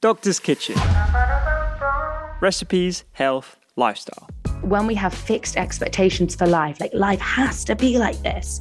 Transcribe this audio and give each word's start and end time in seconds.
Doctor's 0.00 0.38
Kitchen. 0.38 0.76
Recipes, 2.40 3.02
health, 3.14 3.56
lifestyle. 3.74 4.28
When 4.60 4.86
we 4.86 4.94
have 4.94 5.12
fixed 5.12 5.56
expectations 5.56 6.36
for 6.36 6.46
life, 6.46 6.78
like 6.78 6.94
life 6.94 7.20
has 7.20 7.64
to 7.64 7.74
be 7.74 7.98
like 7.98 8.16
this, 8.22 8.60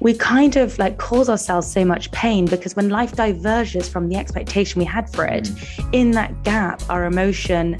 we 0.00 0.12
kind 0.14 0.56
of 0.56 0.76
like 0.80 0.98
cause 0.98 1.28
ourselves 1.28 1.70
so 1.70 1.84
much 1.84 2.10
pain 2.10 2.46
because 2.46 2.74
when 2.74 2.88
life 2.88 3.12
diverges 3.12 3.88
from 3.88 4.08
the 4.08 4.16
expectation 4.16 4.80
we 4.80 4.84
had 4.84 5.08
for 5.14 5.24
it, 5.24 5.48
in 5.92 6.10
that 6.10 6.42
gap, 6.42 6.82
our 6.90 7.04
emotion 7.04 7.76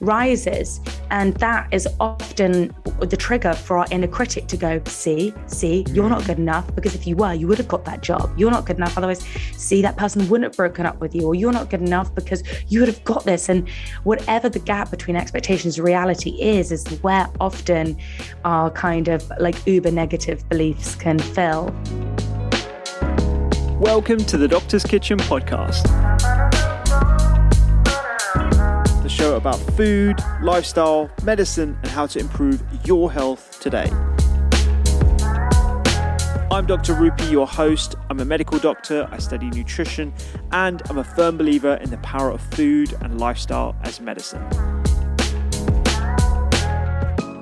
rises. 0.00 0.80
And 1.10 1.34
that 1.34 1.68
is 1.72 1.86
often 2.00 2.74
the 3.00 3.16
trigger 3.16 3.52
for 3.52 3.78
our 3.78 3.86
inner 3.90 4.06
critic 4.06 4.46
to 4.48 4.56
go, 4.56 4.80
see, 4.86 5.34
see, 5.46 5.84
you're 5.90 6.08
not 6.08 6.24
good 6.26 6.38
enough. 6.38 6.74
Because 6.74 6.94
if 6.94 7.06
you 7.06 7.16
were, 7.16 7.34
you 7.34 7.46
would 7.46 7.58
have 7.58 7.68
got 7.68 7.84
that 7.84 8.02
job. 8.02 8.32
You're 8.36 8.50
not 8.50 8.64
good 8.64 8.76
enough. 8.76 8.96
Otherwise, 8.96 9.22
see, 9.56 9.82
that 9.82 9.96
person 9.96 10.26
wouldn't 10.28 10.50
have 10.50 10.56
broken 10.56 10.86
up 10.86 11.00
with 11.00 11.14
you, 11.14 11.26
or 11.26 11.34
you're 11.34 11.52
not 11.52 11.68
good 11.70 11.82
enough 11.82 12.14
because 12.14 12.42
you 12.68 12.80
would 12.80 12.88
have 12.88 13.04
got 13.04 13.24
this. 13.24 13.48
And 13.48 13.68
whatever 14.04 14.48
the 14.48 14.58
gap 14.58 14.90
between 14.90 15.16
expectations 15.16 15.78
and 15.78 15.86
reality 15.86 16.30
is, 16.40 16.72
is 16.72 16.86
where 17.02 17.28
often 17.38 17.98
our 18.44 18.70
kind 18.70 19.08
of 19.08 19.30
like 19.38 19.66
uber 19.66 19.90
negative 19.90 20.48
beliefs 20.48 20.94
can 20.94 21.18
fill. 21.18 21.74
Welcome 23.78 24.18
to 24.18 24.36
the 24.36 24.48
Doctor's 24.48 24.84
Kitchen 24.84 25.18
podcast 25.18 25.88
show 29.20 29.36
about 29.36 29.58
food, 29.76 30.16
lifestyle, 30.40 31.10
medicine, 31.24 31.76
and 31.82 31.90
how 31.90 32.06
to 32.06 32.18
improve 32.18 32.62
your 32.86 33.12
health 33.12 33.60
today. 33.60 33.84
I'm 36.50 36.64
Dr. 36.64 36.94
Rupy, 36.94 37.30
your 37.30 37.46
host. 37.46 37.96
I'm 38.08 38.20
a 38.20 38.24
medical 38.24 38.58
doctor, 38.58 39.06
I 39.12 39.18
study 39.18 39.50
nutrition, 39.50 40.14
and 40.52 40.80
I'm 40.88 40.96
a 40.96 41.04
firm 41.04 41.36
believer 41.36 41.74
in 41.82 41.90
the 41.90 41.98
power 41.98 42.30
of 42.30 42.40
food 42.54 42.96
and 43.02 43.20
lifestyle 43.20 43.76
as 43.82 44.00
medicine. 44.00 44.42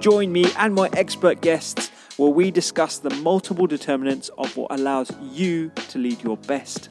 Join 0.00 0.32
me 0.32 0.46
and 0.58 0.74
my 0.74 0.90
expert 0.94 1.42
guests 1.42 1.92
where 2.16 2.30
we 2.30 2.50
discuss 2.50 2.98
the 2.98 3.10
multiple 3.10 3.68
determinants 3.68 4.30
of 4.36 4.56
what 4.56 4.72
allows 4.72 5.12
you 5.32 5.70
to 5.90 5.98
lead 5.98 6.24
your 6.24 6.38
best 6.38 6.88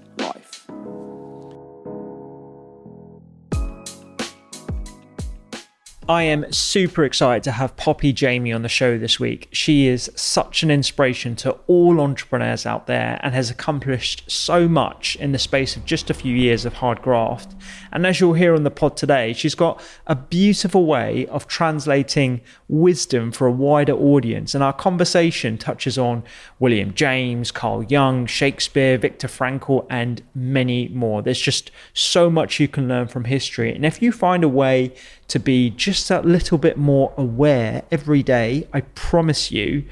I 6.10 6.24
am 6.24 6.50
super 6.54 7.04
excited 7.04 7.44
to 7.44 7.52
have 7.52 7.76
Poppy 7.76 8.14
Jamie 8.14 8.54
on 8.54 8.62
the 8.62 8.70
show 8.70 8.98
this 8.98 9.20
week. 9.20 9.50
She 9.52 9.88
is 9.88 10.10
such 10.16 10.64
an 10.64 10.72
inspiration 10.72 11.36
to 11.38 11.58
all 11.68 12.00
entrepreneurs 12.00 12.66
out 12.66 12.88
there 12.88 13.20
and 13.22 13.34
has 13.36 13.50
accomplished 13.50 14.24
so 14.32 14.70
much 14.70 15.18
in 15.18 15.34
the 15.34 15.38
space 15.38 15.76
of 15.76 15.84
just 15.84 16.10
a 16.10 16.14
few 16.14 16.34
years 16.34 16.64
of 16.64 16.76
hard 16.76 17.02
graft. 17.02 17.54
And 17.92 18.08
as 18.08 18.22
you'll 18.22 18.36
hear 18.36 18.56
on 18.56 18.64
the 18.64 18.72
pod 18.72 18.96
today, 18.96 19.34
she's 19.34 19.54
got 19.54 19.84
a 20.06 20.16
beautiful 20.16 20.86
way 20.86 21.28
of 21.28 21.46
translating 21.46 22.40
wisdom 22.70 23.34
for 23.34 23.46
a 23.46 23.52
wider 23.52 23.94
audience. 23.94 24.56
And 24.56 24.64
our 24.64 24.72
conversation 24.72 25.58
touches 25.58 25.98
on 25.98 26.24
William 26.58 26.94
James, 26.94 27.52
Carl 27.52 27.84
Jung, 27.84 28.28
Shakespeare, 28.28 28.98
Viktor 28.98 29.28
Frankl, 29.28 29.86
and 29.90 30.24
many 30.34 30.88
more. 30.88 31.22
There's 31.22 31.42
just 31.42 31.70
so 31.94 32.30
much 32.30 32.62
you 32.62 32.70
can 32.70 32.88
learn 32.88 33.08
from 33.10 33.26
history. 33.26 33.76
And 33.76 33.86
if 33.86 34.02
you 34.02 34.14
find 34.14 34.46
a 34.46 34.50
way 34.50 34.94
to 35.28 35.40
be 35.40 35.70
just 35.70 36.10
a 36.10 36.22
little 36.22 36.58
bit 36.58 36.78
more 36.78 37.14
aware 37.18 37.84
every 37.92 38.24
day, 38.24 38.68
I 38.74 38.82
promise 38.82 39.52
you 39.52 39.84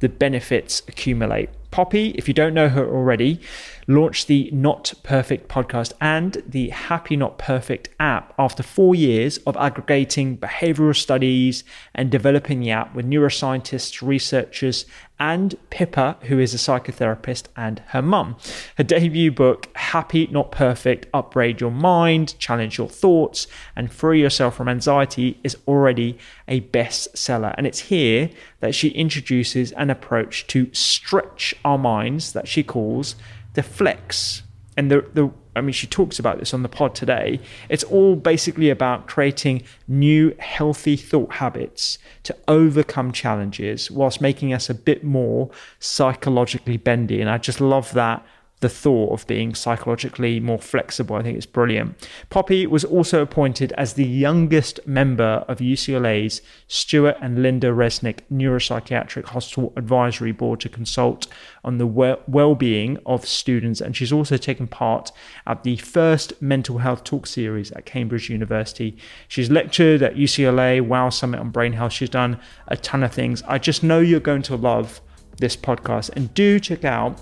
the 0.00 0.08
benefits 0.08 0.82
accumulate. 0.86 1.50
Poppy, 1.70 2.10
if 2.10 2.28
you 2.28 2.34
don't 2.34 2.54
know 2.54 2.68
her 2.68 2.86
already, 2.86 3.40
launched 3.86 4.26
the 4.26 4.50
Not 4.52 4.94
Perfect 5.02 5.48
podcast 5.48 5.92
and 6.00 6.42
the 6.46 6.70
Happy 6.70 7.16
Not 7.16 7.38
Perfect 7.38 7.88
app 8.00 8.34
after 8.38 8.62
four 8.62 8.94
years 8.94 9.38
of 9.38 9.56
aggregating 9.56 10.36
behavioral 10.38 10.96
studies 10.96 11.64
and 11.94 12.10
developing 12.10 12.60
the 12.60 12.70
app 12.70 12.94
with 12.94 13.06
neuroscientists, 13.06 14.06
researchers, 14.06 14.86
and 15.18 15.54
Pippa, 15.70 16.16
who 16.22 16.40
is 16.40 16.54
a 16.54 16.56
psychotherapist, 16.56 17.46
and 17.56 17.80
her 17.88 18.02
mum. 18.02 18.36
Her 18.76 18.84
debut 18.84 19.30
book, 19.30 19.68
Happy 19.76 20.26
Not 20.26 20.50
Perfect 20.50 21.06
Upgrade 21.14 21.60
Your 21.60 21.70
Mind, 21.70 22.36
Challenge 22.38 22.76
Your 22.76 22.88
Thoughts, 22.88 23.46
and 23.76 23.92
Free 23.92 24.20
Yourself 24.20 24.56
from 24.56 24.68
Anxiety, 24.68 25.38
is 25.44 25.56
already 25.68 26.18
a 26.48 26.62
bestseller. 26.62 27.54
And 27.56 27.66
it's 27.66 27.80
here 27.80 28.30
that 28.60 28.74
she 28.74 28.88
introduces 28.88 29.70
an 29.72 29.88
approach 29.88 30.46
to 30.48 30.68
stretch 30.72 31.54
our 31.64 31.78
minds 31.78 32.32
that 32.32 32.48
she 32.48 32.64
calls 32.64 33.14
the 33.54 33.62
flex 33.62 34.42
and 34.76 34.90
the 34.90 35.06
the 35.14 35.30
I 35.56 35.60
mean, 35.60 35.72
she 35.72 35.86
talks 35.86 36.18
about 36.18 36.40
this 36.40 36.52
on 36.52 36.62
the 36.62 36.68
pod 36.68 36.94
today. 36.94 37.40
It's 37.68 37.84
all 37.84 38.16
basically 38.16 38.70
about 38.70 39.06
creating 39.06 39.62
new, 39.86 40.34
healthy 40.38 40.96
thought 40.96 41.34
habits 41.34 41.98
to 42.24 42.36
overcome 42.48 43.12
challenges 43.12 43.90
whilst 43.90 44.20
making 44.20 44.52
us 44.52 44.68
a 44.68 44.74
bit 44.74 45.04
more 45.04 45.50
psychologically 45.78 46.76
bendy. 46.76 47.20
And 47.20 47.30
I 47.30 47.38
just 47.38 47.60
love 47.60 47.92
that 47.92 48.26
the 48.60 48.68
thought 48.68 49.12
of 49.12 49.26
being 49.26 49.54
psychologically 49.54 50.40
more 50.40 50.58
flexible. 50.58 51.16
I 51.16 51.22
think 51.22 51.36
it's 51.36 51.44
brilliant. 51.44 52.08
Poppy 52.30 52.66
was 52.66 52.84
also 52.84 53.20
appointed 53.20 53.72
as 53.72 53.92
the 53.92 54.06
youngest 54.06 54.80
member 54.86 55.44
of 55.48 55.58
UCLA's 55.58 56.40
Stewart 56.66 57.16
and 57.20 57.38
Lynda 57.38 57.74
Resnick 57.74 58.20
Neuropsychiatric 58.32 59.26
Hospital 59.26 59.72
Advisory 59.76 60.32
Board 60.32 60.60
to 60.60 60.68
consult 60.68 61.26
on 61.62 61.78
the 61.78 61.86
well 61.86 62.54
being 62.54 62.98
of 63.04 63.26
students. 63.26 63.80
And 63.80 63.94
she's 63.94 64.12
also 64.12 64.36
taken 64.36 64.66
part 64.66 65.12
at 65.46 65.62
the 65.62 65.76
first 65.76 66.40
mental 66.40 66.78
health 66.78 67.04
talk 67.04 67.26
series 67.26 67.70
at 67.72 67.84
Cambridge 67.84 68.30
University. 68.30 68.96
She's 69.28 69.50
lectured 69.50 70.00
at 70.00 70.14
UCLA, 70.14 70.80
Wow 70.80 71.10
Summit 71.10 71.40
on 71.40 71.50
Brain 71.50 71.74
Health. 71.74 71.92
She's 71.92 72.08
done 72.08 72.40
a 72.68 72.76
ton 72.76 73.02
of 73.02 73.12
things. 73.12 73.42
I 73.42 73.58
just 73.58 73.82
know 73.82 74.00
you're 74.00 74.20
going 74.20 74.42
to 74.42 74.56
love 74.56 75.00
this 75.38 75.56
podcast 75.56 76.10
and 76.14 76.32
do 76.32 76.60
check 76.60 76.84
out 76.84 77.20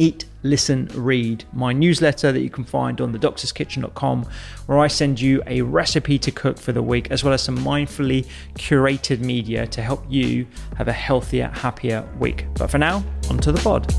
Eat, 0.00 0.24
Listen, 0.42 0.88
Read, 0.94 1.44
my 1.52 1.74
newsletter 1.74 2.32
that 2.32 2.40
you 2.40 2.48
can 2.48 2.64
find 2.64 3.02
on 3.02 3.12
thedoctorskitchen.com, 3.12 4.24
where 4.64 4.78
I 4.78 4.86
send 4.86 5.20
you 5.20 5.42
a 5.46 5.60
recipe 5.60 6.18
to 6.20 6.30
cook 6.30 6.56
for 6.56 6.72
the 6.72 6.82
week, 6.82 7.10
as 7.10 7.22
well 7.22 7.34
as 7.34 7.42
some 7.42 7.58
mindfully 7.58 8.26
curated 8.54 9.20
media 9.20 9.66
to 9.66 9.82
help 9.82 10.02
you 10.08 10.46
have 10.78 10.88
a 10.88 10.92
healthier, 10.94 11.48
happier 11.48 12.08
week. 12.18 12.46
But 12.54 12.70
for 12.70 12.78
now, 12.78 13.04
onto 13.28 13.52
the 13.52 13.60
pod. 13.60 13.92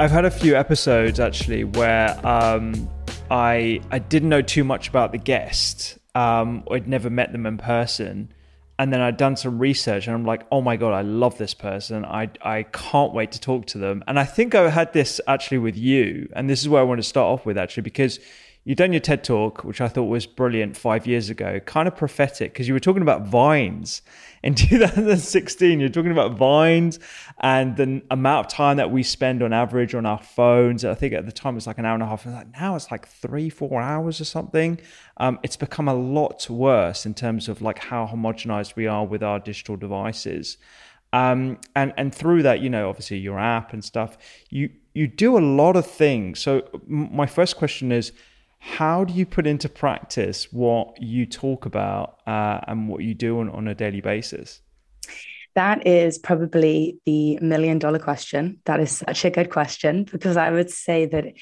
I've 0.00 0.10
had 0.10 0.24
a 0.24 0.30
few 0.32 0.56
episodes 0.56 1.20
actually 1.20 1.62
where 1.62 2.18
um, 2.26 2.90
I 3.30 3.80
I 3.92 4.00
didn't 4.00 4.28
know 4.28 4.42
too 4.42 4.64
much 4.64 4.88
about 4.88 5.12
the 5.12 5.18
guest 5.18 5.98
um, 6.18 6.64
I'd 6.68 6.88
never 6.88 7.08
met 7.08 7.30
them 7.30 7.46
in 7.46 7.58
person. 7.58 8.32
And 8.80 8.92
then 8.92 9.00
I'd 9.00 9.16
done 9.16 9.36
some 9.36 9.58
research 9.58 10.06
and 10.06 10.14
I'm 10.14 10.24
like, 10.24 10.46
oh 10.50 10.60
my 10.60 10.76
God, 10.76 10.92
I 10.92 11.02
love 11.02 11.38
this 11.38 11.54
person. 11.54 12.04
I, 12.04 12.30
I 12.42 12.64
can't 12.64 13.12
wait 13.12 13.32
to 13.32 13.40
talk 13.40 13.66
to 13.66 13.78
them. 13.78 14.02
And 14.06 14.18
I 14.18 14.24
think 14.24 14.54
I 14.54 14.68
had 14.68 14.92
this 14.92 15.20
actually 15.28 15.58
with 15.58 15.76
you. 15.76 16.28
And 16.34 16.50
this 16.50 16.60
is 16.60 16.68
where 16.68 16.80
I 16.80 16.84
want 16.84 16.98
to 16.98 17.08
start 17.14 17.26
off 17.26 17.46
with 17.46 17.56
actually, 17.56 17.84
because 17.84 18.18
you've 18.68 18.76
done 18.76 18.92
your 18.92 19.00
TED 19.00 19.24
talk, 19.24 19.64
which 19.64 19.80
I 19.80 19.88
thought 19.88 20.04
was 20.04 20.26
brilliant 20.26 20.76
five 20.76 21.06
years 21.06 21.30
ago, 21.30 21.58
kind 21.60 21.88
of 21.88 21.96
prophetic 21.96 22.52
because 22.52 22.68
you 22.68 22.74
were 22.74 22.80
talking 22.80 23.00
about 23.00 23.26
vines 23.26 24.02
in 24.42 24.54
2016. 24.54 25.80
You're 25.80 25.88
talking 25.88 26.12
about 26.12 26.32
vines 26.32 26.98
and 27.38 27.78
the 27.78 28.02
amount 28.10 28.46
of 28.46 28.52
time 28.52 28.76
that 28.76 28.90
we 28.90 29.02
spend 29.02 29.42
on 29.42 29.54
average 29.54 29.94
on 29.94 30.04
our 30.04 30.18
phones. 30.18 30.84
I 30.84 30.92
think 30.92 31.14
at 31.14 31.24
the 31.24 31.32
time 31.32 31.54
it 31.54 31.56
was 31.56 31.66
like 31.66 31.78
an 31.78 31.86
hour 31.86 31.94
and 31.94 32.02
a 32.02 32.06
half. 32.06 32.26
And 32.26 32.34
like 32.34 32.52
now 32.60 32.76
it's 32.76 32.90
like 32.90 33.08
three, 33.08 33.48
four 33.48 33.80
hours 33.80 34.20
or 34.20 34.26
something. 34.26 34.78
Um, 35.16 35.38
it's 35.42 35.56
become 35.56 35.88
a 35.88 35.94
lot 35.94 36.50
worse 36.50 37.06
in 37.06 37.14
terms 37.14 37.48
of 37.48 37.62
like 37.62 37.78
how 37.78 38.06
homogenized 38.06 38.76
we 38.76 38.86
are 38.86 39.06
with 39.06 39.22
our 39.22 39.38
digital 39.38 39.76
devices. 39.76 40.58
Um, 41.14 41.58
and 41.74 41.94
and 41.96 42.14
through 42.14 42.42
that, 42.42 42.60
you 42.60 42.68
know, 42.68 42.90
obviously 42.90 43.16
your 43.16 43.38
app 43.38 43.72
and 43.72 43.82
stuff, 43.82 44.18
you 44.50 44.68
you 44.92 45.06
do 45.06 45.38
a 45.38 45.40
lot 45.40 45.74
of 45.74 45.86
things. 45.86 46.38
So 46.38 46.68
my 46.86 47.24
first 47.24 47.56
question 47.56 47.92
is 47.92 48.12
how 48.58 49.04
do 49.04 49.14
you 49.14 49.24
put 49.24 49.46
into 49.46 49.68
practice 49.68 50.52
what 50.52 51.00
you 51.00 51.26
talk 51.26 51.66
about 51.66 52.18
uh, 52.26 52.60
and 52.66 52.88
what 52.88 53.02
you 53.02 53.14
do 53.14 53.40
on, 53.40 53.48
on 53.50 53.68
a 53.68 53.74
daily 53.74 54.00
basis? 54.00 54.60
That 55.54 55.86
is 55.86 56.18
probably 56.18 56.98
the 57.06 57.38
million 57.40 57.78
dollar 57.78 57.98
question. 57.98 58.60
That 58.64 58.80
is 58.80 58.98
such 58.98 59.24
a 59.24 59.30
good 59.30 59.50
question 59.50 60.04
because 60.04 60.36
I 60.36 60.50
would 60.50 60.70
say 60.70 61.06
that 61.06 61.34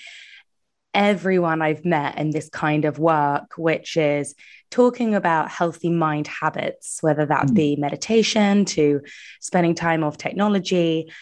everyone 0.94 1.60
I've 1.60 1.84
met 1.84 2.16
in 2.18 2.30
this 2.30 2.48
kind 2.48 2.86
of 2.86 2.98
work, 2.98 3.58
which 3.58 3.98
is 3.98 4.34
talking 4.70 5.14
about 5.14 5.50
healthy 5.50 5.90
mind 5.90 6.26
habits, 6.26 6.98
whether 7.02 7.26
that 7.26 7.48
mm. 7.48 7.54
be 7.54 7.76
meditation 7.76 8.64
to 8.66 9.02
spending 9.40 9.74
time 9.74 10.02
off 10.02 10.16
technology. 10.16 11.12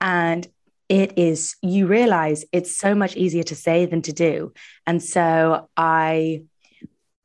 And 0.00 0.46
it 0.88 1.18
is 1.18 1.56
you 1.62 1.86
realize 1.86 2.44
it's 2.52 2.76
so 2.76 2.94
much 2.94 3.16
easier 3.16 3.42
to 3.44 3.54
say 3.54 3.86
than 3.86 4.02
to 4.02 4.12
do. 4.12 4.52
And 4.86 5.02
so 5.02 5.68
i 5.76 6.42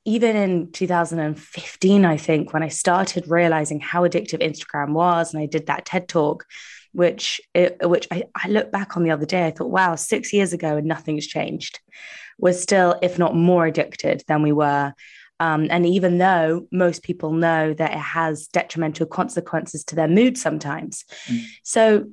even 0.05 0.35
in 0.35 0.71
2015 0.71 2.05
i 2.05 2.15
think 2.15 2.53
when 2.53 2.63
i 2.63 2.69
started 2.69 3.27
realizing 3.27 3.81
how 3.81 4.07
addictive 4.07 4.41
instagram 4.41 4.93
was 4.93 5.33
and 5.33 5.43
i 5.43 5.45
did 5.45 5.67
that 5.67 5.85
ted 5.85 6.07
talk 6.07 6.45
which 6.93 7.39
it, 7.53 7.77
which 7.83 8.07
I, 8.09 8.23
I 8.35 8.47
look 8.47 8.71
back 8.71 8.97
on 8.97 9.03
the 9.03 9.11
other 9.11 9.25
day 9.25 9.45
i 9.45 9.51
thought 9.51 9.69
wow 9.69 9.95
six 9.95 10.33
years 10.33 10.53
ago 10.53 10.77
and 10.77 10.87
nothing's 10.87 11.27
changed. 11.27 11.79
We're 12.37 12.53
still 12.53 12.97
if 13.01 13.19
not 13.19 13.35
more 13.35 13.65
addicted 13.65 14.23
than 14.27 14.41
we 14.41 14.51
were. 14.51 14.93
Um, 15.41 15.67
and 15.69 15.85
even 15.85 16.17
though 16.17 16.67
most 16.71 17.03
people 17.03 17.31
know 17.31 17.73
that 17.73 17.91
it 17.91 17.97
has 17.97 18.47
detrimental 18.47 19.05
consequences 19.05 19.83
to 19.85 19.95
their 19.95 20.07
mood 20.07 20.37
sometimes. 20.37 21.05
Mm. 21.27 21.43
so 21.63 22.05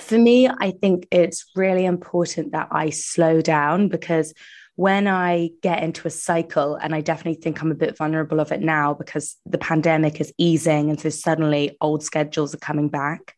for 0.00 0.18
me, 0.18 0.48
I 0.48 0.70
think 0.70 1.06
it's 1.10 1.50
really 1.54 1.84
important 1.84 2.52
that 2.52 2.68
I 2.70 2.90
slow 2.90 3.40
down 3.40 3.88
because 3.88 4.34
when 4.76 5.06
I 5.08 5.50
get 5.62 5.82
into 5.82 6.06
a 6.06 6.10
cycle, 6.10 6.74
and 6.76 6.94
I 6.94 7.00
definitely 7.00 7.40
think 7.40 7.60
I'm 7.60 7.70
a 7.70 7.74
bit 7.74 7.96
vulnerable 7.96 8.40
of 8.40 8.52
it 8.52 8.60
now 8.60 8.92
because 8.92 9.36
the 9.46 9.58
pandemic 9.58 10.20
is 10.20 10.32
easing. 10.36 10.90
And 10.90 11.00
so 11.00 11.08
suddenly 11.08 11.76
old 11.80 12.02
schedules 12.02 12.54
are 12.54 12.58
coming 12.58 12.88
back 12.88 13.34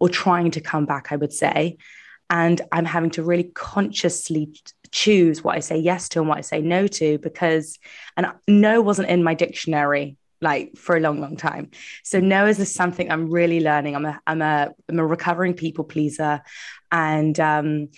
or 0.00 0.08
trying 0.08 0.50
to 0.52 0.62
come 0.62 0.86
back, 0.86 1.12
I 1.12 1.16
would 1.16 1.32
say. 1.32 1.76
And 2.30 2.60
I'm 2.72 2.86
having 2.86 3.10
to 3.10 3.22
really 3.22 3.50
consciously 3.54 4.54
choose 4.90 5.44
what 5.44 5.56
I 5.56 5.60
say 5.60 5.78
yes 5.78 6.08
to 6.10 6.20
and 6.20 6.28
what 6.28 6.38
I 6.38 6.42
say 6.42 6.62
no 6.62 6.86
to 6.86 7.18
because, 7.18 7.78
and 8.16 8.26
no 8.46 8.80
wasn't 8.80 9.10
in 9.10 9.22
my 9.22 9.34
dictionary 9.34 10.16
like 10.40 10.76
for 10.76 10.96
a 10.96 11.00
long, 11.00 11.20
long 11.20 11.36
time. 11.36 11.70
So 12.04 12.20
no 12.20 12.46
is 12.46 12.58
this 12.58 12.74
something 12.74 13.10
I'm 13.10 13.30
really 13.30 13.60
learning. 13.60 13.96
I'm 13.96 14.04
a 14.04 14.20
I'm 14.26 14.42
a 14.42 14.70
I'm 14.88 14.98
a 14.98 15.06
recovering 15.06 15.54
people 15.54 15.84
pleaser. 15.84 16.42
And 16.90 17.38
um 17.40 17.88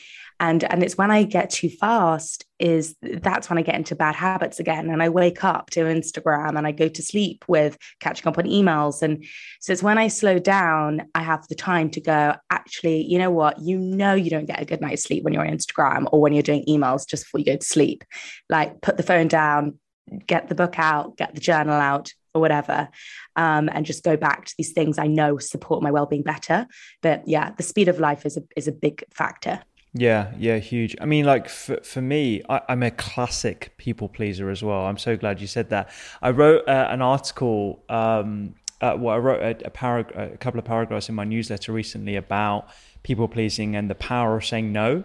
and 0.40 0.64
and 0.64 0.82
it's 0.82 0.96
when 0.96 1.10
I 1.10 1.24
get 1.24 1.50
too 1.50 1.68
fast 1.68 2.46
is 2.58 2.96
that's 3.02 3.50
when 3.50 3.58
I 3.58 3.62
get 3.62 3.74
into 3.74 3.94
bad 3.94 4.14
habits 4.14 4.58
again. 4.58 4.88
And 4.88 5.02
I 5.02 5.10
wake 5.10 5.44
up 5.44 5.68
to 5.70 5.80
Instagram 5.80 6.56
and 6.56 6.66
I 6.66 6.72
go 6.72 6.88
to 6.88 7.02
sleep 7.02 7.44
with 7.46 7.76
catching 8.00 8.26
up 8.26 8.38
on 8.38 8.44
emails. 8.44 9.02
And 9.02 9.24
so 9.60 9.72
it's 9.72 9.82
when 9.82 9.98
I 9.98 10.08
slow 10.08 10.38
down, 10.38 11.02
I 11.14 11.22
have 11.22 11.46
the 11.48 11.54
time 11.54 11.90
to 11.90 12.00
go, 12.00 12.34
actually, 12.48 13.04
you 13.04 13.18
know 13.18 13.30
what? 13.30 13.60
You 13.60 13.78
know 13.78 14.14
you 14.14 14.30
don't 14.30 14.46
get 14.46 14.60
a 14.60 14.64
good 14.64 14.80
night's 14.80 15.02
sleep 15.02 15.24
when 15.24 15.34
you're 15.34 15.46
on 15.46 15.54
Instagram 15.54 16.08
or 16.10 16.20
when 16.20 16.32
you're 16.32 16.42
doing 16.42 16.64
emails 16.66 17.06
just 17.06 17.24
before 17.24 17.40
you 17.40 17.46
go 17.46 17.56
to 17.56 17.66
sleep. 17.66 18.02
Like 18.48 18.80
put 18.80 18.96
the 18.96 19.02
phone 19.02 19.28
down, 19.28 19.78
get 20.26 20.48
the 20.48 20.54
book 20.54 20.78
out, 20.78 21.16
get 21.18 21.34
the 21.34 21.40
journal 21.40 21.74
out, 21.74 22.12
or 22.34 22.40
whatever, 22.40 22.88
um, 23.36 23.68
and 23.72 23.86
just 23.86 24.04
go 24.04 24.16
back 24.16 24.44
to 24.46 24.54
these 24.56 24.72
things 24.72 24.98
I 24.98 25.06
know 25.06 25.38
support 25.38 25.82
my 25.82 25.90
well-being 25.90 26.22
better. 26.22 26.66
But 27.02 27.26
yeah, 27.26 27.52
the 27.56 27.62
speed 27.62 27.88
of 27.88 27.98
life 27.98 28.26
is 28.26 28.36
a 28.36 28.42
is 28.56 28.68
a 28.68 28.72
big 28.72 29.04
factor. 29.12 29.60
Yeah, 29.92 30.32
yeah, 30.38 30.58
huge. 30.58 30.94
I 31.00 31.04
mean, 31.04 31.24
like 31.24 31.48
for, 31.48 31.78
for 31.82 32.00
me, 32.00 32.42
I, 32.48 32.60
am 32.68 32.82
a 32.84 32.92
classic 32.92 33.74
people 33.76 34.08
pleaser 34.08 34.48
as 34.48 34.62
well. 34.62 34.86
I'm 34.86 34.98
so 34.98 35.16
glad 35.16 35.40
you 35.40 35.48
said 35.48 35.70
that. 35.70 35.90
I 36.22 36.30
wrote 36.30 36.66
uh, 36.68 36.88
an 36.90 37.02
article. 37.02 37.82
Um, 37.88 38.54
uh, 38.80 38.96
well, 38.96 39.14
I 39.14 39.18
wrote 39.18 39.42
a, 39.42 39.66
a, 39.66 39.70
parag- 39.70 40.34
a 40.34 40.36
couple 40.38 40.58
of 40.58 40.64
paragraphs 40.64 41.08
in 41.08 41.14
my 41.16 41.24
newsletter 41.24 41.72
recently 41.72 42.14
about 42.16 42.68
people 43.02 43.26
pleasing 43.26 43.74
and 43.74 43.90
the 43.90 43.96
power 43.96 44.36
of 44.36 44.44
saying 44.44 44.72
no. 44.72 45.02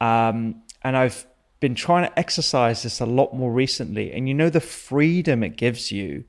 Um, 0.00 0.62
and 0.82 0.96
I've 0.96 1.26
been 1.60 1.74
trying 1.74 2.08
to 2.08 2.18
exercise 2.18 2.82
this 2.82 3.00
a 3.00 3.06
lot 3.06 3.34
more 3.34 3.52
recently. 3.52 4.12
And 4.12 4.26
you 4.26 4.34
know 4.34 4.50
the 4.50 4.60
freedom 4.60 5.42
it 5.42 5.56
gives 5.56 5.92
you 5.92 6.24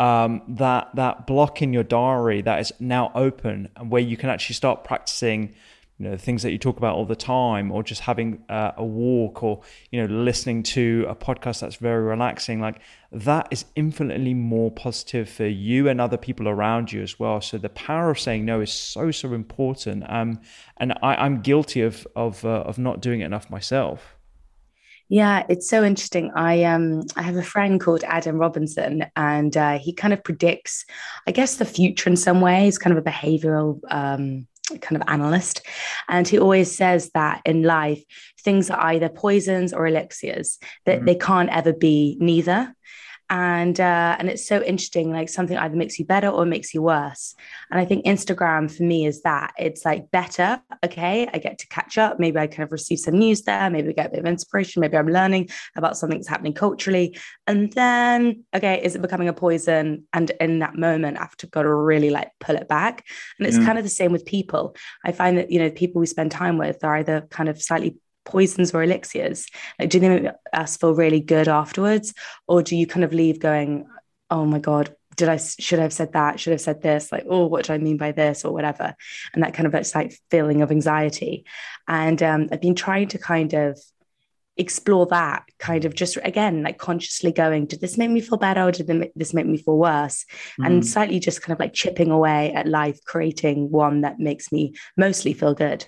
um, 0.00 0.40
that 0.48 0.88
that 0.94 1.26
block 1.26 1.60
in 1.60 1.74
your 1.74 1.82
diary 1.84 2.40
that 2.40 2.58
is 2.58 2.72
now 2.80 3.12
open 3.14 3.68
and 3.76 3.90
where 3.90 4.00
you 4.00 4.16
can 4.16 4.30
actually 4.30 4.54
start 4.54 4.82
practicing 4.82 5.54
you 5.98 6.08
know 6.08 6.16
things 6.16 6.42
that 6.42 6.52
you 6.52 6.56
talk 6.56 6.78
about 6.78 6.94
all 6.94 7.04
the 7.04 7.14
time 7.14 7.70
or 7.70 7.82
just 7.82 8.00
having 8.00 8.42
uh, 8.48 8.72
a 8.78 8.84
walk 8.84 9.42
or 9.42 9.60
you 9.90 10.00
know 10.00 10.12
listening 10.12 10.62
to 10.62 11.04
a 11.06 11.14
podcast 11.14 11.60
that's 11.60 11.76
very 11.76 12.02
relaxing 12.02 12.62
like 12.62 12.80
that 13.12 13.46
is 13.50 13.66
infinitely 13.76 14.32
more 14.32 14.70
positive 14.70 15.28
for 15.28 15.44
you 15.44 15.86
and 15.86 16.00
other 16.00 16.16
people 16.16 16.48
around 16.48 16.92
you 16.92 17.02
as 17.02 17.18
well. 17.18 17.40
So 17.40 17.58
the 17.58 17.68
power 17.68 18.10
of 18.10 18.18
saying 18.18 18.46
no 18.46 18.60
is 18.62 18.72
so 18.72 19.10
so 19.10 19.34
important. 19.34 20.04
Um, 20.08 20.40
and 20.78 20.94
I, 21.02 21.26
am 21.26 21.42
guilty 21.42 21.82
of 21.82 22.06
of 22.16 22.42
uh, 22.46 22.62
of 22.64 22.78
not 22.78 23.02
doing 23.02 23.20
it 23.20 23.26
enough 23.26 23.50
myself 23.50 24.16
yeah, 25.10 25.44
it's 25.48 25.68
so 25.68 25.82
interesting. 25.82 26.30
I 26.36 26.62
um 26.62 27.02
I 27.16 27.22
have 27.22 27.34
a 27.34 27.42
friend 27.42 27.80
called 27.80 28.04
Adam 28.04 28.36
Robinson, 28.36 29.06
and 29.16 29.56
uh, 29.56 29.76
he 29.76 29.92
kind 29.92 30.14
of 30.14 30.22
predicts, 30.22 30.84
I 31.26 31.32
guess, 31.32 31.56
the 31.56 31.64
future 31.64 32.08
in 32.08 32.16
some 32.16 32.40
ways. 32.40 32.62
He's 32.62 32.78
kind 32.78 32.96
of 32.96 33.04
a 33.04 33.10
behavioral 33.10 33.80
um, 33.90 34.46
kind 34.80 35.02
of 35.02 35.02
analyst, 35.08 35.62
and 36.08 36.28
he 36.28 36.38
always 36.38 36.70
says 36.74 37.10
that 37.14 37.42
in 37.44 37.64
life 37.64 38.04
things 38.44 38.70
are 38.70 38.80
either 38.86 39.08
poisons 39.08 39.72
or 39.72 39.84
elixirs; 39.88 40.60
that 40.86 40.98
mm-hmm. 40.98 41.06
they 41.06 41.16
can't 41.16 41.50
ever 41.50 41.72
be 41.72 42.16
neither 42.20 42.72
and 43.30 43.78
uh, 43.78 44.16
and 44.18 44.28
it's 44.28 44.46
so 44.46 44.60
interesting 44.62 45.12
like 45.12 45.28
something 45.28 45.56
either 45.56 45.76
makes 45.76 45.98
you 45.98 46.04
better 46.04 46.28
or 46.28 46.44
makes 46.44 46.74
you 46.74 46.82
worse. 46.82 47.34
And 47.70 47.80
i 47.80 47.84
think 47.84 48.04
instagram 48.04 48.70
for 48.70 48.82
me 48.82 49.06
is 49.06 49.22
that. 49.22 49.54
It's 49.58 49.84
like 49.84 50.10
better 50.10 50.60
okay 50.84 51.28
i 51.32 51.38
get 51.38 51.58
to 51.60 51.68
catch 51.68 51.96
up. 51.96 52.18
Maybe 52.18 52.38
i 52.38 52.46
kind 52.48 52.64
of 52.64 52.72
receive 52.72 52.98
some 52.98 53.18
news 53.18 53.42
there. 53.42 53.70
Maybe 53.70 53.90
I 53.90 53.92
get 53.92 54.06
a 54.06 54.10
bit 54.10 54.20
of 54.20 54.26
inspiration. 54.26 54.80
Maybe 54.80 54.96
i'm 54.96 55.08
learning 55.08 55.48
about 55.76 55.96
something 55.96 56.18
that's 56.18 56.28
happening 56.28 56.54
culturally. 56.54 57.16
And 57.46 57.72
then 57.72 58.44
okay 58.54 58.82
is 58.82 58.96
it 58.96 59.02
becoming 59.02 59.28
a 59.28 59.32
poison? 59.32 60.06
And 60.12 60.30
in 60.40 60.58
that 60.58 60.74
moment 60.74 61.18
i've 61.20 61.36
to 61.36 61.46
got 61.46 61.62
to 61.62 61.72
really 61.72 62.10
like 62.10 62.32
pull 62.40 62.56
it 62.56 62.68
back. 62.68 63.06
And 63.38 63.46
it's 63.46 63.58
yeah. 63.58 63.64
kind 63.64 63.78
of 63.78 63.84
the 63.84 63.90
same 63.90 64.10
with 64.12 64.26
people. 64.26 64.74
I 65.04 65.12
find 65.12 65.38
that 65.38 65.50
you 65.52 65.60
know 65.60 65.70
people 65.70 66.00
we 66.00 66.06
spend 66.06 66.32
time 66.32 66.58
with 66.58 66.82
are 66.82 66.96
either 66.96 67.22
kind 67.30 67.48
of 67.48 67.62
slightly 67.62 67.96
poisons 68.30 68.72
or 68.72 68.82
elixirs? 68.82 69.46
Like, 69.78 69.90
do 69.90 70.00
they 70.00 70.08
make 70.08 70.32
us 70.52 70.76
feel 70.76 70.94
really 70.94 71.20
good 71.20 71.48
afterwards, 71.48 72.14
or 72.48 72.62
do 72.62 72.76
you 72.76 72.86
kind 72.86 73.04
of 73.04 73.12
leave 73.12 73.40
going, 73.40 73.86
"Oh 74.30 74.44
my 74.46 74.58
god, 74.58 74.94
did 75.16 75.28
I 75.28 75.36
should 75.36 75.78
I 75.78 75.82
have 75.82 75.92
said 75.92 76.12
that? 76.12 76.40
Should 76.40 76.52
I 76.52 76.54
have 76.54 76.60
said 76.60 76.82
this? 76.82 77.12
Like, 77.12 77.24
oh, 77.28 77.46
what 77.46 77.66
do 77.66 77.72
I 77.72 77.78
mean 77.78 77.96
by 77.96 78.12
this, 78.12 78.44
or 78.44 78.52
whatever?" 78.52 78.94
And 79.34 79.42
that 79.42 79.54
kind 79.54 79.66
of 79.66 79.94
like 79.94 80.14
feeling 80.30 80.62
of 80.62 80.70
anxiety. 80.70 81.44
And 81.88 82.22
um, 82.22 82.48
I've 82.52 82.60
been 82.60 82.74
trying 82.74 83.08
to 83.08 83.18
kind 83.18 83.52
of 83.54 83.78
explore 84.60 85.06
that 85.06 85.44
kind 85.58 85.84
of 85.84 85.94
just 85.94 86.18
again 86.22 86.62
like 86.62 86.76
consciously 86.76 87.32
going 87.32 87.64
did 87.64 87.80
this 87.80 87.96
make 87.96 88.10
me 88.10 88.20
feel 88.20 88.36
better 88.36 88.62
or 88.62 88.70
did 88.70 88.86
this 89.16 89.32
make 89.32 89.46
me 89.46 89.56
feel 89.56 89.78
worse 89.78 90.26
mm. 90.60 90.66
and 90.66 90.86
slightly 90.86 91.18
just 91.18 91.40
kind 91.40 91.54
of 91.54 91.60
like 91.60 91.72
chipping 91.72 92.10
away 92.10 92.52
at 92.52 92.66
life 92.66 93.02
creating 93.06 93.70
one 93.70 94.02
that 94.02 94.18
makes 94.18 94.52
me 94.52 94.74
mostly 94.98 95.32
feel 95.32 95.54
good 95.54 95.86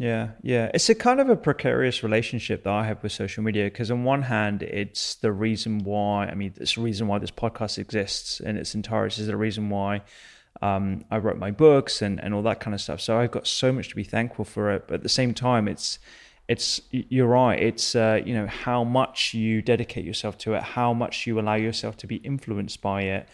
yeah, 0.00 0.30
yeah. 0.40 0.70
It's 0.72 0.88
a 0.88 0.94
kind 0.94 1.20
of 1.20 1.28
a 1.28 1.36
precarious 1.36 2.02
relationship 2.02 2.64
that 2.64 2.72
I 2.72 2.84
have 2.86 3.02
with 3.02 3.12
social 3.12 3.42
media 3.42 3.64
because, 3.64 3.90
on 3.90 4.02
one 4.02 4.22
hand, 4.22 4.62
it's 4.62 5.16
the 5.16 5.30
reason 5.30 5.84
why, 5.84 6.24
I 6.24 6.34
mean, 6.34 6.54
it's 6.58 6.76
the 6.76 6.80
reason 6.80 7.06
why 7.06 7.18
this 7.18 7.30
podcast 7.30 7.76
exists 7.76 8.40
in 8.40 8.56
its 8.56 8.74
entirety, 8.74 9.20
is 9.20 9.26
the 9.26 9.36
reason 9.36 9.68
why 9.68 10.00
um, 10.62 11.04
I 11.10 11.18
wrote 11.18 11.36
my 11.36 11.50
books 11.50 12.00
and, 12.00 12.18
and 12.18 12.32
all 12.32 12.40
that 12.44 12.60
kind 12.60 12.74
of 12.74 12.80
stuff. 12.80 13.02
So 13.02 13.18
I've 13.18 13.30
got 13.30 13.46
so 13.46 13.72
much 13.72 13.90
to 13.90 13.94
be 13.94 14.02
thankful 14.04 14.46
for 14.46 14.70
it. 14.70 14.88
But 14.88 14.94
at 14.94 15.02
the 15.02 15.10
same 15.10 15.34
time, 15.34 15.68
it's, 15.68 15.98
it's 16.48 16.80
you're 16.90 17.26
right. 17.26 17.60
It's 17.62 17.94
uh, 17.94 18.22
you 18.24 18.32
know 18.32 18.46
how 18.46 18.84
much 18.84 19.34
you 19.34 19.60
dedicate 19.60 20.06
yourself 20.06 20.38
to 20.38 20.54
it, 20.54 20.62
how 20.62 20.94
much 20.94 21.26
you 21.26 21.38
allow 21.38 21.56
yourself 21.56 21.98
to 21.98 22.06
be 22.06 22.16
influenced 22.16 22.80
by 22.80 23.02
it, 23.02 23.28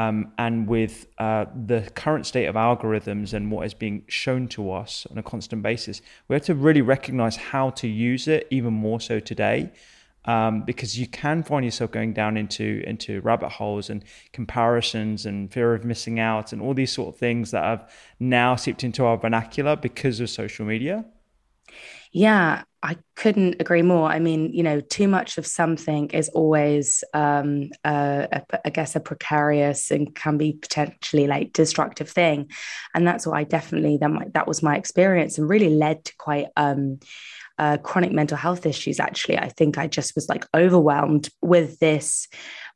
um, 0.00 0.16
and 0.36 0.54
with 0.74 0.94
uh, 1.26 1.44
the 1.66 1.80
current 2.02 2.24
state 2.32 2.46
of 2.46 2.54
algorithms 2.54 3.28
and 3.36 3.42
what 3.52 3.62
is 3.68 3.74
being 3.74 3.98
shown 4.06 4.42
to 4.56 4.60
us 4.80 5.06
on 5.10 5.16
a 5.18 5.22
constant 5.32 5.60
basis, 5.62 5.96
we 6.28 6.34
have 6.36 6.44
to 6.44 6.54
really 6.54 6.82
recognize 6.82 7.36
how 7.52 7.66
to 7.80 7.86
use 7.88 8.24
it 8.34 8.46
even 8.50 8.72
more 8.86 9.00
so 9.00 9.16
today. 9.32 9.58
um, 10.24 10.62
because 10.62 10.98
you 10.98 11.06
can 11.06 11.42
find 11.42 11.64
yourself 11.64 11.90
going 11.90 12.12
down 12.12 12.36
into 12.36 12.82
into 12.86 13.20
rabbit 13.22 13.50
holes 13.50 13.88
and 13.90 14.04
comparisons 14.32 15.24
and 15.26 15.50
fear 15.52 15.74
of 15.74 15.84
missing 15.84 16.20
out 16.20 16.52
and 16.52 16.60
all 16.60 16.74
these 16.74 16.92
sort 16.92 17.14
of 17.14 17.18
things 17.18 17.50
that 17.50 17.64
have 17.64 17.90
now 18.20 18.54
seeped 18.54 18.84
into 18.84 19.04
our 19.04 19.16
vernacular 19.16 19.74
because 19.76 20.20
of 20.20 20.28
social 20.28 20.66
media. 20.66 21.04
Yeah, 22.12 22.62
I 22.82 22.96
couldn't 23.16 23.56
agree 23.60 23.82
more. 23.82 24.08
I 24.08 24.20
mean, 24.20 24.52
you 24.52 24.62
know, 24.62 24.80
too 24.80 25.08
much 25.08 25.36
of 25.36 25.46
something 25.46 26.10
is 26.10 26.28
always, 26.28 27.02
um, 27.12 27.70
uh, 27.84 28.26
I 28.64 28.70
guess, 28.70 28.94
a 28.94 29.00
precarious 29.00 29.90
and 29.90 30.14
can 30.14 30.38
be 30.38 30.52
potentially 30.52 31.26
like 31.26 31.52
destructive 31.52 32.08
thing, 32.08 32.50
and 32.94 33.06
that's 33.06 33.26
what 33.26 33.36
I 33.36 33.44
definitely 33.44 33.98
that 33.98 34.10
my, 34.10 34.26
that 34.34 34.46
was 34.46 34.62
my 34.62 34.76
experience 34.76 35.38
and 35.38 35.48
really 35.48 35.70
led 35.70 36.04
to 36.04 36.16
quite 36.16 36.46
um, 36.56 37.00
uh, 37.58 37.76
chronic 37.78 38.12
mental 38.12 38.36
health 38.36 38.66
issues 38.66 39.00
actually 39.00 39.36
i 39.36 39.48
think 39.48 39.78
i 39.78 39.86
just 39.88 40.14
was 40.14 40.28
like 40.28 40.46
overwhelmed 40.54 41.28
with 41.42 41.78
this 41.80 42.28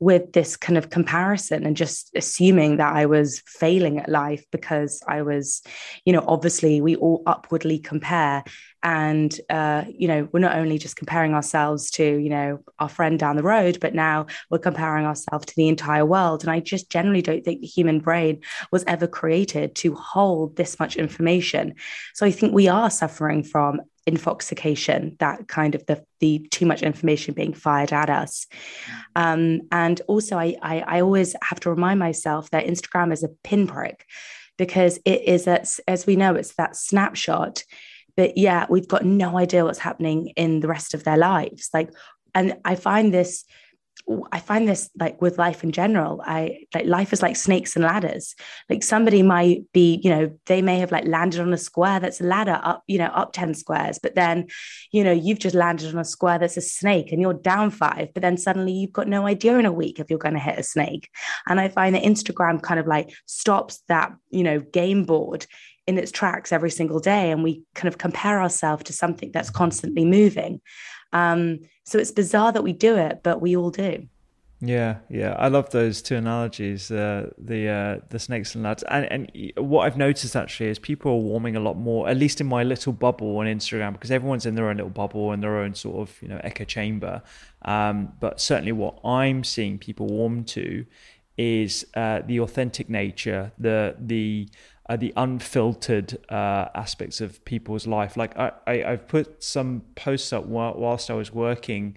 with 0.02 0.32
this 0.32 0.56
kind 0.56 0.76
of 0.76 0.90
comparison 0.90 1.64
and 1.64 1.76
just 1.76 2.10
assuming 2.16 2.76
that 2.76 2.92
i 2.94 3.06
was 3.06 3.40
failing 3.46 3.98
at 3.98 4.08
life 4.08 4.44
because 4.50 5.02
i 5.06 5.22
was 5.22 5.62
you 6.04 6.12
know 6.12 6.24
obviously 6.26 6.80
we 6.80 6.96
all 6.96 7.22
upwardly 7.26 7.78
compare 7.78 8.42
and 8.82 9.40
uh, 9.48 9.84
you 9.88 10.08
know 10.08 10.28
we're 10.32 10.40
not 10.40 10.56
only 10.56 10.78
just 10.78 10.96
comparing 10.96 11.34
ourselves 11.34 11.90
to 11.90 12.16
you 12.18 12.28
know 12.28 12.58
our 12.78 12.88
friend 12.88 13.18
down 13.18 13.36
the 13.36 13.42
road 13.42 13.78
but 13.80 13.94
now 13.94 14.26
we're 14.50 14.58
comparing 14.58 15.06
ourselves 15.06 15.46
to 15.46 15.54
the 15.56 15.68
entire 15.68 16.04
world. 16.04 16.42
And 16.42 16.50
i 16.50 16.60
just 16.60 16.90
generally 16.90 17.22
don't 17.22 17.44
think 17.44 17.60
the 17.60 17.66
human 17.66 18.00
brain 18.00 18.40
was 18.70 18.84
ever 18.86 19.06
created 19.06 19.74
to 19.76 19.94
hold 19.94 20.56
this 20.56 20.78
much 20.78 20.96
information. 20.96 21.74
So 22.14 22.26
i 22.26 22.30
think 22.30 22.52
we 22.52 22.68
are 22.68 22.90
suffering 22.90 23.42
from 23.42 23.80
infoxication, 24.08 25.16
that 25.18 25.46
kind 25.46 25.74
of 25.74 25.86
the, 25.86 26.04
the 26.18 26.40
too 26.50 26.66
much 26.66 26.82
information 26.82 27.34
being 27.34 27.54
fired 27.54 27.92
at 27.92 28.10
us. 28.10 28.46
Um, 29.14 29.60
and 29.70 29.91
also, 30.02 30.38
I, 30.38 30.56
I, 30.62 30.80
I 30.80 31.00
always 31.00 31.36
have 31.42 31.60
to 31.60 31.70
remind 31.70 32.00
myself 32.00 32.50
that 32.50 32.66
Instagram 32.66 33.12
is 33.12 33.22
a 33.22 33.28
pinprick 33.44 34.06
because 34.58 34.98
it 35.04 35.22
is, 35.24 35.46
a, 35.46 35.64
as 35.88 36.06
we 36.06 36.16
know, 36.16 36.34
it's 36.34 36.54
that 36.54 36.76
snapshot. 36.76 37.64
But 38.16 38.36
yeah, 38.36 38.66
we've 38.68 38.88
got 38.88 39.04
no 39.04 39.38
idea 39.38 39.64
what's 39.64 39.78
happening 39.78 40.28
in 40.36 40.60
the 40.60 40.68
rest 40.68 40.94
of 40.94 41.04
their 41.04 41.16
lives. 41.16 41.70
Like, 41.72 41.90
and 42.34 42.56
I 42.64 42.74
find 42.74 43.12
this 43.12 43.44
I 44.32 44.40
find 44.40 44.68
this 44.68 44.90
like 44.98 45.22
with 45.22 45.38
life 45.38 45.62
in 45.62 45.70
general. 45.70 46.20
I 46.24 46.64
like 46.74 46.86
life 46.86 47.12
is 47.12 47.22
like 47.22 47.36
snakes 47.36 47.76
and 47.76 47.84
ladders. 47.84 48.34
Like 48.68 48.82
somebody 48.82 49.22
might 49.22 49.64
be, 49.72 50.00
you 50.02 50.10
know, 50.10 50.32
they 50.46 50.60
may 50.60 50.78
have 50.78 50.90
like 50.90 51.06
landed 51.06 51.40
on 51.40 51.52
a 51.52 51.58
square 51.58 52.00
that's 52.00 52.20
a 52.20 52.24
ladder 52.24 52.60
up, 52.62 52.82
you 52.88 52.98
know, 52.98 53.06
up 53.06 53.32
10 53.32 53.54
squares, 53.54 53.98
but 54.02 54.14
then, 54.14 54.48
you 54.90 55.04
know, 55.04 55.12
you've 55.12 55.38
just 55.38 55.54
landed 55.54 55.94
on 55.94 56.00
a 56.00 56.04
square 56.04 56.38
that's 56.38 56.56
a 56.56 56.62
snake 56.62 57.12
and 57.12 57.20
you're 57.20 57.32
down 57.32 57.70
five, 57.70 58.12
but 58.12 58.22
then 58.22 58.36
suddenly 58.36 58.72
you've 58.72 58.92
got 58.92 59.08
no 59.08 59.26
idea 59.26 59.56
in 59.56 59.66
a 59.66 59.72
week 59.72 60.00
if 60.00 60.10
you're 60.10 60.18
going 60.18 60.34
to 60.34 60.40
hit 60.40 60.58
a 60.58 60.64
snake. 60.64 61.08
And 61.48 61.60
I 61.60 61.68
find 61.68 61.94
that 61.94 62.02
Instagram 62.02 62.60
kind 62.60 62.80
of 62.80 62.86
like 62.86 63.14
stops 63.26 63.82
that, 63.88 64.12
you 64.30 64.42
know, 64.42 64.58
game 64.58 65.04
board 65.04 65.46
in 65.86 65.98
its 65.98 66.12
tracks 66.12 66.52
every 66.52 66.70
single 66.70 67.00
day. 67.00 67.30
And 67.30 67.42
we 67.42 67.62
kind 67.74 67.88
of 67.88 67.98
compare 67.98 68.40
ourselves 68.40 68.84
to 68.84 68.92
something 68.92 69.30
that's 69.32 69.50
constantly 69.50 70.04
moving. 70.04 70.60
Um, 71.12 71.60
so 71.84 71.98
it's 71.98 72.10
bizarre 72.10 72.52
that 72.52 72.62
we 72.62 72.72
do 72.72 72.96
it, 72.96 73.20
but 73.22 73.40
we 73.40 73.56
all 73.56 73.70
do. 73.70 74.08
Yeah, 74.64 74.98
yeah, 75.10 75.34
I 75.40 75.48
love 75.48 75.70
those 75.70 76.00
two 76.02 76.14
analogies, 76.14 76.88
uh, 76.88 77.30
the 77.36 77.68
uh, 77.68 77.98
the 78.10 78.20
snakes 78.20 78.54
and 78.54 78.62
ladders, 78.62 78.84
and 78.88 79.10
and 79.10 79.52
what 79.56 79.86
I've 79.86 79.96
noticed 79.96 80.36
actually 80.36 80.70
is 80.70 80.78
people 80.78 81.10
are 81.10 81.16
warming 81.16 81.56
a 81.56 81.60
lot 81.60 81.76
more, 81.76 82.08
at 82.08 82.16
least 82.16 82.40
in 82.40 82.46
my 82.46 82.62
little 82.62 82.92
bubble 82.92 83.38
on 83.38 83.46
Instagram, 83.46 83.92
because 83.92 84.12
everyone's 84.12 84.46
in 84.46 84.54
their 84.54 84.68
own 84.68 84.76
little 84.76 84.90
bubble 84.90 85.32
and 85.32 85.42
their 85.42 85.56
own 85.56 85.74
sort 85.74 86.08
of 86.08 86.22
you 86.22 86.28
know 86.28 86.40
echo 86.44 86.64
chamber. 86.64 87.22
Um, 87.62 88.12
but 88.20 88.40
certainly, 88.40 88.70
what 88.70 89.00
I'm 89.04 89.42
seeing 89.42 89.78
people 89.78 90.06
warm 90.06 90.44
to 90.44 90.86
is 91.36 91.84
uh, 91.94 92.20
the 92.24 92.38
authentic 92.38 92.88
nature, 92.88 93.50
the 93.58 93.96
the 93.98 94.48
the 94.96 95.12
unfiltered 95.16 96.18
uh, 96.30 96.68
aspects 96.74 97.20
of 97.20 97.44
people's 97.44 97.86
life. 97.86 98.16
Like 98.16 98.36
I, 98.38 98.52
I, 98.66 98.76
have 98.78 99.08
put 99.08 99.42
some 99.42 99.82
posts 99.94 100.32
up 100.32 100.44
whilst 100.44 101.10
I 101.10 101.14
was 101.14 101.32
working 101.32 101.96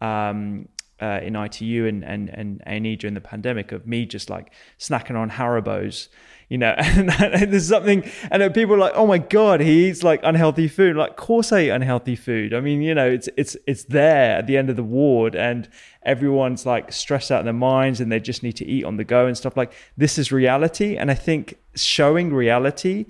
um, 0.00 0.68
uh, 1.00 1.20
in 1.22 1.36
ITU 1.36 1.86
and 1.86 2.04
and 2.04 2.28
and 2.30 2.62
A&E 2.66 2.96
during 2.96 3.14
the 3.14 3.20
pandemic 3.20 3.72
of 3.72 3.86
me 3.86 4.06
just 4.06 4.30
like 4.30 4.52
snacking 4.78 5.16
on 5.16 5.30
Haribo's, 5.30 6.08
you 6.48 6.58
know, 6.58 6.74
and, 6.78 7.10
and 7.10 7.52
there's 7.52 7.68
something, 7.68 8.08
and 8.30 8.54
people 8.54 8.74
are 8.74 8.78
like, 8.78 8.92
oh 8.94 9.06
my 9.06 9.18
god, 9.18 9.60
he 9.60 9.88
eats 9.88 10.02
like 10.02 10.20
unhealthy 10.22 10.68
food. 10.68 10.96
Like, 10.96 11.10
of 11.10 11.16
course 11.16 11.52
I 11.52 11.62
eat 11.62 11.70
unhealthy 11.70 12.16
food. 12.16 12.54
I 12.54 12.60
mean, 12.60 12.82
you 12.82 12.94
know, 12.94 13.08
it's 13.08 13.28
it's 13.36 13.56
it's 13.66 13.84
there 13.84 14.36
at 14.38 14.46
the 14.46 14.56
end 14.56 14.70
of 14.70 14.76
the 14.76 14.84
ward, 14.84 15.34
and 15.34 15.68
everyone's 16.02 16.66
like 16.66 16.92
stressed 16.92 17.30
out 17.30 17.40
in 17.40 17.46
their 17.46 17.52
minds, 17.52 18.00
and 18.00 18.10
they 18.10 18.20
just 18.20 18.42
need 18.42 18.56
to 18.56 18.66
eat 18.66 18.84
on 18.84 18.96
the 18.96 19.04
go 19.04 19.26
and 19.26 19.36
stuff. 19.36 19.56
Like, 19.56 19.72
this 19.96 20.18
is 20.18 20.32
reality, 20.32 20.96
and 20.96 21.10
I 21.10 21.14
think 21.14 21.58
showing 21.74 22.32
reality 22.32 23.06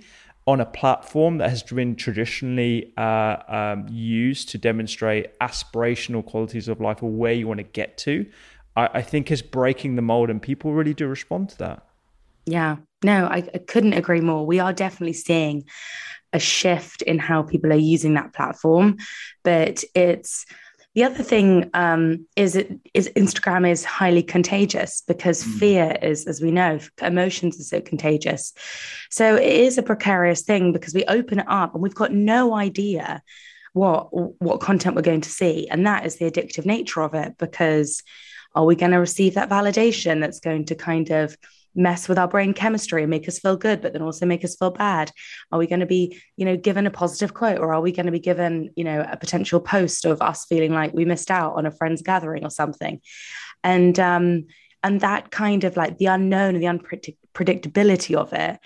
on 0.46 0.60
a 0.60 0.66
platform 0.66 1.38
that 1.38 1.48
has 1.48 1.62
been 1.62 1.96
traditionally 1.96 2.92
uh, 2.98 3.36
um, 3.48 3.86
used 3.90 4.50
to 4.50 4.58
demonstrate 4.58 5.38
aspirational 5.38 6.24
qualities 6.24 6.68
of 6.68 6.80
life 6.80 7.02
or 7.02 7.10
where 7.10 7.32
you 7.32 7.48
want 7.48 7.58
to 7.58 7.64
get 7.64 7.96
to, 7.96 8.26
I, 8.76 8.90
I, 8.94 9.02
think 9.02 9.30
is 9.30 9.40
breaking 9.40 9.96
the 9.96 10.02
mold, 10.02 10.28
and 10.28 10.42
people 10.42 10.74
really 10.74 10.92
do 10.92 11.06
respond 11.06 11.48
to 11.50 11.58
that. 11.58 11.86
Yeah, 12.46 12.76
no, 13.04 13.26
I, 13.26 13.48
I 13.54 13.58
couldn't 13.58 13.92
agree 13.92 14.20
more. 14.20 14.44
We 14.44 14.58
are 14.58 14.72
definitely 14.72 15.12
seeing 15.12 15.64
a 16.32 16.38
shift 16.40 17.02
in 17.02 17.18
how 17.18 17.42
people 17.42 17.72
are 17.72 17.76
using 17.76 18.14
that 18.14 18.32
platform, 18.32 18.96
but 19.44 19.84
it's 19.94 20.46
the 20.94 21.04
other 21.04 21.24
thing 21.24 21.70
um, 21.74 22.26
is 22.36 22.54
it 22.54 22.70
is 22.94 23.10
Instagram 23.16 23.68
is 23.68 23.84
highly 23.84 24.22
contagious 24.22 25.02
because 25.06 25.42
mm. 25.42 25.58
fear 25.58 25.98
is, 26.00 26.26
as 26.26 26.40
we 26.40 26.52
know, 26.52 26.78
emotions 27.02 27.60
are 27.60 27.64
so 27.64 27.80
contagious. 27.80 28.52
So 29.10 29.34
it 29.34 29.52
is 29.52 29.76
a 29.76 29.82
precarious 29.82 30.42
thing 30.42 30.72
because 30.72 30.94
we 30.94 31.04
open 31.04 31.40
it 31.40 31.46
up 31.48 31.74
and 31.74 31.82
we've 31.82 31.94
got 31.94 32.12
no 32.12 32.54
idea 32.54 33.22
what 33.72 34.08
what 34.40 34.60
content 34.60 34.94
we're 34.94 35.02
going 35.02 35.22
to 35.22 35.30
see, 35.30 35.68
and 35.68 35.84
that 35.86 36.06
is 36.06 36.16
the 36.16 36.30
addictive 36.30 36.64
nature 36.64 37.02
of 37.02 37.14
it. 37.14 37.38
Because 37.38 38.02
are 38.54 38.64
we 38.64 38.76
going 38.76 38.92
to 38.92 38.98
receive 38.98 39.34
that 39.34 39.50
validation 39.50 40.20
that's 40.20 40.38
going 40.38 40.66
to 40.66 40.76
kind 40.76 41.10
of 41.10 41.36
mess 41.74 42.08
with 42.08 42.18
our 42.18 42.28
brain 42.28 42.54
chemistry 42.54 43.02
and 43.02 43.10
make 43.10 43.28
us 43.28 43.38
feel 43.38 43.56
good, 43.56 43.80
but 43.80 43.92
then 43.92 44.02
also 44.02 44.26
make 44.26 44.44
us 44.44 44.56
feel 44.56 44.70
bad? 44.70 45.10
Are 45.50 45.58
we 45.58 45.66
going 45.66 45.80
to 45.80 45.86
be, 45.86 46.20
you 46.36 46.44
know, 46.44 46.56
given 46.56 46.86
a 46.86 46.90
positive 46.90 47.34
quote 47.34 47.58
or 47.58 47.74
are 47.74 47.80
we 47.80 47.92
going 47.92 48.06
to 48.06 48.12
be 48.12 48.20
given, 48.20 48.70
you 48.76 48.84
know, 48.84 49.04
a 49.08 49.16
potential 49.16 49.60
post 49.60 50.04
of 50.04 50.22
us 50.22 50.44
feeling 50.46 50.72
like 50.72 50.92
we 50.92 51.04
missed 51.04 51.30
out 51.30 51.54
on 51.56 51.66
a 51.66 51.70
friend's 51.70 52.02
gathering 52.02 52.44
or 52.44 52.50
something? 52.50 53.00
And, 53.62 53.98
um, 53.98 54.46
and 54.82 55.00
that 55.00 55.30
kind 55.30 55.64
of 55.64 55.76
like 55.76 55.98
the 55.98 56.06
unknown 56.06 56.54
and 56.54 56.62
the 56.62 57.06
unpredictability 57.34 58.14
of 58.14 58.32
it 58.32 58.58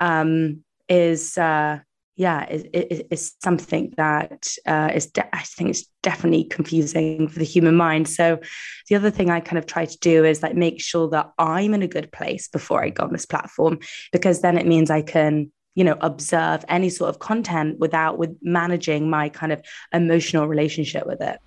um, 0.00 0.64
is, 0.88 1.36
uh, 1.38 1.80
yeah, 2.16 2.48
is, 2.48 2.64
is 3.10 3.34
something 3.42 3.92
that 3.98 4.48
uh, 4.66 4.90
is 4.94 5.06
de- 5.06 5.36
I 5.36 5.42
think 5.42 5.70
it's 5.70 5.84
definitely 6.02 6.44
confusing 6.44 7.28
for 7.28 7.38
the 7.38 7.44
human 7.44 7.76
mind. 7.76 8.08
So 8.08 8.40
the 8.88 8.96
other 8.96 9.10
thing 9.10 9.30
I 9.30 9.40
kind 9.40 9.58
of 9.58 9.66
try 9.66 9.84
to 9.84 9.98
do 9.98 10.24
is 10.24 10.42
like 10.42 10.54
make 10.54 10.80
sure 10.80 11.08
that 11.10 11.30
I'm 11.38 11.74
in 11.74 11.82
a 11.82 11.88
good 11.88 12.10
place 12.10 12.48
before 12.48 12.82
I 12.82 12.88
go 12.88 13.04
on 13.04 13.12
this 13.12 13.26
platform, 13.26 13.80
because 14.12 14.40
then 14.40 14.56
it 14.56 14.66
means 14.66 14.90
I 14.90 15.02
can 15.02 15.52
you 15.74 15.84
know 15.84 15.98
observe 16.00 16.64
any 16.68 16.88
sort 16.88 17.10
of 17.10 17.18
content 17.18 17.78
without 17.78 18.16
with 18.16 18.34
managing 18.40 19.10
my 19.10 19.28
kind 19.28 19.52
of 19.52 19.60
emotional 19.92 20.48
relationship 20.48 21.06
with 21.06 21.20
it. 21.20 21.38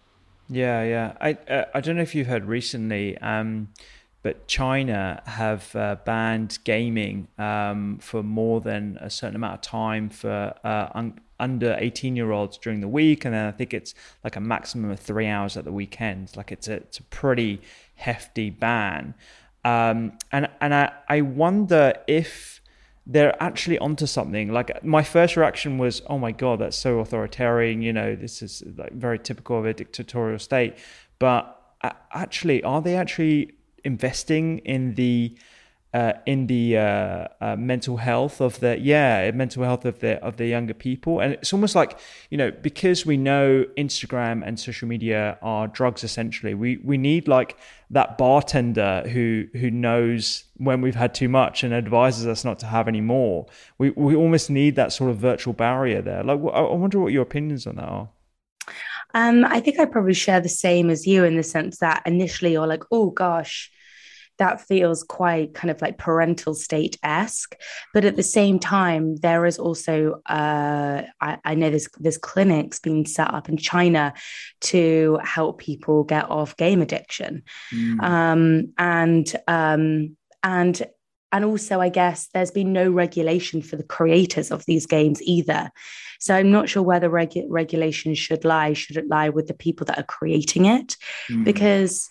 Yeah, 0.50 0.84
yeah. 0.84 1.14
I 1.20 1.32
uh, 1.52 1.66
I 1.74 1.82
don't 1.82 1.96
know 1.96 2.04
if 2.04 2.14
you've 2.14 2.28
heard 2.28 2.46
recently. 2.46 3.18
Um, 3.18 3.70
but 4.22 4.48
China 4.48 5.22
have 5.26 5.76
uh, 5.76 5.96
banned 6.06 6.60
gaming 6.64 7.28
um, 7.38 8.00
for 8.02 8.22
more 8.22 8.60
than 8.60 8.98
a 9.00 9.10
certain 9.10 9.36
amount 9.36 9.54
of 9.56 9.62
time 9.62 10.10
for 10.10 10.54
uh, 10.64 10.90
un- 10.94 11.20
under 11.40 11.78
18 11.80 12.16
year 12.16 12.32
olds 12.32 12.58
during 12.58 12.82
the 12.82 12.88
week. 12.88 13.24
And 13.24 13.34
then 13.34 13.46
I 13.46 13.52
think 13.52 13.74
it's 13.74 13.94
like 14.24 14.36
a 14.36 14.42
maximum 14.42 14.92
of 14.92 15.00
three 15.00 15.28
hours 15.28 15.56
at 15.56 15.64
the 15.64 15.72
weekend. 15.72 16.36
Like 16.36 16.52
it's 16.52 16.68
a, 16.68 16.74
it's 16.74 17.00
a 17.00 17.04
pretty 17.04 17.62
hefty 17.96 18.50
ban. 18.50 19.14
Um, 19.64 20.18
and 20.32 20.50
and 20.62 20.74
I, 20.74 20.92
I 21.08 21.22
wonder 21.22 21.94
if 22.08 22.62
they're 23.06 23.42
actually 23.42 23.80
onto 23.80 24.06
something. 24.06 24.52
Like 24.52 24.84
my 24.84 25.04
first 25.04 25.36
reaction 25.38 25.78
was, 25.78 26.02
oh 26.08 26.18
my 26.18 26.32
God, 26.32 26.60
that's 26.60 26.78
so 26.78 27.00
authoritarian. 27.00 27.82
You 27.82 27.94
know, 27.94 28.16
this 28.16 28.42
is 28.42 28.64
like 28.78 28.92
very 28.94 29.18
typical 29.18 29.58
of 29.58 29.66
a 29.66 29.74
dictatorial 29.74 30.40
state. 30.40 30.78
But 31.20 31.56
actually, 32.14 32.64
are 32.64 32.82
they 32.82 32.96
actually 32.96 33.54
investing 33.84 34.60
in 34.60 34.96
the 34.96 35.38
uh, 35.92 36.14
in 36.28 36.46
the 36.46 36.78
uh, 36.78 37.28
uh, 37.42 37.56
mental 37.58 37.98
health 37.98 38.42
of 38.42 38.60
the 38.60 38.80
yeah 38.80 39.32
mental 39.32 39.64
health 39.64 39.86
of 39.86 40.00
the 40.00 40.24
of 40.24 40.38
the 40.38 40.46
younger 40.46 40.74
people. 40.74 41.20
And 41.20 41.34
it's 41.34 41.52
almost 41.52 41.76
like 41.76 41.98
you 42.30 42.38
know 42.38 42.52
because 42.52 43.06
we 43.06 43.18
know 43.18 43.66
Instagram 43.78 44.44
and 44.46 44.60
social 44.60 44.88
media 44.88 45.40
are 45.42 45.68
drugs 45.68 46.04
essentially 46.04 46.54
we 46.54 46.78
we 46.84 46.98
need 46.98 47.28
like 47.28 47.58
that 47.90 48.20
bartender 48.20 49.04
who 49.10 49.48
who 49.54 49.72
knows 49.72 50.44
when 50.58 50.82
we've 50.82 50.96
had 50.96 51.16
too 51.16 51.30
much 51.30 51.64
and 51.64 51.74
advises 51.74 52.28
us 52.28 52.46
not 52.46 52.60
to 52.60 52.68
have 52.68 52.88
any 52.88 53.02
more. 53.02 53.48
We 53.80 53.90
we 53.92 54.16
almost 54.16 54.52
need 54.52 54.76
that 54.76 54.94
sort 54.94 55.10
of 55.10 55.18
virtual 55.18 55.54
barrier 55.54 56.04
there. 56.04 56.24
Like 56.24 56.40
I 56.54 56.62
wonder 56.62 57.00
what 57.00 57.14
your 57.14 57.24
opinions 57.24 57.66
on 57.66 57.78
that 57.78 57.86
are 57.86 58.10
Um, 59.14 59.46
I 59.46 59.60
think 59.60 59.80
I 59.80 59.86
probably 59.86 60.14
share 60.14 60.40
the 60.40 60.50
same 60.50 60.90
as 60.90 61.08
you 61.08 61.24
in 61.24 61.36
the 61.36 61.44
sense 61.44 61.80
that 61.80 62.04
initially 62.06 62.52
you're 62.52 62.68
like, 62.68 62.84
oh 62.92 63.10
gosh, 63.10 63.72
that 64.40 64.62
feels 64.62 65.04
quite 65.04 65.54
kind 65.54 65.70
of 65.70 65.82
like 65.82 65.98
parental 65.98 66.56
state 66.56 66.98
esque. 67.04 67.56
But 67.94 68.06
at 68.06 68.16
the 68.16 68.24
same 68.24 68.58
time, 68.58 69.18
there 69.18 69.46
is 69.46 69.60
also 69.60 70.22
uh, 70.26 71.04
I, 71.22 71.38
I, 71.44 71.56
know 71.56 71.70
there's 71.70 71.90
there's 72.00 72.18
clinics 72.18 72.80
being 72.80 73.06
set 73.06 73.34
up 73.34 73.50
in 73.50 73.58
China 73.58 74.14
to 74.62 75.20
help 75.24 75.60
people 75.60 76.06
get 76.06 76.30
off 76.30 76.58
game 76.58 76.82
addiction, 76.82 77.44
mm. 77.74 78.02
um, 78.02 78.74
and 78.78 79.32
um, 79.48 80.16
and 80.42 80.82
and 81.32 81.46
also 81.46 81.80
I 81.80 81.90
guess 81.90 82.28
there's 82.34 82.52
been 82.52 82.74
no 82.74 82.90
regulation 82.90 83.62
for 83.62 83.76
the 83.76 83.84
creators 83.84 84.52
of 84.52 84.66
these 84.66 84.86
games 84.86 85.22
either. 85.24 85.72
So 86.20 86.36
I'm 86.36 86.52
not 86.52 86.68
sure 86.70 86.84
where 86.84 87.00
the 87.00 87.08
regu- 87.08 87.46
regulation 87.48 88.14
should 88.16 88.44
lie. 88.44 88.74
Should 88.74 88.98
it 88.98 89.08
lie 89.08 89.30
with 89.30 89.48
the 89.48 89.54
people 89.54 89.86
that 89.86 89.98
are 89.98 90.04
creating 90.04 90.66
it? 90.66 90.98
Mm. 91.30 91.46
Because 91.46 92.10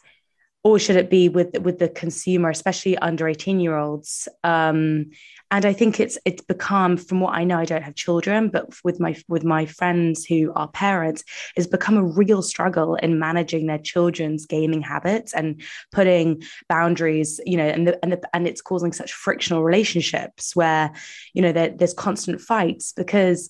or 0.68 0.78
should 0.78 0.96
it 0.96 1.08
be 1.08 1.28
with 1.28 1.58
with 1.60 1.78
the 1.78 1.88
consumer 1.88 2.50
especially 2.50 2.96
under 2.98 3.26
18 3.26 3.58
year 3.58 3.76
olds 3.76 4.28
um, 4.44 5.06
and 5.50 5.64
i 5.64 5.72
think 5.72 5.98
it's 5.98 6.18
it's 6.24 6.42
become 6.42 6.96
from 6.96 7.20
what 7.20 7.34
i 7.34 7.42
know 7.42 7.58
i 7.58 7.64
don't 7.64 7.82
have 7.82 7.94
children 7.94 8.48
but 8.48 8.66
with 8.84 9.00
my 9.00 9.16
with 9.28 9.44
my 9.44 9.64
friends 9.64 10.24
who 10.24 10.52
are 10.54 10.68
parents 10.68 11.24
it's 11.56 11.66
become 11.66 11.96
a 11.96 12.04
real 12.04 12.42
struggle 12.42 12.96
in 12.96 13.18
managing 13.18 13.66
their 13.66 13.78
children's 13.78 14.44
gaming 14.44 14.82
habits 14.82 15.32
and 15.32 15.62
putting 15.90 16.42
boundaries 16.68 17.40
you 17.46 17.56
know 17.56 17.66
and 17.66 17.88
the, 17.88 17.98
and 18.02 18.12
the, 18.12 18.20
and 18.34 18.46
it's 18.46 18.60
causing 18.60 18.92
such 18.92 19.12
frictional 19.12 19.64
relationships 19.64 20.54
where 20.54 20.92
you 21.32 21.40
know 21.40 21.52
there's 21.52 21.94
constant 21.94 22.40
fights 22.40 22.92
because 22.92 23.48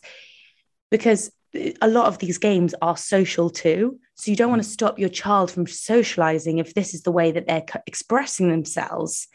because 0.90 1.30
a 1.54 1.88
lot 1.88 2.06
of 2.06 2.18
these 2.18 2.38
games 2.38 2.74
are 2.82 2.96
social 2.96 3.48
too. 3.48 3.98
So 4.14 4.30
you 4.30 4.36
don't 4.36 4.50
want 4.50 4.62
to 4.62 4.68
stop 4.68 4.98
your 4.98 5.08
child 5.08 5.50
from 5.50 5.66
socializing 5.66 6.58
if 6.58 6.74
this 6.74 6.92
is 6.92 7.02
the 7.02 7.12
way 7.12 7.30
that 7.30 7.46
they're 7.46 7.64
expressing 7.86 8.50
themselves. 8.50 9.28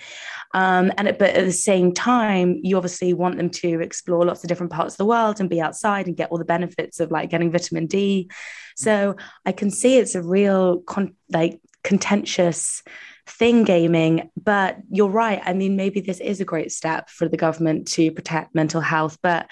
Um, 0.54 0.92
and 0.98 1.08
but 1.18 1.32
at 1.32 1.46
the 1.46 1.52
same 1.52 1.94
time, 1.94 2.60
you 2.62 2.78
obviously 2.78 3.14
want 3.14 3.38
them 3.38 3.50
to 3.50 3.82
explore 3.82 4.26
lots 4.26 4.44
of 4.44 4.50
different 4.50 4.72
parts 4.72 4.94
of 4.94 4.98
the 4.98 5.06
world 5.06 5.40
and 5.40 5.50
be 5.50 5.62
outside 5.62 6.08
and 6.08 6.18
get 6.18 6.30
all 6.30 6.38
the 6.38 6.46
benefits 6.46 7.00
of 7.00 7.12
like 7.12 7.30
getting 7.30 7.52
vitamin 7.52 7.88
D. 7.88 8.30
So 8.76 9.16
I 9.46 9.52
can 9.52 9.72
see 9.72 9.98
it's 9.98 10.16
a 10.16 10.22
real 10.22 10.82
con- 10.82 11.16
like 11.32 11.60
contentious 11.84 12.84
thing 13.26 13.64
gaming 13.64 14.30
but 14.36 14.78
you're 14.90 15.08
right 15.08 15.42
i 15.46 15.54
mean 15.54 15.78
maybe 15.78 16.02
this 16.02 16.20
is 16.20 16.42
a 16.42 16.46
great 16.46 16.74
step 16.74 17.10
for 17.10 17.30
the 17.30 17.38
government 17.38 17.88
to 17.88 18.12
protect 18.12 18.54
mental 18.54 18.82
health 18.82 19.18
but 19.22 19.50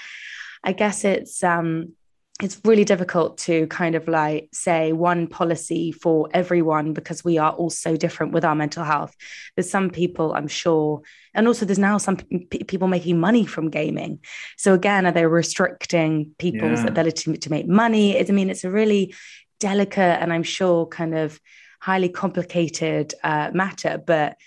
i 0.62 0.74
guess 0.74 1.06
it's 1.06 1.41
um 1.41 1.94
it's 2.41 2.60
really 2.65 2.83
difficult 2.83 3.38
to 3.38 3.67
kind 3.67 3.95
of 3.95 4.07
like 4.07 4.50
say 4.51 4.93
one 4.93 5.27
policy 5.27 5.91
for 5.91 6.27
everyone 6.33 6.93
because 6.93 7.24
we 7.24 7.38
are 7.38 7.51
all 7.51 7.69
so 7.69 7.95
different 7.95 8.33
with 8.33 8.43
our 8.43 8.55
mental 8.55 8.83
health. 8.83 9.15
There's 9.55 9.69
some 9.69 9.89
people, 9.89 10.33
I'm 10.33 10.48
sure, 10.48 11.01
and 11.33 11.48
also 11.48 11.65
there's 11.65 11.79
now 11.79 11.98
some 11.98 12.17
p- 12.17 12.63
people 12.63 12.88
making 12.88 13.19
money 13.19 13.45
from 13.45 13.69
gaming. 13.69 14.19
So 14.57 14.74
again, 14.74 15.05
are 15.05 15.12
they 15.12 15.25
restricting 15.25 16.33
people's 16.39 16.81
yeah. 16.81 16.88
ability 16.88 17.38
to 17.38 17.50
make 17.51 17.67
money? 17.67 18.17
It's, 18.17 18.29
I 18.29 18.33
mean, 18.33 18.50
it's 18.50 18.63
a 18.63 18.71
really 18.71 19.13
delicate 19.60 20.19
and 20.21 20.33
I'm 20.33 20.43
sure 20.43 20.88
kind 20.88 21.15
of 21.15 21.39
highly 21.79 22.10
complicated 22.10 23.13
uh, 23.24 23.51
matter. 23.53 24.01
But 24.03 24.38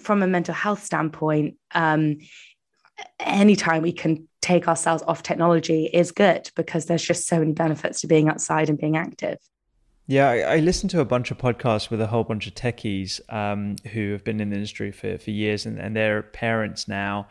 from 0.00 0.22
a 0.22 0.26
mental 0.26 0.54
health 0.54 0.84
standpoint, 0.84 1.56
um, 1.74 2.18
anytime 3.18 3.82
we 3.82 3.92
can 3.92 4.28
take 4.42 4.68
ourselves 4.68 5.02
off 5.06 5.22
technology 5.22 5.86
is 5.86 6.12
good 6.12 6.50
because 6.54 6.86
there's 6.86 7.02
just 7.02 7.26
so 7.26 7.38
many 7.38 7.52
benefits 7.52 8.02
to 8.02 8.06
being 8.06 8.28
outside 8.28 8.68
and 8.68 8.78
being 8.78 8.96
active. 8.96 9.38
Yeah, 10.08 10.28
I, 10.28 10.38
I 10.40 10.56
listened 10.58 10.90
to 10.90 11.00
a 11.00 11.04
bunch 11.04 11.30
of 11.30 11.38
podcasts 11.38 11.88
with 11.88 12.00
a 12.00 12.08
whole 12.08 12.24
bunch 12.24 12.46
of 12.46 12.54
techies 12.54 13.20
um, 13.32 13.76
who 13.92 14.12
have 14.12 14.24
been 14.24 14.40
in 14.40 14.50
the 14.50 14.56
industry 14.56 14.90
for, 14.90 15.16
for 15.16 15.30
years 15.30 15.64
and, 15.64 15.78
and 15.78 15.96
they're 15.96 16.22
parents 16.22 16.88
now. 16.88 17.28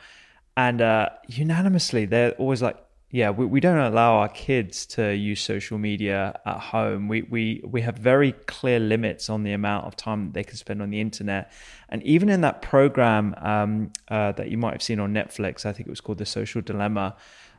And 0.57 0.81
uh, 0.81 1.09
unanimously, 1.27 2.05
they're 2.05 2.31
always 2.31 2.61
like, 2.61 2.77
yeah, 3.11 3.29
we, 3.29 3.45
we 3.45 3.59
don't 3.59 3.77
allow 3.77 4.19
our 4.19 4.29
kids 4.29 4.85
to 4.85 5.13
use 5.13 5.41
social 5.41 5.77
media 5.77 6.39
at 6.45 6.59
home. 6.59 7.09
We, 7.09 7.23
we, 7.23 7.61
we 7.65 7.81
have 7.81 7.97
very 7.97 8.31
clear 8.31 8.79
limits 8.79 9.29
on 9.29 9.43
the 9.43 9.51
amount 9.51 9.85
of 9.85 9.97
time 9.97 10.31
they 10.31 10.45
can 10.45 10.55
spend 10.55 10.81
on 10.81 10.89
the 10.91 11.01
internet. 11.01 11.51
And 11.89 12.01
even 12.03 12.29
in 12.29 12.39
that 12.41 12.61
program 12.61 13.35
um, 13.37 13.91
uh, 14.07 14.31
that 14.33 14.49
you 14.49 14.57
might 14.57 14.71
have 14.71 14.81
seen 14.81 15.01
on 15.01 15.13
Netflix, 15.13 15.65
I 15.65 15.73
think 15.73 15.87
it 15.87 15.89
was 15.89 15.99
called 15.99 16.19
The 16.19 16.25
Social 16.25 16.61
Dilemma, 16.61 17.17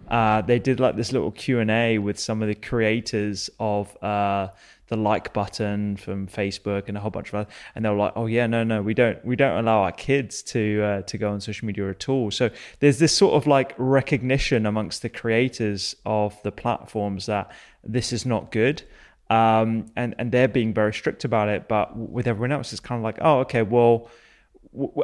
uh, 0.09 0.41
they 0.43 0.59
did 0.59 0.81
like 0.81 0.97
this 0.97 1.13
little 1.13 1.31
Q&A 1.31 1.99
with 1.99 2.19
some 2.19 2.43
of 2.43 2.49
the 2.49 2.55
creators 2.55 3.51
of 3.61 3.97
uh, 4.03 4.49
the 4.93 4.97
like 4.97 5.33
button 5.33 5.97
from 5.97 6.27
Facebook 6.27 6.85
and 6.89 6.97
a 6.97 7.01
whole 7.01 7.11
bunch 7.11 7.29
of 7.31 7.35
other, 7.35 7.51
and 7.75 7.85
they 7.85 7.89
were 7.89 7.97
like, 7.97 8.13
oh 8.15 8.27
yeah, 8.27 8.47
no, 8.47 8.63
no, 8.63 8.83
we 8.83 8.95
don't, 8.95 9.25
we 9.25 9.35
don't 9.35 9.59
allow 9.59 9.83
our 9.83 9.93
kids 9.93 10.43
to 10.43 10.83
uh, 10.83 11.03
to 11.03 11.19
go 11.19 11.31
on 11.33 11.41
social 11.41 11.67
media 11.67 11.89
at 11.91 12.09
all. 12.09 12.31
So 12.31 12.51
there's 12.81 12.99
this 12.99 13.17
sort 13.17 13.35
of 13.35 13.47
like 13.47 13.75
recognition 13.79 14.67
amongst 14.67 15.03
the 15.03 15.09
creators 15.09 15.97
of 16.05 16.41
the 16.43 16.53
platforms 16.53 17.27
that 17.27 17.51
this 17.83 18.13
is 18.13 18.25
not 18.25 18.53
good. 18.53 18.83
Um, 19.31 19.87
and 19.97 20.15
and 20.19 20.31
they're 20.31 20.49
being 20.49 20.75
very 20.75 20.93
strict 20.93 21.25
about 21.25 21.49
it, 21.49 21.67
but 21.67 21.97
with 21.97 22.27
everyone 22.27 22.53
else, 22.53 22.73
it's 22.73 22.81
kind 22.81 22.99
of 22.99 23.03
like, 23.03 23.19
oh, 23.23 23.39
okay, 23.41 23.63
well, 23.63 24.11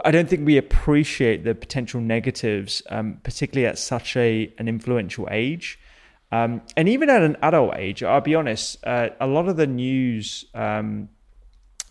I 0.05 0.11
don't 0.11 0.29
think 0.29 0.47
we 0.47 0.59
appreciate 0.59 1.45
the 1.45 1.55
potential 1.55 2.01
negatives, 2.01 2.83
um, 2.91 3.21
particularly 3.23 3.67
at 3.67 3.79
such 3.79 4.17
a 4.17 4.53
an 4.59 4.69
influential 4.69 5.29
age. 5.31 5.79
Um, 6.31 6.63
and 6.77 6.89
even 6.89 7.09
at 7.09 7.23
an 7.23 7.37
adult 7.43 7.77
age, 7.77 8.03
I'll 8.03 8.21
be 8.21 8.35
honest, 8.35 8.79
uh, 8.85 9.11
a 9.21 9.27
lot 9.27 9.49
of 9.49 9.57
the 9.57 9.67
news 9.67 10.45
um, 10.55 11.09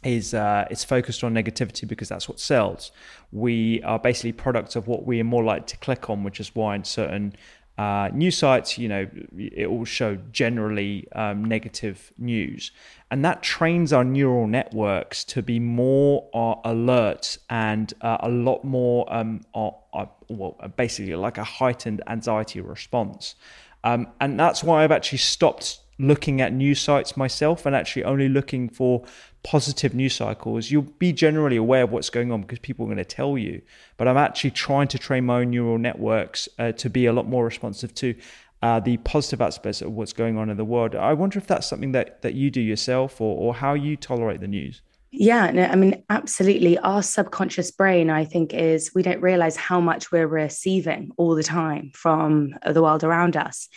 is 0.04 0.34
uh, 0.34 0.66
it's 0.70 0.84
focused 0.84 1.24
on 1.24 1.34
negativity 1.34 1.88
because 1.88 2.10
that's 2.10 2.30
what 2.30 2.40
sells. 2.40 2.92
We 3.32 3.82
are 3.84 4.00
basically 4.00 4.34
products 4.34 4.76
of 4.76 4.88
what 4.88 5.06
we 5.06 5.20
are 5.20 5.24
more 5.24 5.44
likely 5.44 5.66
to 5.68 5.78
click 5.78 6.10
on, 6.10 6.24
which 6.24 6.40
is 6.40 6.54
why 6.54 6.76
in 6.76 6.84
certain 6.84 7.34
uh, 7.78 8.10
news 8.12 8.36
sites, 8.36 8.78
you 8.78 8.88
know, 8.88 9.08
it 9.38 9.70
will 9.70 9.86
show 9.86 10.16
generally 10.32 11.08
um, 11.12 11.46
negative 11.46 12.12
news. 12.18 12.72
And 13.12 13.24
that 13.24 13.44
trains 13.44 13.94
our 13.94 14.04
neural 14.04 14.48
networks 14.48 15.24
to 15.26 15.44
be 15.44 15.60
more 15.60 16.28
uh, 16.34 16.56
alert 16.64 17.38
and 17.50 17.94
uh, 18.02 18.18
a 18.22 18.30
lot 18.30 18.64
more, 18.64 19.12
um, 19.14 19.42
well, 19.54 20.60
basically 20.76 21.14
like 21.16 21.38
a 21.38 21.44
heightened 21.44 22.02
anxiety 22.08 22.62
response. 22.62 23.36
Um, 23.84 24.08
and 24.20 24.40
that's 24.40 24.64
why 24.64 24.84
I've 24.84 24.92
actually 24.92 25.20
stopped 25.20 25.80
looking 26.00 26.42
at 26.42 26.54
news 26.54 26.80
sites 26.80 27.18
myself 27.18 27.66
and 27.66 27.76
actually 27.76 28.04
only 28.04 28.30
looking 28.30 28.70
for 28.70 29.04
positive 29.44 29.94
news 29.94 30.14
cycles. 30.14 30.70
You'll 30.70 30.84
be 30.84 31.12
generally 31.14 31.56
aware 31.56 31.84
of 31.84 31.92
what's 31.92 32.10
going 32.10 32.32
on 32.32 32.42
because 32.42 32.60
people 32.60 32.86
are 32.86 32.90
going 32.90 32.98
to 32.98 33.06
tell 33.06 33.38
you. 33.38 33.62
But 33.98 34.08
I'm 34.08 34.18
actually 34.18 34.52
trying 34.52 34.90
to 34.90 35.00
train 35.00 35.26
my 35.26 35.40
own 35.40 35.52
neural 35.52 35.78
networks 35.78 36.50
uh, 36.60 36.74
to 36.74 36.90
be 36.90 37.06
a 37.06 37.14
lot 37.14 37.28
more 37.28 37.46
responsive 37.46 37.94
to 37.96 38.16
uh, 38.62 38.80
the 38.80 38.98
positive 38.98 39.42
aspects 39.42 39.82
of 39.82 39.92
what's 39.92 40.14
going 40.14 40.38
on 40.38 40.50
in 40.50 40.58
the 40.58 40.66
world. 40.66 40.96
I 40.96 41.14
wonder 41.14 41.40
if 41.40 41.48
that's 41.48 41.68
something 41.68 41.92
that, 41.94 42.22
that 42.22 42.34
you 42.34 42.52
do 42.52 42.62
yourself 42.62 43.22
or, 43.22 43.38
or 43.38 43.54
how 43.56 43.74
you 43.74 43.96
tolerate 43.96 44.42
the 44.42 44.48
news. 44.48 44.82
Yeah, 45.20 45.50
no, 45.50 45.64
I 45.64 45.76
mean, 45.76 46.04
absolutely. 46.12 46.78
Our 46.78 47.02
subconscious 47.02 47.72
brain, 47.72 48.12
I 48.12 48.24
think, 48.24 48.54
is 48.54 48.92
we 48.94 49.02
don't 49.02 49.20
realize 49.20 49.56
how 49.56 49.80
much 49.82 50.12
we're 50.12 50.28
receiving 50.28 51.10
all 51.18 51.34
the 51.34 51.42
time 51.42 51.90
from 51.96 52.54
the 52.64 52.84
world 52.84 53.04
around 53.04 53.36
us. 53.36 53.68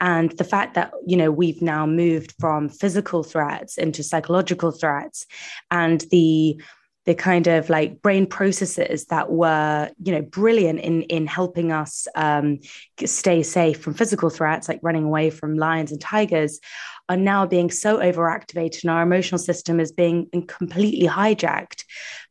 And 0.00 0.32
the 0.32 0.44
fact 0.44 0.74
that, 0.74 0.90
you 1.06 1.16
know, 1.16 1.30
we've 1.30 1.62
now 1.62 1.86
moved 1.86 2.34
from 2.40 2.68
physical 2.68 3.22
threats 3.22 3.78
into 3.78 4.02
psychological 4.02 4.72
threats 4.72 5.24
and 5.70 6.04
the 6.10 6.60
the 7.06 7.14
kind 7.14 7.46
of 7.46 7.70
like 7.70 8.02
brain 8.02 8.26
processes 8.26 9.06
that 9.06 9.30
were 9.30 9.88
you 10.02 10.12
know 10.12 10.20
brilliant 10.20 10.78
in 10.80 11.00
in 11.04 11.26
helping 11.26 11.72
us 11.72 12.06
um, 12.16 12.58
stay 13.02 13.42
safe 13.42 13.80
from 13.80 13.94
physical 13.94 14.28
threats 14.28 14.68
like 14.68 14.78
running 14.82 15.04
away 15.04 15.30
from 15.30 15.56
lions 15.56 15.90
and 15.90 16.02
tigers 16.02 16.60
are 17.08 17.16
now 17.16 17.46
being 17.46 17.70
so 17.70 17.98
overactivated 17.98 18.82
and 18.82 18.90
our 18.90 19.02
emotional 19.02 19.38
system 19.38 19.80
is 19.80 19.92
being 19.92 20.28
completely 20.46 21.08
hijacked 21.08 21.84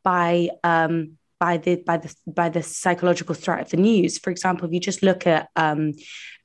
by 0.03 0.49
um, 0.63 1.17
by 1.39 1.57
the 1.57 1.75
by 1.75 1.97
the 1.97 2.13
by 2.25 2.49
the 2.49 2.63
psychological 2.63 3.35
threat 3.35 3.61
of 3.61 3.69
the 3.69 3.77
news. 3.77 4.17
For 4.17 4.29
example, 4.29 4.67
if 4.67 4.73
you 4.73 4.79
just 4.79 5.03
look 5.03 5.27
at 5.27 5.49
um, 5.55 5.93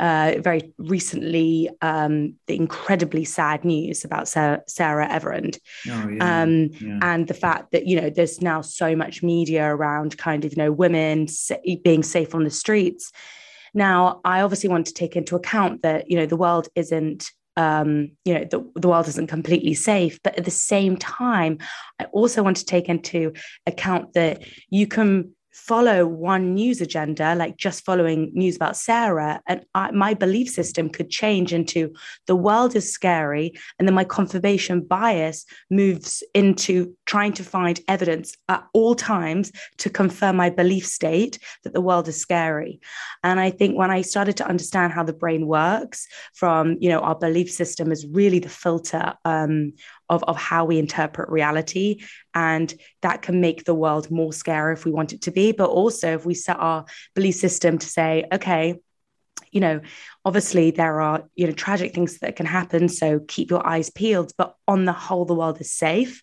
uh, 0.00 0.34
very 0.38 0.72
recently 0.78 1.70
um, 1.80 2.34
the 2.46 2.56
incredibly 2.56 3.24
sad 3.24 3.64
news 3.64 4.04
about 4.04 4.28
Sarah, 4.28 4.62
Sarah 4.66 5.08
Everard, 5.08 5.58
oh, 5.88 6.08
yeah. 6.08 6.42
Um, 6.42 6.70
yeah. 6.80 6.98
and 7.02 7.26
the 7.26 7.34
fact 7.34 7.72
that 7.72 7.86
you 7.86 8.00
know 8.00 8.10
there's 8.10 8.42
now 8.42 8.60
so 8.60 8.94
much 8.94 9.22
media 9.22 9.64
around 9.64 10.18
kind 10.18 10.44
of 10.44 10.52
you 10.52 10.58
know 10.58 10.72
women 10.72 11.26
being 11.82 12.02
safe 12.02 12.34
on 12.34 12.44
the 12.44 12.50
streets. 12.50 13.12
Now, 13.74 14.20
I 14.24 14.42
obviously 14.42 14.68
want 14.68 14.86
to 14.88 14.94
take 14.94 15.16
into 15.16 15.36
account 15.36 15.82
that 15.82 16.10
you 16.10 16.16
know 16.16 16.26
the 16.26 16.36
world 16.36 16.68
isn't 16.74 17.30
um, 17.56 18.12
you 18.24 18.34
know, 18.34 18.44
the, 18.44 18.70
the 18.80 18.88
world 18.88 19.08
isn't 19.08 19.28
completely 19.28 19.74
safe. 19.74 20.18
But 20.22 20.38
at 20.38 20.44
the 20.44 20.50
same 20.50 20.96
time, 20.96 21.58
I 21.98 22.04
also 22.06 22.42
want 22.42 22.56
to 22.58 22.64
take 22.64 22.88
into 22.88 23.32
account 23.66 24.14
that 24.14 24.42
you 24.70 24.86
can 24.86 25.34
follow 25.52 26.06
one 26.06 26.54
news 26.54 26.80
agenda, 26.80 27.34
like 27.34 27.56
just 27.56 27.84
following 27.84 28.30
news 28.34 28.56
about 28.56 28.76
Sarah, 28.76 29.40
and 29.46 29.64
I, 29.74 29.90
my 29.90 30.14
belief 30.14 30.48
system 30.48 30.88
could 30.88 31.10
change 31.10 31.52
into 31.52 31.92
the 32.26 32.36
world 32.36 32.74
is 32.74 32.92
scary. 32.92 33.52
And 33.78 33.86
then 33.86 33.94
my 33.94 34.04
confirmation 34.04 34.80
bias 34.80 35.44
moves 35.70 36.22
into 36.34 36.96
trying 37.06 37.34
to 37.34 37.44
find 37.44 37.80
evidence 37.88 38.34
at 38.48 38.64
all 38.72 38.94
times 38.94 39.52
to 39.78 39.90
confirm 39.90 40.36
my 40.36 40.50
belief 40.50 40.86
state 40.86 41.38
that 41.64 41.74
the 41.74 41.80
world 41.80 42.08
is 42.08 42.20
scary. 42.20 42.80
And 43.22 43.38
I 43.38 43.50
think 43.50 43.76
when 43.76 43.90
I 43.90 44.02
started 44.02 44.36
to 44.38 44.48
understand 44.48 44.92
how 44.92 45.04
the 45.04 45.12
brain 45.12 45.46
works 45.46 46.06
from, 46.34 46.76
you 46.80 46.88
know, 46.88 47.00
our 47.00 47.14
belief 47.14 47.50
system 47.50 47.92
is 47.92 48.06
really 48.06 48.38
the 48.38 48.48
filter 48.48 49.14
um, 49.24 49.74
of, 50.12 50.22
of 50.24 50.36
how 50.36 50.66
we 50.66 50.78
interpret 50.78 51.30
reality. 51.30 52.02
And 52.34 52.72
that 53.00 53.22
can 53.22 53.40
make 53.40 53.64
the 53.64 53.74
world 53.74 54.10
more 54.10 54.32
scary 54.32 54.74
if 54.74 54.84
we 54.84 54.92
want 54.92 55.14
it 55.14 55.22
to 55.22 55.30
be. 55.30 55.52
But 55.52 55.70
also, 55.70 56.14
if 56.14 56.26
we 56.26 56.34
set 56.34 56.58
our 56.58 56.84
belief 57.14 57.36
system 57.36 57.78
to 57.78 57.86
say, 57.86 58.26
okay, 58.30 58.76
you 59.50 59.60
know, 59.60 59.80
obviously 60.24 60.70
there 60.70 61.00
are, 61.00 61.24
you 61.34 61.46
know, 61.46 61.52
tragic 61.52 61.94
things 61.94 62.18
that 62.18 62.36
can 62.36 62.46
happen. 62.46 62.88
So 62.88 63.20
keep 63.20 63.50
your 63.50 63.66
eyes 63.66 63.90
peeled. 63.90 64.32
But 64.36 64.54
on 64.68 64.84
the 64.84 64.92
whole, 64.92 65.24
the 65.24 65.34
world 65.34 65.60
is 65.60 65.72
safe. 65.72 66.22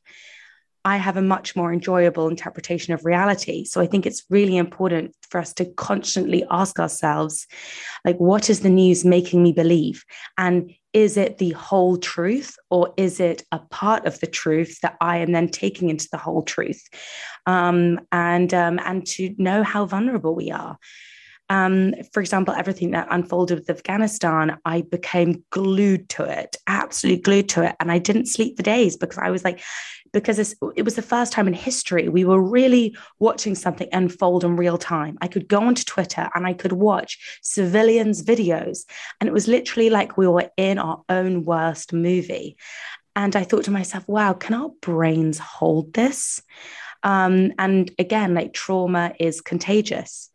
I 0.86 0.98
have 0.98 1.18
a 1.18 1.22
much 1.22 1.56
more 1.56 1.74
enjoyable 1.74 2.30
interpretation 2.30 2.94
of 2.94 3.06
reality. 3.06 3.66
So 3.66 3.82
I 3.82 3.88
think 3.88 4.06
it's 4.06 4.24
really 4.30 4.58
important 4.58 5.16
for 5.30 5.40
us 5.40 5.54
to 5.56 5.66
constantly 5.66 6.46
ask 6.50 6.80
ourselves, 6.80 7.48
like, 8.06 8.18
what 8.18 8.50
is 8.50 8.62
the 8.62 8.70
news 8.70 9.04
making 9.04 9.44
me 9.44 9.52
believe? 9.52 10.06
And 10.38 10.72
is 10.94 11.18
it 11.18 11.38
the 11.38 11.52
whole 11.52 11.98
truth 11.98 12.56
or 12.70 12.94
is 12.98 13.20
it 13.20 13.44
a 13.52 13.60
part 13.60 14.06
of 14.06 14.20
the 14.20 14.28
truth 14.28 14.80
that 14.82 14.98
I 15.00 15.18
am 15.18 15.32
then 15.32 15.50
taking 15.50 15.90
into 15.90 16.08
the 16.12 16.18
whole 16.18 16.42
truth? 16.42 16.82
Um, 17.46 18.00
and 18.12 18.54
um, 18.54 18.80
and 18.84 19.06
to 19.08 19.34
know 19.38 19.64
how 19.64 19.86
vulnerable 19.86 20.36
we 20.36 20.52
are. 20.52 20.78
Um, 21.52 21.96
for 22.14 22.20
example, 22.20 22.54
everything 22.54 22.92
that 22.92 23.08
unfolded 23.10 23.60
with 23.60 23.70
Afghanistan, 23.70 24.58
I 24.66 24.82
became 24.82 25.44
glued 25.50 26.08
to 26.10 26.24
it, 26.24 26.56
absolutely 26.68 27.24
glued 27.24 27.50
to 27.50 27.64
it. 27.64 27.76
And 27.80 27.92
I 27.92 27.98
didn't 27.98 28.28
sleep 28.28 28.56
for 28.56 28.64
days 28.64 28.96
because 28.96 29.18
I 29.18 29.32
was 29.32 29.44
like, 29.44 29.62
because 30.12 30.56
it 30.76 30.84
was 30.84 30.96
the 30.96 31.02
first 31.02 31.34
time 31.34 31.48
in 31.48 31.54
history 31.54 32.10
we 32.10 32.26
were 32.26 32.42
really 32.42 32.96
watching 33.20 33.56
something 33.56 33.88
unfold 33.92 34.44
in 34.44 34.56
real 34.56 34.78
time. 34.78 35.18
I 35.22 35.28
could 35.28 35.48
go 35.48 35.62
onto 35.62 35.84
Twitter 35.84 36.30
and 36.34 36.46
I 36.46 36.54
could 36.54 36.74
watch 36.74 37.40
civilians' 37.42 38.24
videos, 38.24 38.86
and 39.20 39.28
it 39.28 39.34
was 39.34 39.48
literally 39.48 39.90
like 39.90 40.18
we 40.18 40.28
were 40.28 40.50
in 40.58 40.78
our 40.78 41.04
own 41.10 41.46
worst 41.46 41.94
movie. 41.94 42.58
And 43.16 43.36
I 43.36 43.44
thought 43.44 43.66
to 43.66 43.72
myself, 43.72 44.08
wow, 44.08 44.34
can 44.34 44.54
our 44.54 44.70
brains 44.82 45.40
hold 45.40 45.94
this? 45.94 46.42
Um, 47.04 47.54
and 47.58 47.92
again, 47.98 48.34
like 48.34 48.54
trauma 48.54 49.14
is 49.20 49.42
contagious. 49.42 50.30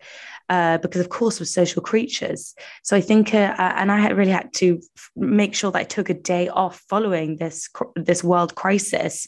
Uh, 0.51 0.77
because 0.79 1.01
of 1.01 1.09
course 1.09 1.41
we're 1.41 1.47
social 1.47 1.81
creatures. 1.81 2.55
So 2.83 2.97
I 2.97 3.01
think, 3.01 3.33
uh, 3.33 3.55
uh 3.59 3.73
and 3.77 3.91
I 3.91 3.99
had 3.99 4.17
really 4.17 4.31
had 4.31 4.53
to 4.55 4.79
make 5.17 5.55
sure 5.55 5.73
that 5.73 5.79
I 5.79 5.85
took 5.85 6.11
a 6.11 6.15
day 6.15 6.49
off 6.49 6.83
following 6.89 7.37
this 7.37 7.71
this 7.97 8.23
world 8.23 8.55
crisis, 8.55 9.27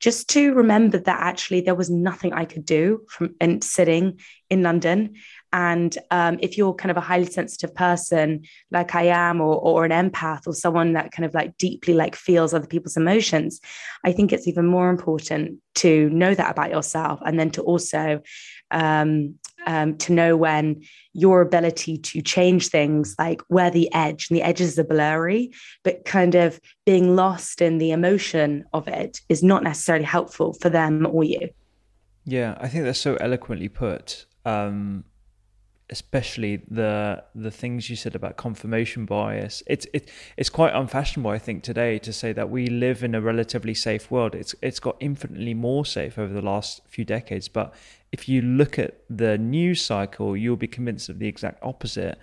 just 0.00 0.28
to 0.30 0.54
remember 0.54 0.98
that 0.98 1.20
actually 1.20 1.60
there 1.60 1.74
was 1.74 1.90
nothing 1.90 2.32
I 2.32 2.46
could 2.46 2.64
do 2.64 3.04
from 3.08 3.34
sitting 3.60 4.18
in 4.48 4.62
London. 4.62 5.14
And 5.52 5.96
um, 6.10 6.38
if 6.40 6.58
you're 6.58 6.74
kind 6.74 6.90
of 6.90 6.96
a 6.96 7.08
highly 7.08 7.26
sensitive 7.26 7.74
person 7.74 8.42
like 8.70 8.94
I 8.94 9.04
am, 9.04 9.40
or, 9.40 9.56
or 9.56 9.84
an 9.84 10.10
empath, 10.10 10.46
or 10.46 10.54
someone 10.54 10.92
that 10.94 11.12
kind 11.12 11.24
of 11.24 11.34
like 11.34 11.56
deeply 11.56 11.94
like 11.94 12.14
feels 12.16 12.52
other 12.52 12.66
people's 12.66 12.96
emotions, 12.96 13.60
I 14.04 14.12
think 14.12 14.32
it's 14.32 14.48
even 14.48 14.66
more 14.66 14.90
important 14.90 15.58
to 15.76 16.10
know 16.10 16.34
that 16.34 16.50
about 16.50 16.70
yourself, 16.70 17.20
and 17.24 17.38
then 17.38 17.50
to 17.50 17.62
also 17.62 18.20
um, 18.70 19.34
um, 19.66 19.96
to 19.98 20.12
know 20.12 20.36
when 20.36 20.82
your 21.12 21.40
ability 21.40 21.98
to 21.98 22.22
change 22.22 22.68
things, 22.68 23.14
like 23.18 23.42
where 23.48 23.70
the 23.70 23.92
edge 23.92 24.28
and 24.30 24.36
the 24.36 24.42
edges 24.42 24.78
are 24.78 24.84
blurry, 24.84 25.52
but 25.82 26.04
kind 26.04 26.34
of 26.34 26.60
being 26.84 27.16
lost 27.16 27.60
in 27.60 27.78
the 27.78 27.90
emotion 27.90 28.64
of 28.72 28.86
it 28.88 29.20
is 29.28 29.42
not 29.42 29.62
necessarily 29.62 30.04
helpful 30.04 30.52
for 30.54 30.68
them 30.68 31.06
or 31.10 31.24
you. 31.24 31.48
Yeah, 32.24 32.56
I 32.60 32.68
think 32.68 32.84
that's 32.84 32.98
so 32.98 33.16
eloquently 33.16 33.68
put. 33.68 34.26
Um, 34.44 35.04
especially 35.90 36.56
the 36.68 37.22
the 37.34 37.50
things 37.50 37.88
you 37.88 37.96
said 37.96 38.14
about 38.14 38.36
confirmation 38.36 39.06
bias. 39.06 39.62
It's 39.66 39.86
it, 39.92 40.10
it's 40.36 40.50
quite 40.50 40.74
unfashionable, 40.74 41.30
I 41.30 41.38
think, 41.38 41.62
today 41.62 41.98
to 42.00 42.12
say 42.12 42.32
that 42.32 42.50
we 42.50 42.66
live 42.66 43.04
in 43.04 43.14
a 43.14 43.20
relatively 43.20 43.74
safe 43.74 44.10
world. 44.10 44.34
It's 44.34 44.54
it's 44.62 44.80
got 44.80 44.96
infinitely 45.00 45.54
more 45.54 45.84
safe 45.86 46.18
over 46.18 46.32
the 46.32 46.42
last 46.42 46.80
few 46.88 47.04
decades. 47.04 47.48
But 47.48 47.72
if 48.12 48.28
you 48.28 48.42
look 48.42 48.78
at 48.78 49.00
the 49.08 49.38
news 49.38 49.84
cycle, 49.84 50.36
you'll 50.36 50.56
be 50.56 50.68
convinced 50.68 51.08
of 51.08 51.18
the 51.18 51.28
exact 51.28 51.62
opposite. 51.62 52.18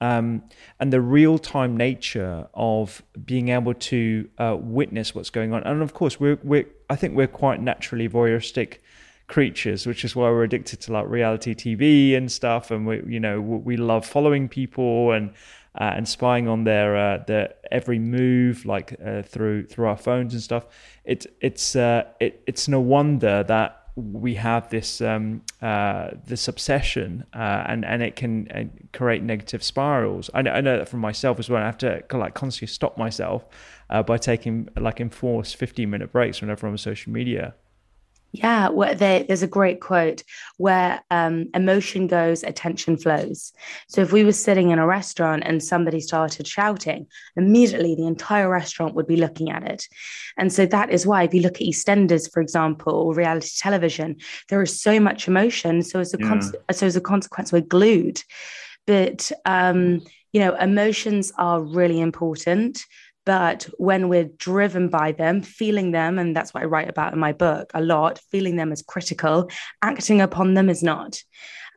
Um, 0.00 0.42
and 0.80 0.92
the 0.92 1.00
real 1.00 1.38
time 1.38 1.76
nature 1.76 2.48
of 2.52 3.02
being 3.24 3.48
able 3.50 3.74
to 3.74 4.28
uh, 4.38 4.56
witness 4.58 5.14
what's 5.14 5.30
going 5.30 5.54
on. 5.54 5.62
And 5.62 5.82
of 5.82 5.94
course, 5.94 6.18
we're, 6.18 6.38
we're 6.42 6.66
I 6.90 6.96
think 6.96 7.16
we're 7.16 7.28
quite 7.28 7.62
naturally 7.62 8.08
voyeuristic 8.08 8.78
creatures, 9.26 9.86
which 9.86 10.04
is 10.04 10.14
why 10.14 10.28
we're 10.30 10.44
addicted 10.44 10.80
to 10.82 10.92
like 10.92 11.08
reality 11.08 11.54
TV 11.54 12.16
and 12.16 12.30
stuff. 12.30 12.70
And 12.70 12.86
we, 12.86 13.02
you 13.06 13.20
know, 13.20 13.40
we 13.40 13.76
love 13.76 14.04
following 14.06 14.48
people 14.48 15.12
and 15.12 15.32
uh, 15.76 15.92
and 15.96 16.08
spying 16.08 16.46
on 16.46 16.64
their 16.64 16.96
uh, 16.96 17.24
their 17.26 17.54
every 17.70 17.98
move, 17.98 18.64
like 18.64 18.96
uh, 19.04 19.22
through 19.22 19.66
through 19.66 19.86
our 19.86 19.96
phones 19.96 20.32
and 20.32 20.42
stuff. 20.42 20.66
It, 21.04 21.26
it's 21.40 21.74
uh, 21.74 22.04
it, 22.20 22.42
it's 22.46 22.68
no 22.68 22.80
wonder 22.80 23.42
that 23.44 23.80
we 23.96 24.34
have 24.34 24.70
this 24.70 25.00
um, 25.00 25.42
uh, 25.62 26.10
this 26.26 26.46
obsession, 26.46 27.24
uh, 27.34 27.64
and 27.66 27.84
and 27.84 28.02
it 28.02 28.14
can 28.14 28.88
create 28.92 29.22
negative 29.22 29.64
spirals. 29.64 30.30
I 30.32 30.42
know, 30.42 30.52
I 30.52 30.60
know 30.60 30.78
that 30.78 30.88
from 30.88 31.00
myself 31.00 31.40
as 31.40 31.50
well. 31.50 31.60
I 31.60 31.66
have 31.66 31.78
to 31.78 32.04
like 32.12 32.34
constantly 32.34 32.72
stop 32.72 32.96
myself 32.96 33.44
by 34.06 34.16
taking 34.16 34.68
like 34.76 35.00
enforced 35.00 35.56
fifteen 35.56 35.90
minute 35.90 36.12
breaks 36.12 36.40
whenever 36.40 36.66
I'm 36.68 36.72
on 36.72 36.78
social 36.78 37.12
media. 37.12 37.54
Yeah, 38.36 38.70
well, 38.70 38.96
there, 38.96 39.22
there's 39.22 39.44
a 39.44 39.46
great 39.46 39.80
quote 39.80 40.24
where 40.56 41.00
um, 41.08 41.50
emotion 41.54 42.08
goes, 42.08 42.42
attention 42.42 42.96
flows. 42.96 43.52
So 43.86 44.00
if 44.00 44.10
we 44.10 44.24
were 44.24 44.32
sitting 44.32 44.70
in 44.70 44.80
a 44.80 44.86
restaurant 44.88 45.44
and 45.46 45.62
somebody 45.62 46.00
started 46.00 46.44
shouting, 46.44 47.06
immediately 47.36 47.94
the 47.94 48.08
entire 48.08 48.48
restaurant 48.48 48.96
would 48.96 49.06
be 49.06 49.16
looking 49.16 49.52
at 49.52 49.62
it. 49.62 49.86
And 50.36 50.52
so 50.52 50.66
that 50.66 50.90
is 50.90 51.06
why, 51.06 51.22
if 51.22 51.32
you 51.32 51.42
look 51.42 51.60
at 51.60 51.68
EastEnders, 51.68 52.28
for 52.28 52.42
example, 52.42 52.92
or 52.92 53.14
reality 53.14 53.50
television, 53.56 54.16
there 54.48 54.62
is 54.62 54.82
so 54.82 54.98
much 54.98 55.28
emotion. 55.28 55.84
So 55.84 56.00
as 56.00 56.12
a 56.12 56.18
yeah. 56.18 56.26
con- 56.26 56.42
so 56.72 56.86
as 56.86 56.96
a 56.96 57.00
consequence, 57.00 57.52
we're 57.52 57.60
glued. 57.60 58.20
But 58.84 59.30
um, 59.44 60.00
you 60.32 60.40
know, 60.40 60.56
emotions 60.56 61.32
are 61.38 61.62
really 61.62 62.00
important. 62.00 62.84
But 63.26 63.68
when 63.78 64.08
we're 64.08 64.30
driven 64.36 64.88
by 64.88 65.12
them, 65.12 65.40
feeling 65.40 65.92
them, 65.92 66.18
and 66.18 66.36
that's 66.36 66.52
what 66.52 66.62
I 66.62 66.66
write 66.66 66.90
about 66.90 67.12
in 67.12 67.18
my 67.18 67.32
book 67.32 67.70
a 67.74 67.80
lot, 67.80 68.20
feeling 68.30 68.56
them 68.56 68.72
is 68.72 68.82
critical, 68.82 69.50
acting 69.82 70.20
upon 70.20 70.54
them 70.54 70.68
is 70.68 70.82
not. 70.82 71.22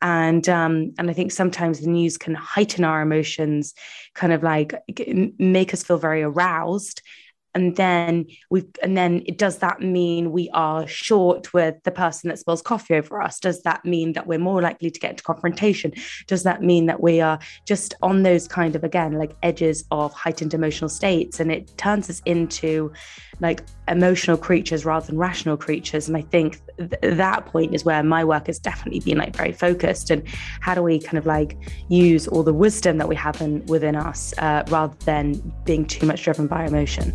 And 0.02 0.48
um, 0.50 0.94
and 1.00 1.10
I 1.10 1.14
think 1.14 1.32
sometimes 1.32 1.80
the 1.80 1.90
news 1.90 2.18
can 2.18 2.36
heighten 2.36 2.84
our 2.84 3.02
emotions, 3.02 3.74
kind 4.14 4.32
of 4.32 4.44
like 4.44 4.74
make 5.40 5.74
us 5.74 5.84
feel 5.84 5.98
very 5.98 6.22
aroused 6.22 7.02
and 7.58 7.76
then 7.76 8.28
we 8.52 8.63
and 8.84 8.96
then 8.96 9.24
does 9.36 9.58
that 9.58 9.82
mean 9.82 10.32
we 10.32 10.48
are 10.54 10.86
short 10.86 11.54
with 11.56 11.74
the 11.86 11.91
person 11.91 12.28
that 12.30 12.38
spills 12.38 12.62
coffee 12.62 12.93
over 12.93 13.20
us? 13.20 13.39
Does 13.39 13.63
that 13.63 13.84
mean 13.84 14.13
that 14.13 14.28
we're 14.28 14.38
more 14.38 14.62
likely 14.62 14.91
to 14.91 15.00
get 15.00 15.12
into 15.12 15.24
confrontation? 15.24 15.91
Does 16.28 16.43
that 16.43 16.62
mean 16.62 16.86
that 16.86 17.02
we 17.02 17.20
are 17.20 17.39
just 17.65 17.96
on 18.04 18.22
those 18.22 18.48
kind 18.48 18.76
of 18.76 18.84
again 18.84 19.13
like 19.13 19.36
edges 19.41 19.86
of 19.89 20.13
heightened 20.13 20.54
emotional 20.54 20.88
states? 20.88 21.39
And 21.39 21.52
it 21.52 21.76
turns 21.78 22.12
us 22.12 22.22
into 22.26 22.93
like 23.39 23.63
emotional 23.88 24.38
creatures 24.38 24.86
rather 24.86 25.08
than 25.08 25.17
rational 25.17 25.58
creatures. 25.58 26.08
And 26.08 26.15
i 26.15 26.22
think 26.22 26.60
th- 26.78 27.17
that 27.17 27.46
point 27.48 27.74
is 27.74 27.86
where 27.86 28.04
my 28.04 28.24
work 28.24 28.48
has 28.48 28.60
definitely 28.60 29.00
been 29.00 29.17
like 29.17 29.36
very 29.36 29.52
focused. 29.52 30.12
And 30.12 30.22
how 30.62 30.76
do 30.76 30.84
we 30.84 31.00
kind 31.00 31.17
of 31.17 31.26
like 31.26 31.58
use 31.89 32.28
all 32.28 32.43
the 32.43 32.54
wisdom 32.54 32.98
that 33.00 33.08
we 33.08 33.15
have 33.15 33.41
in, 33.41 33.65
within 33.65 33.96
us 33.96 34.34
uh, 34.38 34.63
rather 34.67 34.96
than 35.06 35.54
being 35.65 35.86
too 35.86 36.06
much 36.06 36.24
driven 36.24 36.46
by 36.46 36.65
emotion 36.65 37.13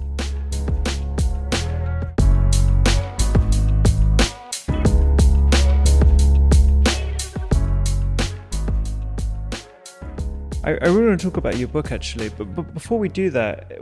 I, 10.64 10.70
I 10.70 10.86
really 10.86 11.08
want 11.08 11.20
to 11.20 11.26
talk 11.26 11.38
about 11.38 11.56
your 11.58 11.66
book 11.66 11.90
actually, 11.90 12.28
but, 12.28 12.54
but 12.54 12.72
before 12.72 12.98
we 12.98 13.08
do 13.08 13.30
that, 13.30 13.72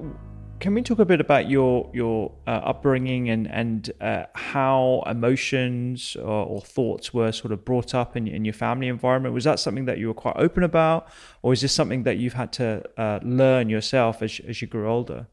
can 0.61 0.75
we 0.75 0.83
talk 0.83 0.99
a 0.99 1.05
bit 1.05 1.21
about 1.21 1.49
your 1.49 1.91
your 1.93 2.33
uh, 2.47 2.51
upbringing 2.51 3.29
and 3.29 3.47
and 3.51 3.91
uh, 4.01 4.25
how 4.35 5.03
emotions 5.07 6.17
or, 6.17 6.47
or, 6.47 6.61
thoughts 6.61 7.13
were 7.13 7.33
sort 7.33 7.53
of 7.53 7.65
brought 7.65 7.95
up 7.95 8.17
in, 8.17 8.27
in 8.27 8.45
your 8.45 8.55
family 8.55 8.89
environment? 8.89 9.35
Was 9.35 9.45
that 9.45 9.59
something 9.59 9.85
that 9.87 9.99
you 9.99 10.09
were 10.09 10.15
quite 10.15 10.37
open 10.37 10.63
about, 10.63 11.09
or 11.43 11.53
is 11.53 11.61
this 11.61 11.73
something 11.73 12.05
that 12.05 12.17
you've 12.17 12.35
had 12.35 12.53
to 12.55 12.83
uh, 12.97 13.21
learn 13.23 13.69
yourself 13.69 14.23
as 14.23 14.41
as 14.49 14.63
you 14.63 14.69
grew 14.69 14.89
older? 14.89 15.27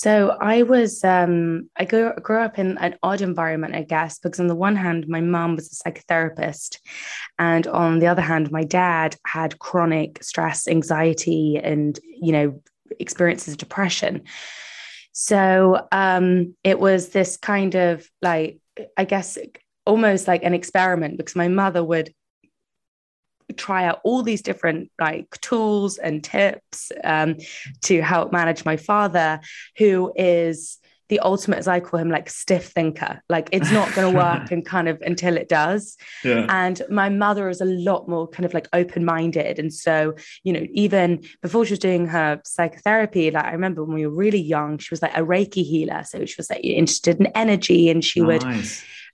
So 0.00 0.36
I 0.40 0.62
was, 0.62 1.02
um, 1.02 1.70
I 1.76 1.84
grew, 1.84 2.12
grew 2.22 2.38
up 2.38 2.56
in 2.56 2.78
an 2.78 2.94
odd 3.02 3.20
environment, 3.20 3.74
I 3.74 3.82
guess, 3.82 4.20
because 4.20 4.38
on 4.38 4.46
the 4.46 4.54
one 4.54 4.76
hand, 4.76 5.08
my 5.08 5.20
mom 5.20 5.56
was 5.56 5.72
a 5.72 5.90
psychotherapist. 5.90 6.78
And 7.36 7.66
on 7.66 7.98
the 7.98 8.06
other 8.06 8.22
hand, 8.22 8.52
my 8.52 8.62
dad 8.62 9.16
had 9.26 9.58
chronic 9.58 10.22
stress, 10.22 10.68
anxiety, 10.68 11.56
and, 11.56 11.98
you 12.04 12.30
know, 12.30 12.62
experiences 13.00 13.54
of 13.54 13.58
depression. 13.58 14.22
So 15.10 15.88
um, 15.90 16.54
it 16.62 16.78
was 16.78 17.08
this 17.08 17.36
kind 17.36 17.74
of 17.74 18.08
like, 18.22 18.60
I 18.96 19.02
guess, 19.02 19.36
almost 19.84 20.28
like 20.28 20.44
an 20.44 20.54
experiment 20.54 21.18
because 21.18 21.34
my 21.34 21.48
mother 21.48 21.82
would 21.82 22.14
try 23.56 23.84
out 23.84 24.00
all 24.04 24.22
these 24.22 24.42
different 24.42 24.90
like 25.00 25.40
tools 25.40 25.98
and 25.98 26.22
tips 26.22 26.92
um, 27.04 27.36
to 27.82 28.00
help 28.02 28.32
manage 28.32 28.64
my 28.64 28.76
father, 28.76 29.40
who 29.76 30.12
is 30.16 30.78
the 31.08 31.20
ultimate, 31.20 31.58
as 31.58 31.68
I 31.68 31.80
call 31.80 32.00
him, 32.00 32.10
like 32.10 32.28
stiff 32.28 32.66
thinker. 32.66 33.22
Like 33.28 33.48
it's 33.52 33.70
not 33.70 33.92
going 33.94 34.12
to 34.12 34.18
work 34.18 34.50
and 34.50 34.64
kind 34.64 34.88
of 34.88 35.00
until 35.00 35.36
it 35.36 35.48
does. 35.48 35.96
Yeah. 36.22 36.46
And 36.48 36.82
my 36.90 37.08
mother 37.08 37.48
is 37.48 37.60
a 37.60 37.66
lot 37.66 38.08
more 38.08 38.28
kind 38.28 38.44
of 38.44 38.52
like 38.52 38.68
open 38.72 39.04
minded. 39.04 39.58
And 39.58 39.72
so, 39.72 40.14
you 40.44 40.52
know, 40.52 40.66
even 40.72 41.24
before 41.42 41.64
she 41.64 41.72
was 41.72 41.78
doing 41.78 42.06
her 42.08 42.40
psychotherapy, 42.44 43.30
like 43.30 43.44
I 43.44 43.52
remember 43.52 43.84
when 43.84 43.94
we 43.94 44.06
were 44.06 44.14
really 44.14 44.40
young, 44.40 44.78
she 44.78 44.92
was 44.92 45.02
like 45.02 45.16
a 45.16 45.22
Reiki 45.22 45.64
healer. 45.64 46.04
So 46.04 46.24
she 46.26 46.34
was 46.36 46.50
like 46.50 46.62
interested 46.62 47.18
in 47.18 47.26
energy 47.28 47.88
and 47.88 48.04
she 48.04 48.20
nice. 48.20 48.44
would 48.44 48.44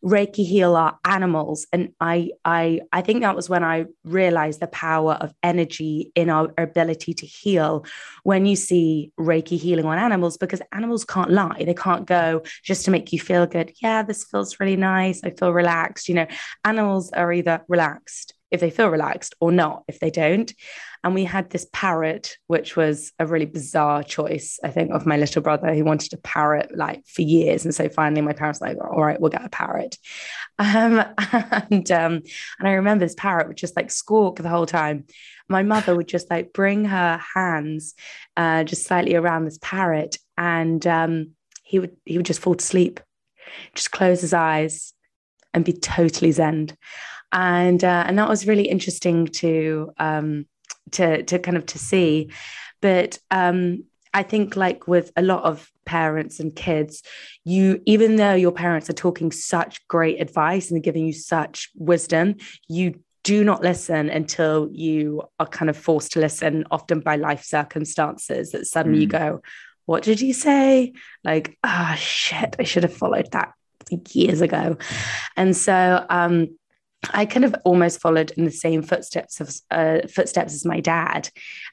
Reiki 0.04 0.46
heal 0.46 0.76
our 0.76 0.98
animals. 1.04 1.66
And 1.72 1.92
I, 1.98 2.30
I, 2.44 2.80
I 2.92 3.00
think 3.00 3.22
that 3.22 3.34
was 3.34 3.48
when 3.48 3.64
I 3.64 3.86
realized 4.04 4.60
the 4.60 4.66
power 4.66 5.14
of 5.14 5.32
energy 5.42 6.12
in 6.14 6.28
our 6.28 6.52
ability 6.58 7.14
to 7.14 7.26
heal. 7.26 7.86
When 8.22 8.44
you 8.44 8.56
see 8.56 9.12
Reiki 9.18 9.58
healing 9.58 9.86
on 9.86 9.98
animals, 9.98 10.36
because 10.36 10.60
animals 10.72 11.04
can't 11.04 11.30
lie, 11.30 11.64
they 11.64 11.74
can't 11.74 12.06
go 12.06 12.42
just 12.62 12.84
to 12.84 12.90
make 12.90 13.12
you 13.12 13.18
feel 13.18 13.46
good. 13.46 13.72
Yeah, 13.80 14.02
this 14.02 14.24
feels 14.24 14.60
really 14.60 14.76
nice. 14.76 15.24
I 15.24 15.30
feel 15.30 15.52
relaxed. 15.52 16.08
You 16.08 16.16
know, 16.16 16.26
animals 16.64 17.10
are 17.12 17.32
either 17.32 17.64
relaxed 17.68 18.33
if 18.54 18.60
they 18.60 18.70
feel 18.70 18.88
relaxed 18.88 19.34
or 19.40 19.52
not 19.52 19.84
if 19.88 20.00
they 20.00 20.10
don't. 20.10 20.52
And 21.02 21.14
we 21.14 21.24
had 21.24 21.50
this 21.50 21.66
parrot, 21.70 22.38
which 22.46 22.76
was 22.76 23.12
a 23.18 23.26
really 23.26 23.44
bizarre 23.44 24.02
choice, 24.02 24.58
I 24.64 24.70
think, 24.70 24.90
of 24.90 25.04
my 25.04 25.18
little 25.18 25.42
brother 25.42 25.74
who 25.74 25.84
wanted 25.84 26.14
a 26.14 26.18
parrot 26.18 26.74
like 26.74 27.04
for 27.06 27.20
years. 27.20 27.66
And 27.66 27.74
so 27.74 27.90
finally 27.90 28.22
my 28.22 28.32
parents 28.32 28.60
were 28.60 28.68
like, 28.68 28.78
all 28.78 29.04
right, 29.04 29.20
we'll 29.20 29.30
get 29.30 29.44
a 29.44 29.50
parrot. 29.50 29.98
Um, 30.56 31.04
and 31.32 31.90
um, 31.90 32.12
and 32.60 32.68
I 32.68 32.74
remember 32.74 33.04
this 33.04 33.16
parrot 33.16 33.48
would 33.48 33.56
just 33.56 33.74
like 33.74 33.90
squawk 33.90 34.36
the 34.36 34.48
whole 34.48 34.66
time. 34.66 35.04
My 35.48 35.64
mother 35.64 35.96
would 35.96 36.06
just 36.06 36.30
like 36.30 36.52
bring 36.52 36.84
her 36.84 37.20
hands 37.34 37.94
uh, 38.36 38.62
just 38.62 38.86
slightly 38.86 39.16
around 39.16 39.46
this 39.46 39.58
parrot 39.60 40.16
and 40.38 40.86
um, 40.86 41.30
he 41.64 41.80
would 41.80 41.96
he 42.04 42.16
would 42.16 42.26
just 42.26 42.38
fall 42.38 42.54
to 42.54 42.64
sleep, 42.64 43.00
just 43.74 43.90
close 43.90 44.20
his 44.20 44.32
eyes 44.32 44.92
and 45.52 45.64
be 45.64 45.72
totally 45.72 46.30
zen 46.30 46.68
and 47.34 47.82
uh, 47.82 48.04
and 48.06 48.18
that 48.18 48.28
was 48.28 48.46
really 48.46 48.68
interesting 48.68 49.26
to 49.26 49.92
um, 49.98 50.46
to 50.92 51.22
to 51.24 51.38
kind 51.38 51.56
of 51.56 51.66
to 51.66 51.78
see. 51.78 52.30
But 52.80 53.18
um, 53.30 53.84
I 54.14 54.22
think 54.22 54.56
like 54.56 54.86
with 54.86 55.10
a 55.16 55.22
lot 55.22 55.42
of 55.42 55.70
parents 55.84 56.38
and 56.38 56.54
kids, 56.54 57.02
you 57.44 57.82
even 57.84 58.16
though 58.16 58.34
your 58.34 58.52
parents 58.52 58.88
are 58.88 58.94
talking 58.94 59.32
such 59.32 59.86
great 59.88 60.20
advice 60.20 60.70
and 60.70 60.82
giving 60.82 61.04
you 61.04 61.12
such 61.12 61.70
wisdom, 61.74 62.36
you 62.68 63.00
do 63.24 63.42
not 63.42 63.62
listen 63.62 64.10
until 64.10 64.68
you 64.70 65.22
are 65.40 65.46
kind 65.46 65.70
of 65.70 65.76
forced 65.76 66.12
to 66.12 66.20
listen, 66.20 66.64
often 66.70 67.00
by 67.00 67.16
life 67.16 67.42
circumstances 67.42 68.52
that 68.52 68.66
suddenly 68.66 68.98
mm. 68.98 69.02
you 69.02 69.08
go, 69.08 69.42
What 69.86 70.04
did 70.04 70.20
you 70.20 70.32
say? 70.32 70.92
Like, 71.24 71.58
ah, 71.64 71.94
oh, 71.94 71.96
shit, 71.96 72.54
I 72.60 72.62
should 72.62 72.84
have 72.84 72.94
followed 72.94 73.32
that 73.32 73.54
years 74.12 74.40
ago. 74.40 74.76
And 75.36 75.56
so, 75.56 76.04
um, 76.08 76.48
I 77.12 77.26
kind 77.26 77.44
of 77.44 77.54
almost 77.64 78.00
followed 78.00 78.30
in 78.32 78.44
the 78.44 78.50
same 78.50 78.82
footsteps 78.82 79.40
of 79.40 79.54
uh, 79.70 80.06
footsteps 80.08 80.54
as 80.54 80.64
my 80.64 80.80
dad, 80.80 81.28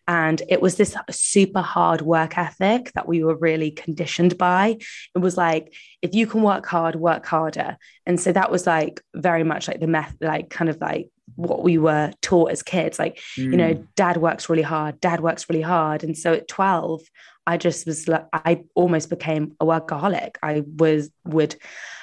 and 0.08 0.42
it 0.50 0.62
was 0.62 0.76
this 0.76 0.96
super 1.10 1.62
hard 1.62 2.02
work 2.02 2.38
ethic 2.38 2.92
that 2.94 3.08
we 3.08 3.24
were 3.24 3.36
really 3.36 3.72
conditioned 3.72 4.38
by. 4.38 4.78
It 5.16 5.20
was 5.20 5.38
like 5.38 5.74
if 6.02 6.14
you 6.14 6.28
can 6.28 6.42
work 6.42 6.66
hard, 6.66 6.96
work 6.96 7.26
harder, 7.26 7.78
and 8.06 8.20
so 8.20 8.32
that 8.32 8.52
was 8.52 8.68
like 8.68 9.02
very 9.16 9.44
much 9.44 9.68
like 9.68 9.80
the 9.80 9.88
meth, 9.88 10.16
like 10.22 10.50
kind 10.50 10.70
of 10.70 10.80
like 10.82 11.10
what 11.36 11.64
we 11.64 11.78
were 11.78 12.12
taught 12.22 12.52
as 12.52 12.64
kids. 12.64 13.00
Like 13.00 13.18
mm. 13.38 13.44
you 13.44 13.58
know, 13.58 13.74
mm. 13.76 13.88
dad 13.96 14.18
works 14.18 14.50
really 14.50 14.62
hard, 14.64 15.00
dad 15.00 15.22
works 15.22 15.50
really 15.50 15.62
hard, 15.62 16.04
and 16.04 16.18
so 16.18 16.34
at 16.34 16.48
twelve, 16.48 17.02
I 17.48 17.58
just 17.58 17.86
was 17.86 18.08
like, 18.08 18.26
I 18.34 18.64
almost 18.76 19.10
became 19.10 19.56
a 19.60 19.66
workaholic. 19.66 20.36
I 20.44 20.64
was 20.78 21.10
would 21.26 21.56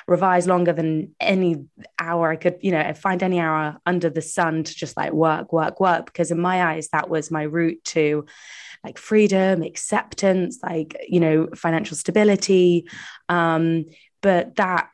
revise 0.09 0.49
longer 0.49 0.73
than 0.73 1.15
any 1.21 1.67
hour 1.99 2.31
I 2.31 2.37
could, 2.37 2.59
you 2.63 2.73
know, 2.73 2.93
find 2.95 3.23
any 3.23 3.39
hour 3.39 3.77
under 3.85 4.09
the 4.09 4.23
sun 4.23 4.65
to 4.65 4.75
just 4.75 4.97
like 4.97 5.13
work, 5.13 5.53
work, 5.53 5.81
work. 5.81 6.07
Because 6.07 6.31
in 6.31 6.41
my 6.41 6.65
eyes, 6.65 6.89
that 6.89 7.11
was 7.11 7.31
my 7.31 7.43
route 7.43 7.85
to 7.87 8.25
like 8.83 8.97
freedom, 8.97 9.63
acceptance, 9.63 10.61
like, 10.63 10.97
you 11.07 11.21
know, 11.21 11.49
financial 11.55 11.97
stability. 11.97 12.89
Um, 13.29 13.85
but 14.23 14.57
that 14.57 14.89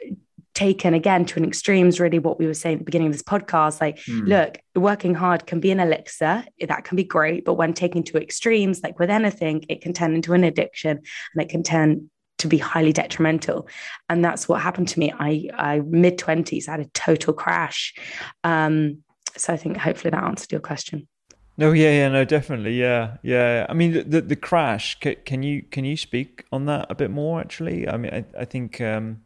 taken 0.54 0.94
again 0.94 1.24
to 1.26 1.38
an 1.38 1.44
extreme 1.44 1.88
is 1.88 2.00
really 2.00 2.18
what 2.18 2.38
we 2.38 2.46
were 2.46 2.54
saying 2.54 2.74
at 2.74 2.78
the 2.80 2.84
beginning 2.84 3.08
of 3.08 3.12
this 3.12 3.22
podcast. 3.22 3.80
Like, 3.80 3.98
mm. 3.98 4.26
look, 4.26 4.58
working 4.74 5.14
hard 5.14 5.46
can 5.46 5.60
be 5.60 5.70
an 5.70 5.80
elixir, 5.80 6.44
that 6.66 6.84
can 6.84 6.96
be 6.96 7.04
great, 7.04 7.44
but 7.44 7.54
when 7.54 7.72
taken 7.72 8.02
to 8.04 8.20
extremes, 8.20 8.82
like 8.82 8.98
with 8.98 9.10
anything, 9.10 9.64
it 9.68 9.80
can 9.80 9.92
turn 9.92 10.14
into 10.14 10.32
an 10.32 10.44
addiction 10.44 10.98
and 10.98 11.42
it 11.42 11.48
can 11.48 11.62
turn 11.62 12.10
to 12.38 12.48
be 12.48 12.58
highly 12.58 12.92
detrimental. 12.92 13.68
And 14.08 14.24
that's 14.24 14.48
what 14.48 14.60
happened 14.60 14.88
to 14.88 14.98
me. 14.98 15.12
I 15.18 15.48
i 15.54 15.80
mid 15.86 16.18
20s 16.18 16.66
had 16.66 16.80
a 16.80 16.86
total 16.86 17.32
crash. 17.32 17.94
Um 18.42 19.02
so 19.36 19.52
i 19.52 19.56
think 19.56 19.76
hopefully 19.76 20.10
that 20.10 20.22
answered 20.22 20.52
your 20.52 20.60
question. 20.60 21.08
No 21.56 21.72
yeah 21.72 21.90
yeah 21.90 22.08
no 22.08 22.24
definitely 22.24 22.78
yeah 22.78 23.16
yeah. 23.22 23.66
I 23.68 23.74
mean 23.74 23.92
the 23.92 24.02
the, 24.02 24.20
the 24.20 24.36
crash 24.36 24.98
can, 25.00 25.16
can, 25.24 25.42
you 25.42 25.62
can 25.62 25.84
you 25.84 25.96
speak 25.96 26.44
on 26.52 26.66
that 26.66 26.86
a 26.90 26.94
bit 26.94 27.10
more 27.10 27.40
actually? 27.40 27.88
I 27.88 27.96
mean 27.96 28.12
i, 28.12 28.24
I 28.42 28.44
think 28.44 28.80
um 28.80 29.20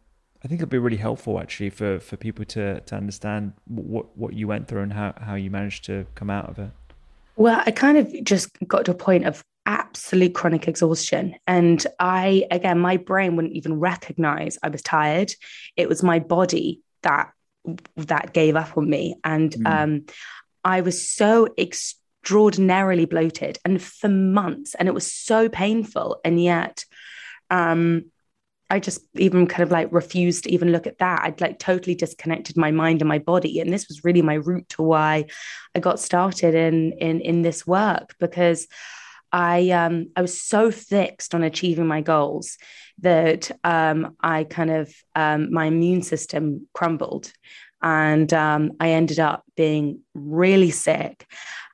I 0.45 0.47
think 0.47 0.61
it'd 0.61 0.69
be 0.69 0.79
really 0.79 0.99
helpful 0.99 1.41
actually 1.41 1.71
for, 1.71 1.99
for 1.99 2.17
people 2.17 2.45
to, 2.45 2.81
to 2.81 2.95
understand 2.95 3.55
what, 3.67 4.17
what 4.17 4.35
you 4.35 4.47
went 4.47 4.69
through 4.69 4.83
and 4.83 4.93
how, 4.93 5.13
how 5.21 5.35
you 5.35 5.51
managed 5.51 5.85
to 5.87 6.07
come 6.15 6.31
out 6.31 6.49
of 6.49 6.61
it. 6.61 6.71
Well, 7.35 7.61
I 7.67 7.71
kind 7.73 7.99
of 7.99 8.13
just 8.25 8.51
got 8.67 8.85
to 8.85 8.93
a 8.93 8.95
point 8.95 9.25
of 9.25 9.43
absolute 9.69 10.35
chronic 10.35 10.67
exhaustion. 10.67 11.37
And 11.47 11.87
I, 12.01 12.47
again, 12.51 12.81
my 12.81 12.97
brain 12.97 13.37
wouldn't 13.37 13.55
even 13.55 13.79
recognize 13.79 14.59
I 14.63 14.71
was 14.71 14.83
tired. 14.83 15.33
It 15.77 15.89
was 15.89 16.03
my 16.03 16.19
body 16.19 16.81
that 17.03 17.31
that 17.97 18.33
gave 18.33 18.57
up 18.57 18.79
on 18.79 18.89
me. 18.89 19.17
And 19.23 19.53
mm. 19.53 19.71
um, 19.71 20.07
I 20.65 20.81
was 20.81 21.09
so 21.09 21.49
extraordinarily 21.59 23.05
bloated 23.05 23.59
and 23.65 23.81
for 23.81 24.09
months, 24.09 24.75
and 24.75 24.89
it 24.89 24.95
was 24.95 25.13
so 25.13 25.51
painful. 25.51 26.19
And 26.25 26.43
yet, 26.43 26.85
um, 27.51 28.07
I 28.71 28.81
just 28.81 29.03
even 29.15 29.47
kind 29.47 29.63
of 29.63 29.71
like 29.71 29.93
refused 29.93 30.45
to 30.45 30.53
even 30.53 30.73
look 30.73 30.87
at 30.87 30.99
that. 30.99 31.21
I'd 31.23 31.43
like 31.43 31.59
totally 31.59 31.95
disconnected 31.95 32.57
my 32.57 32.71
mind 32.71 33.03
and 33.03 33.09
my 33.09 33.19
body. 33.19 33.61
And 33.61 33.73
this 33.73 33.89
was 33.89 34.05
really 34.05 34.23
my 34.23 34.35
route 34.35 34.69
to 34.71 34.83
why 34.83 35.27
I 35.75 35.81
got 35.81 36.01
started 36.01 36.55
in 36.55 36.93
in 36.93 37.21
in 37.21 37.43
this 37.43 37.67
work 37.67 38.15
because 38.19 38.67
I 39.33 39.71
um 39.71 40.11
I 40.17 40.23
was 40.23 40.41
so 40.41 40.71
fixed 40.71 41.35
on 41.35 41.43
achieving 41.43 41.87
my 41.87 42.01
goals 42.01 42.57
that 43.01 43.51
um 43.65 44.17
I 44.21 44.45
kind 44.45 44.71
of 44.71 44.95
um 45.15 45.53
my 45.53 45.67
immune 45.67 46.03
system 46.03 46.69
crumbled 46.73 47.33
and 47.83 48.33
um 48.33 48.73
I 48.81 48.91
ended 48.91 49.19
up 49.19 49.45
being 49.57 50.01
really 50.15 50.71
sick 50.71 51.27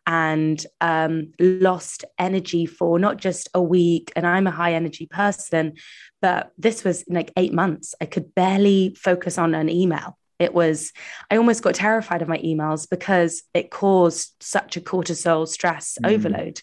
and 0.06 0.64
um, 0.80 1.32
lost 1.38 2.04
energy 2.18 2.66
for 2.66 2.98
not 2.98 3.16
just 3.16 3.48
a 3.54 3.62
week. 3.62 4.12
And 4.14 4.26
I'm 4.26 4.46
a 4.46 4.50
high 4.50 4.74
energy 4.74 5.06
person, 5.06 5.74
but 6.20 6.52
this 6.58 6.84
was 6.84 7.04
like 7.08 7.32
eight 7.36 7.52
months. 7.52 7.94
I 8.00 8.06
could 8.06 8.34
barely 8.34 8.96
focus 9.00 9.38
on 9.38 9.54
an 9.54 9.70
email. 9.70 10.18
It 10.38 10.52
was, 10.52 10.92
I 11.30 11.36
almost 11.36 11.62
got 11.62 11.76
terrified 11.76 12.20
of 12.20 12.28
my 12.28 12.38
emails 12.38 12.88
because 12.88 13.42
it 13.54 13.70
caused 13.70 14.34
such 14.40 14.76
a 14.76 14.80
cortisol 14.80 15.46
stress 15.48 15.96
mm. 16.02 16.12
overload. 16.12 16.60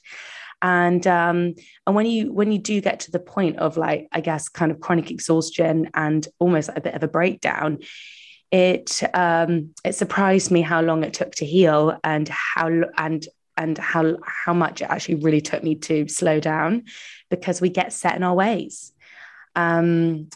And 0.62 1.06
um, 1.08 1.56
and 1.88 1.96
when 1.96 2.06
you 2.06 2.32
when 2.32 2.52
you 2.52 2.60
do 2.60 2.82
get 2.82 3.02
to 3.02 3.12
the 3.12 3.20
point 3.20 3.58
of 3.58 3.78
like 3.78 4.08
I 4.12 4.22
guess 4.22 4.48
kind 4.50 4.72
of 4.72 4.80
chronic 4.80 5.10
exhaustion 5.10 5.90
and 5.94 6.28
almost 6.40 6.70
like 6.70 6.78
a 6.78 6.82
bit 6.82 6.94
of 6.94 7.04
a 7.04 7.08
breakdown, 7.08 7.80
it 8.52 9.02
um, 9.14 9.74
it 9.84 9.96
surprised 9.96 10.52
me 10.52 10.62
how 10.62 10.82
long 10.82 11.04
it 11.04 11.14
took 11.14 11.32
to 11.36 11.46
heal 11.46 11.98
and 12.04 12.28
how 12.30 12.70
and 12.98 13.26
and 13.58 13.78
how 13.78 14.18
how 14.24 14.54
much 14.54 14.82
it 14.82 14.90
actually 14.90 15.16
really 15.16 15.42
took 15.42 15.64
me 15.64 15.76
to 15.76 16.08
slow 16.08 16.40
down 16.40 16.84
because 17.30 17.62
we 17.62 17.70
get 17.70 17.94
set 17.94 18.16
in 18.16 18.24
our 18.24 18.36
ways. 18.36 18.92
Um, 19.56 20.30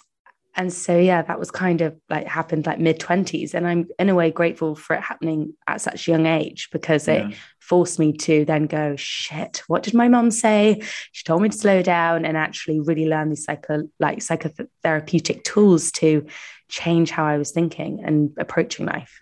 and 0.56 0.72
so 0.72 0.98
yeah 0.98 1.22
that 1.22 1.40
was 1.40 1.52
kind 1.52 1.82
of 1.82 1.96
like 2.10 2.26
happened 2.28 2.66
like 2.66 2.80
mid 2.80 3.00
20s 3.00 3.54
and 3.54 3.68
i'm 3.68 3.88
in 4.00 4.10
a 4.10 4.16
way 4.16 4.32
grateful 4.32 4.76
for 4.76 4.96
it 4.96 5.02
happening 5.02 5.54
at 5.68 5.82
such 5.82 6.08
a 6.08 6.12
young 6.12 6.26
age 6.26 6.70
because 6.72 7.08
yeah. 7.08 7.30
it 7.30 7.36
forced 7.60 8.00
me 8.00 8.14
to 8.14 8.46
then 8.46 8.66
go 8.66 8.96
shit 8.96 9.64
what 9.68 9.84
did 9.84 9.94
my 9.94 10.08
mom 10.08 10.32
say 10.32 10.82
she 11.12 11.24
told 11.24 11.42
me 11.42 11.50
to 11.50 11.58
slow 11.58 11.82
down 11.82 12.26
and 12.26 12.38
actually 12.38 12.80
really 12.80 13.08
learn 13.08 13.30
these 13.30 13.44
psycho 13.44 13.84
like 14.00 14.20
psychotherapeutic 14.20 15.44
tools 15.44 15.92
to 15.92 16.26
change 16.70 17.12
how 17.12 17.26
i 17.26 17.38
was 17.38 17.52
thinking 17.52 18.02
and 18.04 18.32
approaching 18.38 18.86
life 18.86 19.22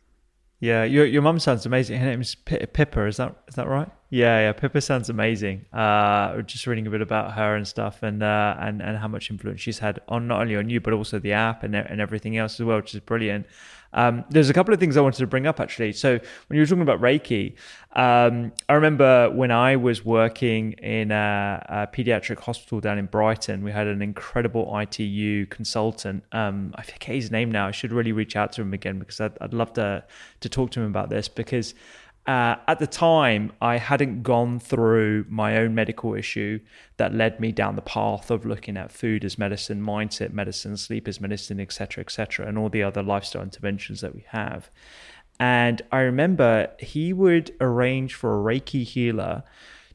yeah, 0.63 0.85
your 0.85 1.05
your 1.05 1.21
mum 1.21 1.39
sounds 1.39 1.65
amazing. 1.65 1.99
Her 1.99 2.05
name's 2.05 2.35
P- 2.35 2.65
Pippa. 2.65 3.05
Is 3.05 3.17
that 3.17 3.35
is 3.49 3.55
that 3.55 3.67
right? 3.67 3.89
Yeah, 4.13 4.41
yeah. 4.41 4.51
Pippa 4.51 4.79
sounds 4.79 5.09
amazing. 5.09 5.65
Uh, 5.73 6.43
just 6.43 6.67
reading 6.67 6.85
a 6.85 6.91
bit 6.91 7.01
about 7.01 7.31
her 7.31 7.55
and 7.55 7.67
stuff, 7.67 8.03
and 8.03 8.21
uh, 8.21 8.55
and 8.59 8.79
and 8.79 8.95
how 8.95 9.07
much 9.07 9.31
influence 9.31 9.59
she's 9.59 9.79
had 9.79 10.01
on 10.07 10.27
not 10.27 10.41
only 10.41 10.55
on 10.55 10.69
you 10.69 10.79
but 10.79 10.93
also 10.93 11.17
the 11.17 11.33
app 11.33 11.63
and 11.63 11.75
and 11.75 11.99
everything 11.99 12.37
else 12.37 12.59
as 12.59 12.63
well, 12.63 12.77
which 12.77 12.93
is 12.93 12.99
brilliant. 12.99 13.47
Um, 13.91 14.23
there's 14.29 14.51
a 14.51 14.53
couple 14.53 14.71
of 14.71 14.79
things 14.79 14.97
I 14.97 15.01
wanted 15.01 15.17
to 15.17 15.25
bring 15.25 15.47
up 15.47 15.59
actually. 15.59 15.93
So 15.93 16.11
when 16.11 16.55
you 16.55 16.61
were 16.61 16.65
talking 16.67 16.83
about 16.83 17.01
Reiki, 17.01 17.55
um, 17.93 18.51
I 18.69 18.73
remember 18.73 19.31
when 19.31 19.49
I 19.49 19.77
was 19.77 20.05
working 20.05 20.73
in 20.73 21.11
a, 21.11 21.65
a, 21.69 21.95
pediatric 21.95 22.39
hospital 22.39 22.79
down 22.79 22.97
in 22.97 23.05
Brighton, 23.05 23.63
we 23.63 23.71
had 23.71 23.85
an 23.85 24.01
incredible 24.01 24.75
ITU 24.79 25.45
consultant. 25.47 26.23
Um, 26.31 26.73
I 26.75 26.83
forget 26.83 27.15
his 27.15 27.31
name 27.31 27.51
now. 27.51 27.67
I 27.67 27.71
should 27.71 27.91
really 27.91 28.11
reach 28.11 28.35
out 28.35 28.51
to 28.53 28.61
him 28.61 28.73
again 28.73 28.99
because 28.99 29.19
I'd, 29.19 29.37
I'd 29.41 29.53
love 29.53 29.73
to 29.73 30.03
to 30.41 30.49
talk 30.49 30.69
to 30.71 30.81
him 30.81 30.87
about 30.87 31.09
this 31.09 31.27
because 31.27 31.73
uh, 32.25 32.55
at 32.67 32.79
the 32.79 32.87
time, 32.87 33.51
I 33.61 33.77
hadn't 33.77 34.23
gone 34.23 34.59
through 34.59 35.25
my 35.27 35.57
own 35.57 35.75
medical 35.75 36.13
issue 36.13 36.59
that 36.95 37.13
led 37.13 37.39
me 37.41 37.51
down 37.51 37.75
the 37.75 37.81
path 37.81 38.31
of 38.31 38.45
looking 38.45 38.77
at 38.77 38.91
food 38.93 39.25
as 39.25 39.37
medicine, 39.37 39.81
mindset 39.81 40.31
medicine, 40.31 40.77
sleep 40.77 41.07
as 41.09 41.19
medicine, 41.19 41.59
etc., 41.59 42.01
etc., 42.01 42.47
and 42.47 42.57
all 42.57 42.69
the 42.69 42.81
other 42.81 43.03
lifestyle 43.03 43.41
interventions 43.41 43.99
that 43.99 44.15
we 44.15 44.23
have. 44.29 44.69
And 45.37 45.81
I 45.91 45.99
remember 46.01 46.69
he 46.79 47.11
would 47.11 47.53
arrange 47.59 48.13
for 48.13 48.39
a 48.39 48.41
Reiki 48.41 48.83
healer 48.83 49.43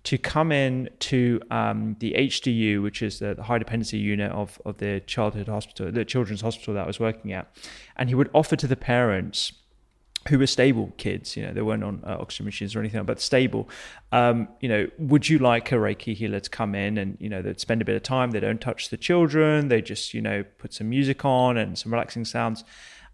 to 0.05 0.19
come 0.19 0.53
in 0.53 0.91
to 0.99 1.41
um, 1.51 1.97
the 2.01 2.13
HDU, 2.13 2.83
which 2.83 3.01
is 3.01 3.21
the, 3.21 3.35
the, 3.35 3.45
high 3.45 3.59
dependency 3.59 3.99
unit 3.99 4.31
of, 4.33 4.61
of 4.67 4.79
the 4.79 5.01
childhood 5.07 5.49
hospital, 5.49 5.91
the 5.91 6.05
children's 6.05 6.43
hospital 6.43 6.75
that 6.75 6.85
I 6.85 6.87
was 6.87 7.01
working 7.01 7.33
at. 7.33 7.51
And 7.97 8.09
he 8.11 8.15
would 8.15 8.31
offer 8.35 8.57
to 8.57 8.67
the 8.67 8.77
parents 8.77 9.53
who 10.29 10.39
were 10.39 10.47
stable 10.47 10.93
kids, 10.97 11.37
you 11.37 11.45
know, 11.45 11.53
they 11.53 11.63
weren't 11.63 11.85
on 11.85 12.03
uh, 12.07 12.17
oxygen 12.21 12.45
machines 12.45 12.77
or 12.77 12.81
anything, 12.81 13.03
but 13.05 13.21
stable. 13.21 13.69
Um, 14.13 14.49
you 14.61 14.69
know, 14.69 14.87
would 14.99 15.29
you 15.29 15.39
like 15.39 15.73
a 15.73 15.77
Reiki 15.77 16.15
healer 16.15 16.41
to 16.41 16.51
come 16.51 16.75
in 16.75 16.99
and, 16.99 17.17
you 17.21 17.29
know, 17.29 17.43
they'd 17.43 17.61
spend 17.61 17.83
a 17.83 17.85
bit 17.85 17.97
of 17.97 18.03
time, 18.03 18.31
they 18.31 18.41
don't 18.41 18.61
touch 18.61 18.91
the 18.91 18.97
children, 18.97 19.69
they 19.69 19.83
just, 19.83 20.15
you 20.15 20.21
know, 20.21 20.45
put 20.59 20.73
some 20.73 20.89
music 20.91 21.25
on 21.25 21.57
and 21.57 21.79
some 21.79 21.93
relaxing 21.93 22.25
sounds. 22.25 22.65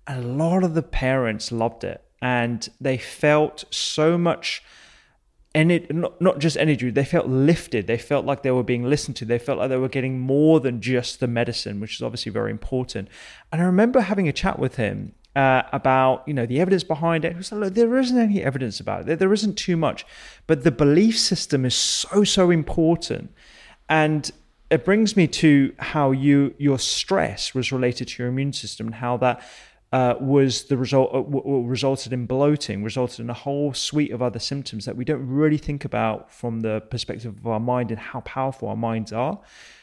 A 0.07 0.21
lot 0.21 0.65
of 0.65 0.75
the 0.75 0.83
parents 0.83 1.51
loved 1.51 1.85
it 1.85 2.05
and 2.21 2.69
they 2.81 2.99
felt 2.99 3.65
so 3.71 4.19
much 4.19 4.63
energy, 5.55 5.87
not, 5.91 6.21
not 6.21 6.41
just 6.41 6.57
energy, 6.57 6.91
they 6.91 7.05
felt 7.05 7.29
lifted. 7.29 7.87
They 7.87 7.99
felt 7.99 8.27
like 8.27 8.43
they 8.43 8.51
were 8.51 8.65
being 8.65 8.85
listened 8.85 9.17
to. 9.17 9.25
They 9.25 9.39
felt 9.39 9.59
like 9.59 9.69
they 9.69 9.77
were 9.77 9.89
getting 9.89 10.19
more 10.19 10.59
than 10.59 10.81
just 10.81 11.21
the 11.21 11.29
medicine, 11.29 11.81
which 11.81 11.97
is 11.97 12.03
obviously 12.03 12.33
very 12.33 12.51
important. 12.51 13.09
And 13.53 13.63
I 13.63 13.65
remember 13.65 14.01
having 14.01 14.29
a 14.29 14.33
chat 14.33 14.59
with 14.59 14.77
him 14.77 15.13
uh, 15.37 15.63
about 15.73 16.23
you 16.27 16.35
know 16.35 16.47
the 16.47 16.61
evidence 16.61 16.85
behind 16.85 17.25
it. 17.25 17.53
Like, 17.53 17.75
there 17.75 17.99
isn't 17.99 18.19
any 18.19 18.43
evidence 18.43 18.81
about 18.81 19.01
it. 19.01 19.07
There, 19.07 19.17
there 19.17 19.33
isn't 19.33 19.57
too 19.57 19.77
much, 19.77 20.07
but 20.47 20.65
the 20.65 20.71
belief 20.71 21.19
system 21.19 21.65
is 21.65 21.75
so 21.75 22.25
so 22.25 22.51
important, 22.51 23.33
and 23.89 24.31
it 24.71 24.85
brings 24.85 25.17
me 25.17 25.27
to 25.27 25.75
how 25.79 26.13
you 26.13 26.55
your 26.59 26.79
stress 26.79 27.55
was 27.55 27.73
related 27.73 28.09
to 28.09 28.23
your 28.23 28.31
immune 28.31 28.53
system 28.53 28.87
and 28.87 28.97
how 28.97 29.17
that. 29.19 29.43
Uh, 29.93 30.17
was 30.19 30.65
the 30.65 30.77
result 30.77 31.09
uh, 31.15 31.23
w- 31.23 31.65
resulted 31.65 32.13
in 32.13 32.27
bloating, 32.27 32.83
resulted 32.83 33.21
in 33.21 33.31
a 33.31 33.35
whole 33.35 33.73
suite 33.73 34.11
of 34.11 34.21
other 34.21 34.41
symptoms 34.41 34.85
that 34.87 34.97
we 34.97 35.05
don't 35.05 35.25
really 35.25 35.57
think 35.57 35.85
about 35.85 36.33
from 36.33 36.59
the 36.63 36.81
perspective 36.91 37.37
of 37.39 37.47
our 37.47 37.61
mind 37.61 37.93
and 37.93 38.01
how 38.01 38.19
powerful 38.23 38.67
our 38.67 38.75
minds 38.75 39.13
are. 39.13 39.39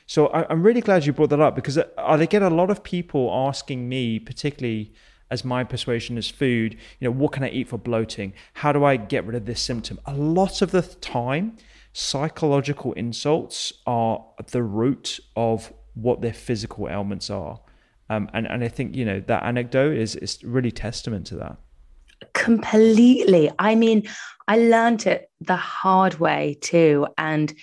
So 0.07 0.27
I, 0.27 0.51
am 0.51 0.63
really 0.63 0.81
glad 0.81 1.05
you 1.05 1.13
brought 1.13 1.29
that 1.29 1.39
up 1.39 1.55
because 1.55 1.77
I, 1.77 1.83
uh, 1.97 2.17
I 2.19 2.25
get 2.25 2.41
a 2.41 2.49
lot 2.49 2.69
of 2.69 2.83
people 2.83 3.31
asking 3.31 3.87
me, 3.87 4.19
particularly 4.19 4.91
as 5.31 5.43
my 5.45 5.63
persuasion 5.63 6.17
is 6.17 6.29
food, 6.29 6.77
you 6.99 7.07
know, 7.07 7.11
what 7.11 7.31
can 7.31 7.43
I 7.43 7.49
eat 7.49 7.69
for 7.69 7.77
bloating? 7.77 8.33
How 8.53 8.71
do 8.71 8.83
I 8.83 8.97
get 8.97 9.25
rid 9.25 9.35
of 9.35 9.45
this 9.45 9.61
symptom? 9.61 9.99
A 10.05 10.13
lot 10.13 10.61
of 10.61 10.71
the 10.71 10.81
time, 10.81 11.57
psychological 11.93 12.93
insults 12.93 13.73
are 13.87 14.23
the 14.51 14.61
root 14.61 15.19
of 15.35 15.73
what 15.93 16.21
their 16.21 16.33
physical 16.33 16.89
ailments 16.89 17.29
are. 17.29 17.59
Um, 18.09 18.29
and, 18.33 18.45
and 18.45 18.63
I 18.63 18.67
think, 18.67 18.93
you 18.95 19.05
know, 19.05 19.21
that 19.21 19.43
anecdote 19.43 19.95
is, 19.95 20.15
is 20.17 20.43
really 20.43 20.71
testament 20.71 21.27
to 21.27 21.35
that. 21.35 21.57
Completely. 22.33 23.49
I 23.57 23.75
mean, 23.75 24.07
I 24.47 24.57
learned 24.57 25.07
it 25.07 25.31
the 25.39 25.55
hard 25.55 26.19
way 26.19 26.57
too. 26.61 27.07
And 27.17 27.53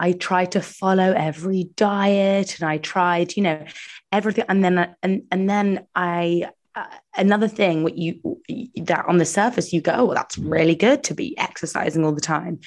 I 0.00 0.12
tried 0.12 0.52
to 0.52 0.62
follow 0.62 1.12
every 1.12 1.64
diet 1.76 2.58
and 2.58 2.68
I 2.68 2.78
tried, 2.78 3.36
you 3.36 3.42
know, 3.42 3.64
everything. 4.10 4.46
And 4.48 4.64
then, 4.64 4.94
and, 5.02 5.22
and 5.30 5.50
then 5.50 5.86
I, 5.94 6.48
uh, 6.80 6.86
another 7.16 7.48
thing 7.48 7.82
what 7.82 7.98
you 7.98 8.20
that 8.76 9.04
on 9.06 9.18
the 9.18 9.24
surface 9.24 9.72
you 9.72 9.80
go 9.80 9.92
oh 9.92 10.04
well, 10.06 10.14
that's 10.14 10.38
really 10.38 10.74
good 10.74 11.02
to 11.04 11.14
be 11.14 11.36
exercising 11.38 12.04
all 12.04 12.12
the 12.12 12.20
time 12.20 12.58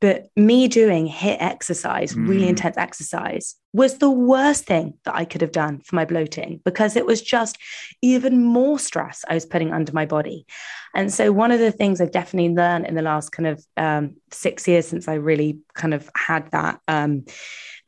but 0.00 0.28
me 0.36 0.68
doing 0.68 1.08
HIIT 1.08 1.38
exercise 1.40 2.14
mm. 2.14 2.28
really 2.28 2.48
intense 2.48 2.76
exercise 2.76 3.56
was 3.72 3.98
the 3.98 4.10
worst 4.10 4.64
thing 4.64 4.94
that 5.04 5.14
i 5.14 5.24
could 5.24 5.40
have 5.40 5.52
done 5.52 5.80
for 5.80 5.96
my 5.96 6.04
bloating 6.04 6.60
because 6.64 6.94
it 6.96 7.06
was 7.06 7.20
just 7.20 7.58
even 8.02 8.44
more 8.44 8.78
stress 8.78 9.24
i 9.28 9.34
was 9.34 9.46
putting 9.46 9.72
under 9.72 9.92
my 9.92 10.06
body 10.06 10.46
and 10.94 11.12
so 11.12 11.32
one 11.32 11.50
of 11.50 11.58
the 11.58 11.72
things 11.72 12.00
i've 12.00 12.12
definitely 12.12 12.54
learned 12.54 12.86
in 12.86 12.94
the 12.94 13.02
last 13.02 13.30
kind 13.30 13.46
of 13.46 13.64
um, 13.76 14.14
six 14.30 14.68
years 14.68 14.86
since 14.86 15.08
i 15.08 15.14
really 15.14 15.58
kind 15.74 15.94
of 15.94 16.08
had 16.14 16.50
that 16.52 16.80
um, 16.86 17.24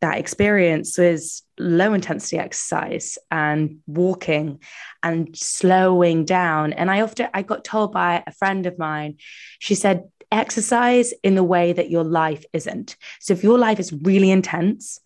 that 0.00 0.18
experience 0.18 0.96
was 0.96 1.42
low 1.58 1.92
intensity 1.92 2.38
exercise 2.38 3.18
and 3.30 3.78
walking 3.86 4.60
and 5.02 5.36
slowing 5.36 6.24
down. 6.24 6.72
And 6.72 6.90
I 6.90 7.02
often 7.02 7.28
I 7.34 7.42
got 7.42 7.64
told 7.64 7.92
by 7.92 8.22
a 8.26 8.32
friend 8.32 8.66
of 8.66 8.78
mine, 8.78 9.16
she 9.58 9.74
said, 9.74 10.04
exercise 10.32 11.12
in 11.22 11.34
the 11.34 11.44
way 11.44 11.72
that 11.72 11.90
your 11.90 12.04
life 12.04 12.44
isn't. 12.52 12.96
So 13.20 13.32
if 13.34 13.42
your 13.42 13.58
life 13.58 13.80
is 13.80 13.92
really 13.92 14.30
intense, 14.30 15.00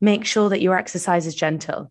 make 0.00 0.24
sure 0.24 0.48
that 0.48 0.62
your 0.62 0.78
exercise 0.78 1.26
is 1.26 1.34
gentle. 1.34 1.90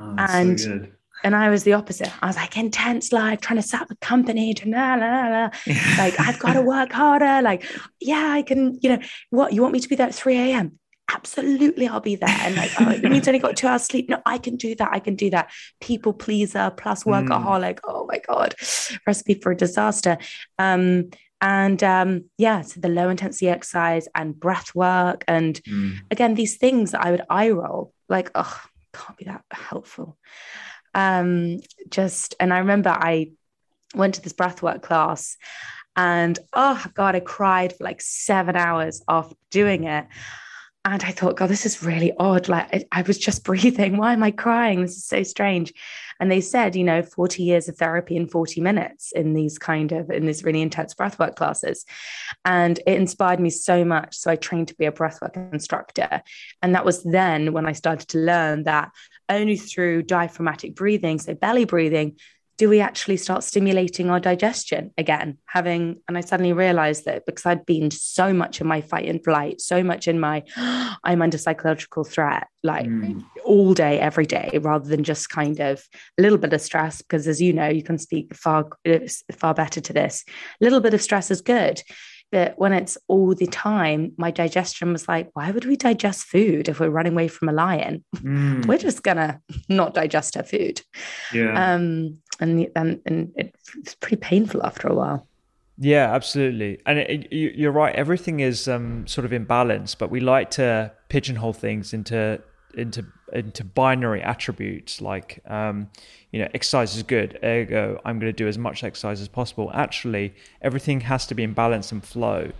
Oh, 0.00 0.14
and 0.18 0.60
so 0.60 0.86
and 1.22 1.36
I 1.36 1.50
was 1.50 1.64
the 1.64 1.74
opposite. 1.74 2.10
I 2.22 2.28
was 2.28 2.36
like 2.36 2.56
intense 2.56 3.12
life, 3.12 3.40
trying 3.40 3.60
to 3.60 3.66
set 3.66 3.82
up 3.82 3.90
a 3.90 3.96
company, 3.96 4.54
la, 4.64 4.94
la, 4.94 5.28
la. 5.28 5.50
like 5.98 6.18
I've 6.18 6.38
got 6.38 6.54
to 6.54 6.62
work 6.62 6.92
harder. 6.92 7.42
Like, 7.42 7.64
yeah, 8.00 8.30
I 8.30 8.40
can, 8.40 8.78
you 8.80 8.96
know, 8.96 9.02
what 9.28 9.52
you 9.52 9.60
want 9.60 9.74
me 9.74 9.80
to 9.80 9.88
be 9.88 9.96
there 9.96 10.06
at 10.06 10.14
3 10.14 10.38
a.m 10.38 10.79
absolutely 11.14 11.88
I'll 11.88 12.00
be 12.00 12.16
there. 12.16 12.28
And 12.28 12.56
like, 12.56 12.70
oh, 12.80 12.90
it 12.90 13.02
means 13.02 13.26
only 13.28 13.38
got 13.38 13.56
two 13.56 13.66
hours 13.66 13.84
sleep. 13.84 14.08
No, 14.08 14.20
I 14.26 14.38
can 14.38 14.56
do 14.56 14.74
that. 14.76 14.90
I 14.92 15.00
can 15.00 15.14
do 15.14 15.30
that. 15.30 15.50
People 15.80 16.12
pleaser 16.12 16.72
plus 16.76 17.04
workaholic. 17.04 17.76
Mm. 17.76 17.80
Oh 17.84 18.06
my 18.06 18.18
God. 18.18 18.54
Recipe 19.06 19.34
for 19.34 19.52
a 19.52 19.56
disaster. 19.56 20.18
Um, 20.58 21.10
and 21.40 21.82
um, 21.82 22.24
yeah, 22.36 22.60
so 22.60 22.80
the 22.80 22.88
low 22.88 23.08
intensity 23.08 23.48
exercise 23.48 24.08
and 24.14 24.38
breath 24.38 24.74
work. 24.74 25.24
And 25.26 25.60
mm. 25.64 25.96
again, 26.10 26.34
these 26.34 26.56
things 26.56 26.90
that 26.90 27.04
I 27.04 27.10
would 27.10 27.22
eye 27.30 27.50
roll, 27.50 27.92
like, 28.08 28.30
oh, 28.34 28.60
can't 28.92 29.16
be 29.16 29.24
that 29.24 29.44
helpful. 29.50 30.18
Um, 30.94 31.60
just, 31.88 32.34
and 32.40 32.52
I 32.52 32.58
remember 32.58 32.90
I 32.90 33.32
went 33.94 34.14
to 34.14 34.22
this 34.22 34.32
breath 34.32 34.62
work 34.62 34.82
class 34.82 35.36
and 35.96 36.38
oh 36.52 36.82
God, 36.94 37.14
I 37.16 37.20
cried 37.20 37.76
for 37.76 37.84
like 37.84 38.00
seven 38.00 38.56
hours 38.56 39.02
after 39.08 39.34
doing 39.50 39.84
it. 39.84 40.06
And 40.86 41.02
I 41.02 41.10
thought, 41.10 41.36
God, 41.36 41.50
this 41.50 41.66
is 41.66 41.82
really 41.82 42.12
odd. 42.18 42.48
Like 42.48 42.88
I, 42.90 43.02
was 43.02 43.18
just 43.18 43.44
breathing. 43.44 43.98
Why 43.98 44.14
am 44.14 44.22
I 44.22 44.30
crying? 44.30 44.80
This 44.80 44.96
is 44.96 45.04
so 45.04 45.22
strange. 45.22 45.74
And 46.18 46.30
they 46.30 46.40
said, 46.40 46.74
you 46.74 46.84
know, 46.84 47.02
40 47.02 47.42
years 47.42 47.68
of 47.68 47.76
therapy 47.76 48.16
in 48.16 48.26
40 48.26 48.60
minutes 48.62 49.12
in 49.12 49.34
these 49.34 49.58
kind 49.58 49.92
of 49.92 50.10
in 50.10 50.26
these 50.26 50.42
really 50.42 50.62
intense 50.62 50.94
breathwork 50.94 51.36
classes. 51.36 51.84
And 52.44 52.78
it 52.86 52.98
inspired 52.98 53.40
me 53.40 53.50
so 53.50 53.84
much. 53.84 54.16
So 54.16 54.30
I 54.30 54.36
trained 54.36 54.68
to 54.68 54.74
be 54.74 54.86
a 54.86 54.92
breathwork 54.92 55.36
instructor. 55.52 56.22
And 56.62 56.74
that 56.74 56.84
was 56.84 57.02
then 57.02 57.52
when 57.52 57.66
I 57.66 57.72
started 57.72 58.08
to 58.08 58.18
learn 58.18 58.64
that 58.64 58.90
only 59.28 59.56
through 59.56 60.04
diaphragmatic 60.04 60.74
breathing, 60.74 61.18
so 61.18 61.34
belly 61.34 61.66
breathing, 61.66 62.16
do 62.60 62.68
we 62.68 62.78
actually 62.78 63.16
start 63.16 63.42
stimulating 63.42 64.10
our 64.10 64.20
digestion 64.20 64.92
again? 64.98 65.38
Having, 65.46 65.98
and 66.06 66.18
I 66.18 66.20
suddenly 66.20 66.52
realized 66.52 67.06
that 67.06 67.24
because 67.24 67.46
I'd 67.46 67.64
been 67.64 67.90
so 67.90 68.34
much 68.34 68.60
in 68.60 68.66
my 68.66 68.82
fight 68.82 69.08
and 69.08 69.24
flight, 69.24 69.62
so 69.62 69.82
much 69.82 70.06
in 70.06 70.20
my, 70.20 70.42
I'm 71.02 71.22
under 71.22 71.38
psychological 71.38 72.04
threat, 72.04 72.48
like 72.62 72.84
mm. 72.84 73.24
all 73.46 73.72
day, 73.72 73.98
every 73.98 74.26
day, 74.26 74.58
rather 74.60 74.86
than 74.86 75.04
just 75.04 75.30
kind 75.30 75.58
of 75.58 75.82
a 76.18 76.22
little 76.22 76.36
bit 76.36 76.52
of 76.52 76.60
stress. 76.60 77.00
Because 77.00 77.26
as 77.26 77.40
you 77.40 77.54
know, 77.54 77.68
you 77.68 77.82
can 77.82 77.96
speak 77.96 78.34
far, 78.34 78.68
far 79.32 79.54
better 79.54 79.80
to 79.80 79.92
this. 79.94 80.22
A 80.60 80.64
little 80.64 80.80
bit 80.80 80.92
of 80.92 81.00
stress 81.00 81.30
is 81.30 81.40
good 81.40 81.82
But 82.30 82.58
when 82.58 82.72
it's 82.72 82.96
all 83.08 83.34
the 83.34 83.46
time, 83.46 84.12
my 84.16 84.30
digestion 84.30 84.92
was 84.92 85.08
like, 85.08 85.30
why 85.32 85.50
would 85.50 85.64
we 85.64 85.76
digest 85.76 86.26
food 86.26 86.68
if 86.68 86.78
we're 86.78 86.90
running 86.90 87.14
away 87.14 87.28
from 87.28 87.48
a 87.48 87.52
lion? 87.52 88.04
Mm. 88.16 88.66
we're 88.68 88.78
just 88.78 89.02
gonna 89.02 89.40
not 89.68 89.94
digest 89.94 90.36
our 90.36 90.44
food. 90.44 90.82
Yeah. 91.32 91.74
Um, 91.74 92.18
and 92.40 92.68
and, 92.76 93.00
and 93.06 93.32
it's 93.36 93.94
pretty 93.96 94.16
painful 94.16 94.64
after 94.64 94.88
a 94.88 94.94
while. 94.94 95.26
Yeah, 95.78 96.12
absolutely. 96.14 96.78
And 96.84 96.98
it, 96.98 97.32
you're 97.32 97.72
right. 97.72 97.94
Everything 97.94 98.40
is 98.40 98.68
um, 98.68 99.06
sort 99.06 99.24
of 99.24 99.32
in 99.32 99.44
balance, 99.44 99.94
but 99.94 100.10
we 100.10 100.20
like 100.20 100.50
to 100.52 100.92
pigeonhole 101.08 101.54
things 101.54 101.94
into 101.94 102.40
into 102.74 103.04
into 103.32 103.64
binary 103.64 104.22
attributes 104.22 105.00
like 105.00 105.40
um, 105.46 105.88
you 106.32 106.40
know 106.40 106.48
exercise 106.54 106.96
is 106.96 107.02
good 107.02 107.38
ergo 107.42 108.00
i'm 108.04 108.18
going 108.18 108.32
to 108.32 108.36
do 108.36 108.48
as 108.48 108.58
much 108.58 108.84
exercise 108.84 109.20
as 109.20 109.28
possible 109.28 109.70
actually 109.74 110.34
everything 110.62 111.00
has 111.00 111.26
to 111.26 111.34
be 111.34 111.42
in 111.42 111.52
balance 111.52 111.90
and 111.92 112.04
flow 112.04 112.50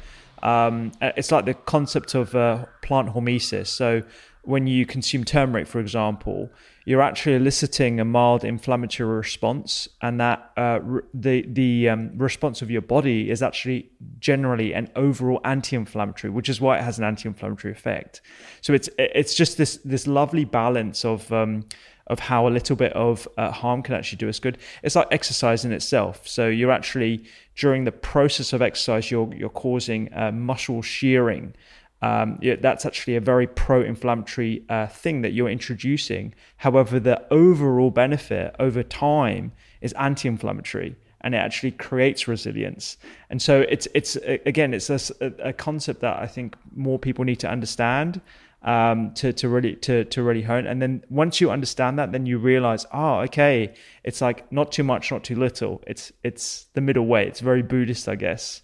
um, 0.42 0.90
it's 1.00 1.30
like 1.30 1.44
the 1.44 1.54
concept 1.54 2.14
of 2.14 2.34
uh, 2.34 2.64
plant 2.82 3.10
hormesis 3.10 3.68
so 3.68 4.02
when 4.42 4.66
you 4.66 4.86
consume 4.86 5.24
turmeric 5.24 5.66
for 5.66 5.80
example 5.80 6.50
you're 6.84 7.02
actually 7.02 7.36
eliciting 7.36 8.00
a 8.00 8.04
mild 8.04 8.44
inflammatory 8.44 9.16
response, 9.16 9.88
and 10.00 10.18
that 10.20 10.50
uh, 10.56 10.78
re- 10.82 11.02
the 11.12 11.44
the 11.48 11.88
um, 11.88 12.16
response 12.16 12.62
of 12.62 12.70
your 12.70 12.82
body 12.82 13.30
is 13.30 13.42
actually 13.42 13.90
generally 14.18 14.72
an 14.74 14.88
overall 14.96 15.40
anti-inflammatory, 15.44 16.30
which 16.30 16.48
is 16.48 16.60
why 16.60 16.78
it 16.78 16.82
has 16.82 16.98
an 16.98 17.04
anti-inflammatory 17.04 17.72
effect. 17.72 18.22
So 18.60 18.72
it's 18.72 18.88
it's 18.98 19.34
just 19.34 19.56
this 19.56 19.76
this 19.84 20.06
lovely 20.06 20.44
balance 20.44 21.04
of 21.04 21.30
um, 21.32 21.64
of 22.06 22.18
how 22.18 22.48
a 22.48 22.50
little 22.50 22.76
bit 22.76 22.92
of 22.94 23.28
uh, 23.38 23.50
harm 23.52 23.82
can 23.82 23.94
actually 23.94 24.18
do 24.18 24.28
us 24.28 24.40
good. 24.40 24.58
It's 24.82 24.96
like 24.96 25.06
exercise 25.10 25.64
in 25.64 25.72
itself. 25.72 26.26
So 26.26 26.48
you're 26.48 26.72
actually 26.72 27.24
during 27.56 27.84
the 27.84 27.92
process 27.92 28.52
of 28.52 28.62
exercise, 28.62 29.10
you're 29.10 29.32
you're 29.34 29.48
causing 29.48 30.12
uh, 30.14 30.32
muscle 30.32 30.82
shearing 30.82 31.54
um, 32.02 32.38
that's 32.60 32.86
actually 32.86 33.16
a 33.16 33.20
very 33.20 33.46
pro-inflammatory 33.46 34.64
uh, 34.68 34.86
thing 34.86 35.22
that 35.22 35.32
you're 35.32 35.50
introducing. 35.50 36.34
However, 36.56 36.98
the 36.98 37.22
overall 37.32 37.90
benefit 37.90 38.54
over 38.58 38.82
time 38.82 39.52
is 39.80 39.92
anti-inflammatory, 39.94 40.96
and 41.20 41.34
it 41.34 41.38
actually 41.38 41.72
creates 41.72 42.26
resilience. 42.26 42.96
And 43.28 43.42
so 43.42 43.60
it's 43.68 43.86
it's 43.94 44.16
again 44.46 44.72
it's 44.72 44.88
a, 44.88 45.32
a 45.42 45.52
concept 45.52 46.00
that 46.00 46.18
I 46.18 46.26
think 46.26 46.56
more 46.74 46.98
people 46.98 47.24
need 47.24 47.40
to 47.40 47.50
understand 47.50 48.22
um, 48.62 49.12
to 49.14 49.34
to 49.34 49.48
really 49.50 49.76
to 49.76 50.04
to 50.06 50.22
really 50.22 50.42
hone. 50.42 50.66
And 50.66 50.80
then 50.80 51.04
once 51.10 51.38
you 51.38 51.50
understand 51.50 51.98
that, 51.98 52.12
then 52.12 52.24
you 52.24 52.38
realize, 52.38 52.86
oh, 52.94 53.20
okay, 53.20 53.74
it's 54.04 54.22
like 54.22 54.50
not 54.50 54.72
too 54.72 54.84
much, 54.84 55.10
not 55.10 55.22
too 55.22 55.36
little. 55.36 55.82
It's 55.86 56.12
it's 56.24 56.64
the 56.72 56.80
middle 56.80 57.06
way. 57.06 57.26
It's 57.26 57.40
very 57.40 57.62
Buddhist, 57.62 58.08
I 58.08 58.14
guess 58.14 58.62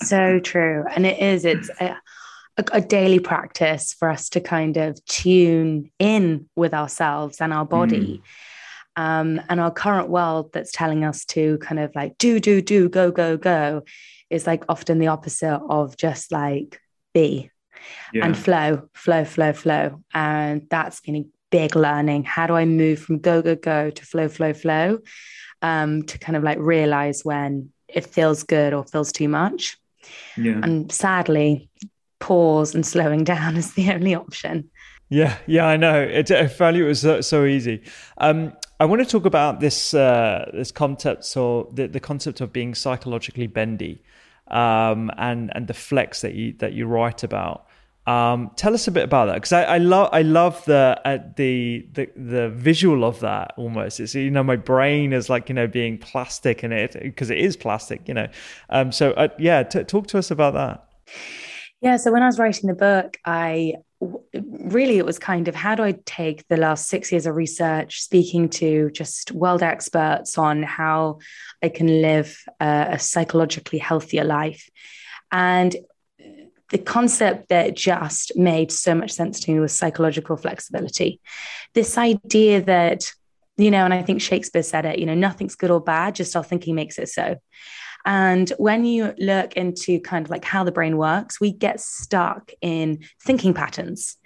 so 0.00 0.38
true. 0.40 0.84
And 0.94 1.06
it 1.06 1.18
is, 1.18 1.44
it's 1.44 1.70
a, 1.80 1.96
a, 2.72 2.80
daily 2.80 3.18
practice 3.18 3.92
for 3.92 4.08
us 4.08 4.28
to 4.30 4.40
kind 4.40 4.76
of 4.76 5.02
tune 5.04 5.90
in 5.98 6.48
with 6.56 6.74
ourselves 6.74 7.40
and 7.40 7.52
our 7.52 7.64
body. 7.64 8.22
Mm. 8.96 9.02
Um, 9.02 9.42
and 9.50 9.60
our 9.60 9.70
current 9.70 10.08
world 10.08 10.52
that's 10.52 10.72
telling 10.72 11.04
us 11.04 11.26
to 11.26 11.58
kind 11.58 11.78
of 11.78 11.94
like 11.94 12.16
do, 12.16 12.40
do, 12.40 12.62
do, 12.62 12.88
go, 12.88 13.10
go, 13.10 13.36
go 13.36 13.82
is 14.30 14.46
like 14.46 14.64
often 14.68 14.98
the 14.98 15.08
opposite 15.08 15.60
of 15.68 15.96
just 15.98 16.32
like 16.32 16.80
be 17.12 17.50
yeah. 18.12 18.24
and 18.24 18.36
flow, 18.36 18.88
flow, 18.94 19.24
flow, 19.24 19.52
flow. 19.52 20.02
And 20.14 20.66
that's 20.70 21.00
been 21.00 21.16
a 21.16 21.24
big 21.50 21.76
learning. 21.76 22.24
How 22.24 22.46
do 22.46 22.54
I 22.54 22.64
move 22.64 23.00
from 23.00 23.18
go, 23.18 23.42
go, 23.42 23.54
go 23.54 23.90
to 23.90 24.06
flow, 24.06 24.28
flow, 24.28 24.52
flow? 24.52 24.98
Um, 25.62 26.02
to 26.04 26.18
kind 26.18 26.36
of 26.36 26.42
like 26.42 26.58
realize 26.58 27.22
when 27.24 27.72
it 27.88 28.06
feels 28.06 28.42
good 28.42 28.72
or 28.72 28.84
feels 28.84 29.12
too 29.12 29.28
much. 29.28 29.78
Yeah. 30.36 30.60
And 30.62 30.90
sadly, 30.92 31.68
pause 32.20 32.74
and 32.74 32.86
slowing 32.86 33.24
down 33.24 33.56
is 33.56 33.74
the 33.74 33.92
only 33.92 34.14
option. 34.14 34.70
Yeah, 35.08 35.36
yeah, 35.46 35.66
I 35.66 35.76
know. 35.76 36.00
It, 36.00 36.30
I 36.30 36.48
found 36.48 36.76
it 36.76 36.84
was 36.84 37.00
so, 37.00 37.20
so 37.20 37.44
easy. 37.44 37.82
Um, 38.18 38.52
I 38.80 38.84
want 38.84 39.02
to 39.02 39.08
talk 39.08 39.24
about 39.24 39.60
this 39.60 39.94
uh, 39.94 40.50
this 40.52 40.72
concept, 40.72 41.24
so 41.24 41.70
the, 41.72 41.86
the 41.86 42.00
concept 42.00 42.40
of 42.40 42.52
being 42.52 42.74
psychologically 42.74 43.46
bendy, 43.46 44.02
um, 44.48 45.10
and 45.16 45.52
and 45.54 45.68
the 45.68 45.74
flex 45.74 46.22
that 46.22 46.34
you 46.34 46.54
that 46.58 46.72
you 46.72 46.86
write 46.86 47.22
about. 47.22 47.65
Um, 48.06 48.52
tell 48.54 48.72
us 48.72 48.86
a 48.86 48.92
bit 48.92 49.02
about 49.02 49.26
that 49.26 49.34
because 49.34 49.52
I, 49.52 49.64
I 49.64 49.78
love 49.78 50.10
I 50.12 50.22
love 50.22 50.64
the 50.64 51.00
uh, 51.04 51.18
the 51.34 51.88
the 51.92 52.08
the 52.14 52.48
visual 52.50 53.04
of 53.04 53.18
that 53.20 53.52
almost. 53.56 53.98
It's 53.98 54.14
you 54.14 54.30
know 54.30 54.44
my 54.44 54.54
brain 54.54 55.12
is 55.12 55.28
like 55.28 55.48
you 55.48 55.56
know 55.56 55.66
being 55.66 55.98
plastic 55.98 56.62
and 56.62 56.72
it 56.72 56.92
because 56.92 57.30
it 57.30 57.38
is 57.38 57.56
plastic, 57.56 58.06
you 58.06 58.14
know. 58.14 58.28
Um, 58.70 58.92
so 58.92 59.10
uh, 59.12 59.28
yeah, 59.38 59.64
t- 59.64 59.82
talk 59.82 60.06
to 60.08 60.18
us 60.18 60.30
about 60.30 60.54
that. 60.54 60.84
Yeah, 61.80 61.96
so 61.96 62.12
when 62.12 62.22
I 62.22 62.26
was 62.26 62.38
writing 62.38 62.68
the 62.68 62.74
book, 62.74 63.18
I 63.24 63.74
really 64.00 64.98
it 64.98 65.04
was 65.04 65.18
kind 65.18 65.48
of 65.48 65.54
how 65.54 65.74
do 65.74 65.82
I 65.82 65.94
take 66.04 66.46
the 66.48 66.56
last 66.56 66.88
six 66.88 67.10
years 67.10 67.26
of 67.26 67.34
research, 67.34 68.02
speaking 68.02 68.48
to 68.50 68.90
just 68.90 69.32
world 69.32 69.62
experts 69.62 70.38
on 70.38 70.62
how 70.62 71.18
I 71.62 71.70
can 71.70 72.02
live 72.02 72.38
a, 72.60 72.86
a 72.92 72.98
psychologically 73.00 73.78
healthier 73.78 74.24
life, 74.24 74.68
and 75.32 75.74
the 76.70 76.78
concept 76.78 77.48
that 77.48 77.76
just 77.76 78.36
made 78.36 78.72
so 78.72 78.94
much 78.94 79.12
sense 79.12 79.40
to 79.40 79.52
me 79.52 79.60
was 79.60 79.76
psychological 79.76 80.36
flexibility. 80.36 81.20
This 81.74 81.96
idea 81.96 82.62
that, 82.62 83.12
you 83.56 83.70
know, 83.70 83.84
and 83.84 83.94
I 83.94 84.02
think 84.02 84.20
Shakespeare 84.20 84.62
said 84.62 84.84
it, 84.84 84.98
you 84.98 85.06
know, 85.06 85.14
nothing's 85.14 85.54
good 85.54 85.70
or 85.70 85.80
bad, 85.80 86.16
just 86.16 86.34
our 86.34 86.44
thinking 86.44 86.74
makes 86.74 86.98
it 86.98 87.08
so. 87.08 87.36
And 88.04 88.52
when 88.58 88.84
you 88.84 89.14
look 89.18 89.54
into 89.54 90.00
kind 90.00 90.24
of 90.24 90.30
like 90.30 90.44
how 90.44 90.64
the 90.64 90.72
brain 90.72 90.96
works, 90.96 91.40
we 91.40 91.52
get 91.52 91.80
stuck 91.80 92.52
in 92.60 93.00
thinking 93.24 93.54
patterns. 93.54 94.16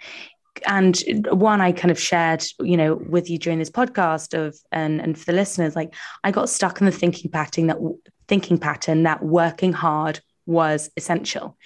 And 0.66 1.02
one 1.30 1.60
I 1.60 1.72
kind 1.72 1.90
of 1.90 1.98
shared, 1.98 2.44
you 2.60 2.76
know, 2.76 2.94
with 2.94 3.30
you 3.30 3.38
during 3.38 3.58
this 3.58 3.70
podcast 3.70 4.38
of 4.38 4.58
and 4.72 5.00
and 5.00 5.16
for 5.18 5.24
the 5.26 5.32
listeners, 5.32 5.74
like 5.74 5.94
I 6.24 6.30
got 6.30 6.50
stuck 6.50 6.80
in 6.80 6.86
the 6.86 6.92
thinking 6.92 7.30
pattern 7.30 7.68
that 7.68 7.78
thinking 8.28 8.58
pattern 8.58 9.04
that 9.04 9.22
working 9.22 9.72
hard 9.72 10.20
was 10.44 10.90
essential 10.96 11.56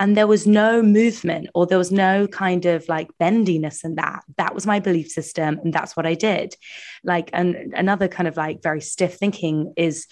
and 0.00 0.16
there 0.16 0.26
was 0.26 0.46
no 0.46 0.82
movement 0.82 1.48
or 1.54 1.66
there 1.66 1.78
was 1.78 1.92
no 1.92 2.26
kind 2.26 2.66
of 2.66 2.88
like 2.88 3.08
bendiness 3.20 3.84
in 3.84 3.94
that. 3.94 4.24
That 4.38 4.54
was 4.54 4.66
my 4.66 4.80
belief 4.80 5.10
system 5.10 5.60
and 5.62 5.72
that's 5.72 5.96
what 5.96 6.06
i 6.06 6.14
did 6.14 6.56
like 7.04 7.30
and 7.32 7.56
another 7.74 8.08
kind 8.08 8.28
of 8.28 8.36
like 8.36 8.62
very 8.62 8.80
stiff 8.80 9.14
thinking 9.14 9.72
is 9.76 10.06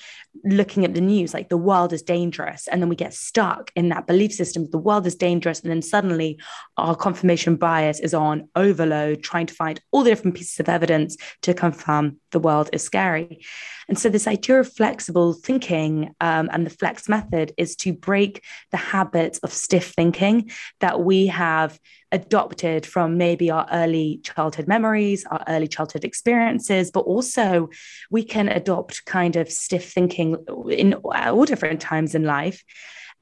looking 0.45 0.85
at 0.85 0.95
the 0.95 1.01
news 1.01 1.35
like 1.35 1.49
the 1.49 1.57
world 1.57 1.93
is 1.93 2.03
dangerous. 2.03 2.69
And 2.69 2.81
then 2.81 2.89
we 2.89 2.97
get 2.97 3.15
stuck 3.15 3.71
in 3.75 3.89
that 3.91 4.07
belief 4.07 4.33
system 4.33 4.67
the 4.71 4.79
world 4.79 5.07
is 5.07 5.15
dangerous. 5.15 5.61
And 5.61 5.71
then 5.71 5.83
suddenly 5.83 6.39
our 6.77 6.95
confirmation 6.95 7.57
bias 7.57 8.01
is 8.01 8.15
on 8.15 8.49
overload 8.57 9.23
trying 9.23 9.47
to 9.47 9.55
find 9.55 9.81
all 9.91 10.03
the 10.03 10.11
different 10.11 10.37
pieces 10.37 10.61
of 10.61 10.69
evidence 10.69 11.17
to 11.43 11.55
confirm 11.55 12.19
the 12.31 12.39
world 12.39 12.71
is 12.73 12.83
scary. 12.83 13.41
And 13.89 13.99
so, 13.99 14.11
this 14.11 14.27
idea 14.27 14.61
of 14.61 14.73
flexible 14.73 15.33
thinking 15.33 16.15
um, 16.21 16.51
and 16.53 16.67
the 16.67 16.71
flex 16.71 17.09
method 17.09 17.53
is 17.57 17.75
to 17.77 17.95
break 17.95 18.45
the 18.71 18.77
habits 18.77 19.39
of 19.39 19.53
stiff 19.53 19.93
thinking 19.97 20.51
that 20.81 21.01
we 21.01 21.29
have 21.29 21.79
adopted 22.13 22.87
from 22.87 23.17
maybe 23.17 23.51
our 23.51 23.67
early 23.73 24.21
childhood 24.23 24.69
memories, 24.69 25.25
our 25.31 25.43
early 25.49 25.69
childhood 25.69 26.05
experiences, 26.05 26.78
but 26.91 27.01
also 27.01 27.69
we 28.11 28.25
can 28.25 28.49
adopt 28.49 29.05
kind 29.05 29.37
of 29.37 29.51
stiff 29.51 29.93
thinking 29.93 30.37
in 30.71 30.95
all 30.95 31.45
different 31.45 31.81
times 31.81 32.15
in 32.15 32.25
life. 32.25 32.63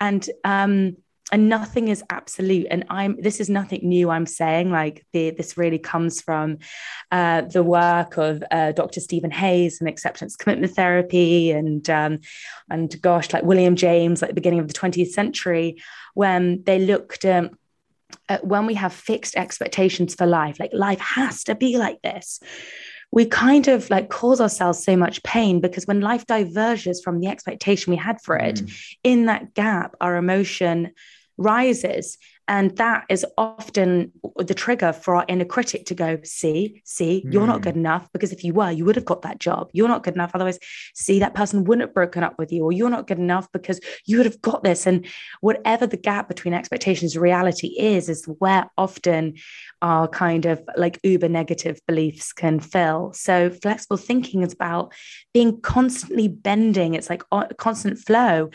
And 0.00 0.28
um, 0.44 0.96
and 1.32 1.48
nothing 1.48 1.88
is 1.88 2.04
absolute 2.08 2.66
and 2.70 2.84
i'm 2.88 3.20
this 3.20 3.40
is 3.40 3.50
nothing 3.50 3.80
new 3.82 4.10
i'm 4.10 4.26
saying 4.26 4.70
like 4.70 5.04
the, 5.12 5.30
this 5.30 5.56
really 5.56 5.78
comes 5.78 6.20
from 6.20 6.58
uh, 7.10 7.42
the 7.42 7.62
work 7.62 8.16
of 8.16 8.42
uh, 8.50 8.72
dr 8.72 9.00
steven 9.00 9.30
hayes 9.30 9.80
and 9.80 9.88
acceptance 9.88 10.36
commitment 10.36 10.72
therapy 10.74 11.50
and 11.50 11.88
um, 11.90 12.18
and 12.70 13.00
gosh 13.02 13.32
like 13.32 13.44
william 13.44 13.76
james 13.76 14.22
like 14.22 14.30
the 14.30 14.34
beginning 14.34 14.60
of 14.60 14.68
the 14.68 14.74
20th 14.74 15.08
century 15.08 15.76
when 16.14 16.62
they 16.64 16.78
looked 16.78 17.24
um, 17.24 17.50
at 18.28 18.46
when 18.46 18.66
we 18.66 18.74
have 18.74 18.92
fixed 18.92 19.36
expectations 19.36 20.14
for 20.14 20.26
life 20.26 20.60
like 20.60 20.70
life 20.72 21.00
has 21.00 21.44
to 21.44 21.54
be 21.54 21.76
like 21.76 22.00
this 22.02 22.40
we 23.12 23.24
kind 23.24 23.68
of 23.68 23.88
like 23.88 24.10
cause 24.10 24.40
ourselves 24.40 24.82
so 24.82 24.96
much 24.96 25.22
pain 25.22 25.60
because 25.60 25.86
when 25.86 26.00
life 26.00 26.26
diverges 26.26 27.00
from 27.02 27.20
the 27.20 27.28
expectation 27.28 27.90
we 27.90 27.96
had 27.96 28.20
for 28.20 28.36
it, 28.36 28.56
mm. 28.56 28.96
in 29.02 29.26
that 29.26 29.54
gap, 29.54 29.94
our 30.00 30.16
emotion 30.16 30.92
rises 31.38 32.18
And 32.48 32.76
that 32.76 33.04
is 33.08 33.26
often 33.36 34.12
the 34.36 34.54
trigger 34.54 34.92
for 34.92 35.16
our 35.16 35.24
inner 35.28 35.44
critic 35.44 35.84
to 35.86 35.94
go, 35.94 36.18
see, 36.22 36.80
see, 36.84 37.24
mm. 37.26 37.32
you're 37.32 37.46
not 37.46 37.56
hmm. 37.56 37.62
good 37.62 37.76
enough. 37.76 38.08
Because 38.12 38.32
if 38.32 38.44
you 38.44 38.52
were, 38.54 38.70
you 38.70 38.84
would 38.84 38.94
have 38.96 39.04
got 39.04 39.22
that 39.22 39.40
job. 39.40 39.68
You're 39.72 39.88
not 39.88 40.04
good 40.04 40.14
enough. 40.14 40.30
Otherwise, 40.32 40.58
see, 40.94 41.18
that 41.18 41.34
person 41.34 41.64
wouldn't 41.64 41.88
have 41.88 41.94
broken 41.94 42.22
up 42.22 42.38
with 42.38 42.52
you, 42.52 42.62
or 42.62 42.72
you're 42.72 42.90
not 42.90 43.08
good 43.08 43.18
enough 43.18 43.50
because 43.52 43.80
you 44.04 44.18
would 44.18 44.26
have 44.26 44.40
got 44.42 44.62
this. 44.62 44.86
And 44.86 45.06
whatever 45.40 45.86
the 45.86 45.96
gap 45.96 46.28
between 46.28 46.54
expectations 46.54 47.14
and 47.14 47.22
reality 47.22 47.68
is, 47.78 48.08
is 48.08 48.24
where 48.38 48.70
often 48.78 49.34
our 49.82 50.06
kind 50.06 50.46
of 50.46 50.62
like 50.76 51.00
uber 51.02 51.28
negative 51.28 51.80
beliefs 51.88 52.32
can 52.32 52.60
fill. 52.60 53.12
So 53.12 53.50
flexible 53.50 53.96
thinking 53.96 54.42
is 54.42 54.52
about 54.52 54.92
being 55.36 55.60
constantly 55.60 56.28
bending. 56.28 56.94
It's 56.94 57.10
like 57.10 57.22
a 57.30 57.52
constant 57.58 57.98
flow. 57.98 58.48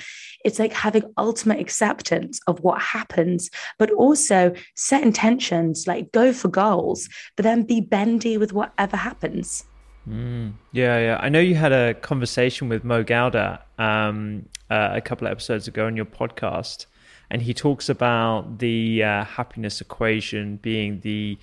It's 0.44 0.58
like 0.58 0.74
having 0.74 1.04
ultimate 1.16 1.60
acceptance 1.60 2.40
of 2.48 2.60
what 2.62 2.82
happens, 2.82 3.52
but 3.78 3.92
also 3.92 4.52
set 4.76 5.04
intentions, 5.04 5.86
like 5.86 6.12
go 6.12 6.34
for 6.34 6.48
goals, 6.48 7.08
but 7.36 7.44
then 7.44 7.62
be 7.62 7.82
bendy 7.82 8.36
with 8.36 8.52
whatever 8.52 8.98
happens. 8.98 9.64
Mm, 10.10 10.54
yeah, 10.72 10.98
yeah. 10.98 11.20
I 11.22 11.30
know 11.30 11.40
you 11.40 11.54
had 11.54 11.72
a 11.72 11.94
conversation 11.94 12.68
with 12.68 12.84
Mo 12.84 13.04
Gawdat 13.04 13.62
um, 13.78 14.50
uh, 14.72 14.90
a 14.94 15.02
couple 15.02 15.28
of 15.28 15.32
episodes 15.34 15.68
ago 15.68 15.86
on 15.86 15.96
your 15.96 16.06
podcast 16.06 16.88
and 17.30 17.44
he 17.44 17.54
talks 17.54 17.90
about 17.90 18.58
the 18.58 19.04
uh, 19.04 19.24
happiness 19.24 19.82
equation 19.82 20.58
being 20.58 21.02
the 21.02 21.38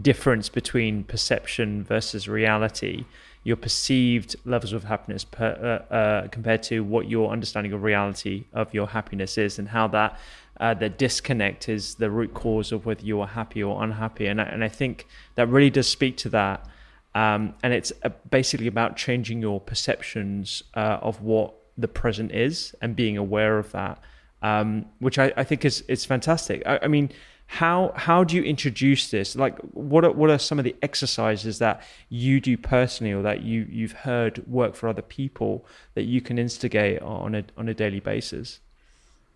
difference 0.00 0.48
between 0.48 1.02
perception 1.02 1.82
versus 1.82 2.28
reality 2.28 3.04
your 3.44 3.56
perceived 3.56 4.34
levels 4.44 4.72
of 4.72 4.84
happiness 4.84 5.24
per, 5.24 5.84
uh, 5.90 5.94
uh, 5.94 6.28
compared 6.28 6.62
to 6.64 6.80
what 6.80 7.08
your 7.08 7.30
understanding 7.30 7.72
of 7.72 7.82
reality 7.82 8.44
of 8.54 8.72
your 8.72 8.88
happiness 8.88 9.38
is 9.38 9.58
and 9.58 9.68
how 9.68 9.86
that 9.86 10.18
uh, 10.60 10.72
the 10.72 10.88
disconnect 10.88 11.68
is 11.68 11.96
the 11.96 12.10
root 12.10 12.32
cause 12.32 12.72
of 12.72 12.86
whether 12.86 13.04
you 13.04 13.20
are 13.20 13.26
happy 13.26 13.62
or 13.62 13.82
unhappy 13.84 14.26
and 14.26 14.40
I, 14.40 14.44
and 14.44 14.64
I 14.64 14.68
think 14.68 15.06
that 15.34 15.48
really 15.48 15.70
does 15.70 15.86
speak 15.86 16.16
to 16.18 16.28
that 16.30 16.66
um, 17.14 17.54
and 17.62 17.72
it's 17.72 17.92
uh, 18.02 18.08
basically 18.30 18.66
about 18.66 18.96
changing 18.96 19.40
your 19.40 19.60
perceptions 19.60 20.62
uh, 20.74 20.98
of 21.02 21.20
what 21.20 21.54
the 21.76 21.88
present 21.88 22.32
is 22.32 22.74
and 22.80 22.96
being 22.96 23.18
aware 23.18 23.58
of 23.58 23.70
that 23.72 24.00
um, 24.44 24.84
which 24.98 25.18
I, 25.18 25.32
I, 25.38 25.44
think 25.44 25.64
is 25.64 25.80
is 25.88 26.04
fantastic. 26.04 26.62
I, 26.66 26.80
I, 26.82 26.88
mean, 26.88 27.10
how 27.54 27.92
how 27.94 28.24
do 28.24 28.34
you 28.34 28.42
introduce 28.42 29.10
this? 29.10 29.36
Like, 29.36 29.56
what 29.60 30.04
are, 30.04 30.10
what 30.10 30.28
are 30.28 30.38
some 30.38 30.58
of 30.58 30.64
the 30.64 30.74
exercises 30.82 31.60
that 31.60 31.82
you 32.08 32.40
do 32.40 32.56
personally, 32.56 33.12
or 33.12 33.22
that 33.22 33.42
you 33.42 33.66
you've 33.70 33.92
heard 33.92 34.44
work 34.48 34.74
for 34.74 34.88
other 34.88 35.02
people 35.02 35.64
that 35.94 36.02
you 36.02 36.20
can 36.20 36.36
instigate 36.36 37.00
on 37.00 37.36
a 37.36 37.44
on 37.56 37.68
a 37.68 37.74
daily 37.74 38.00
basis? 38.00 38.58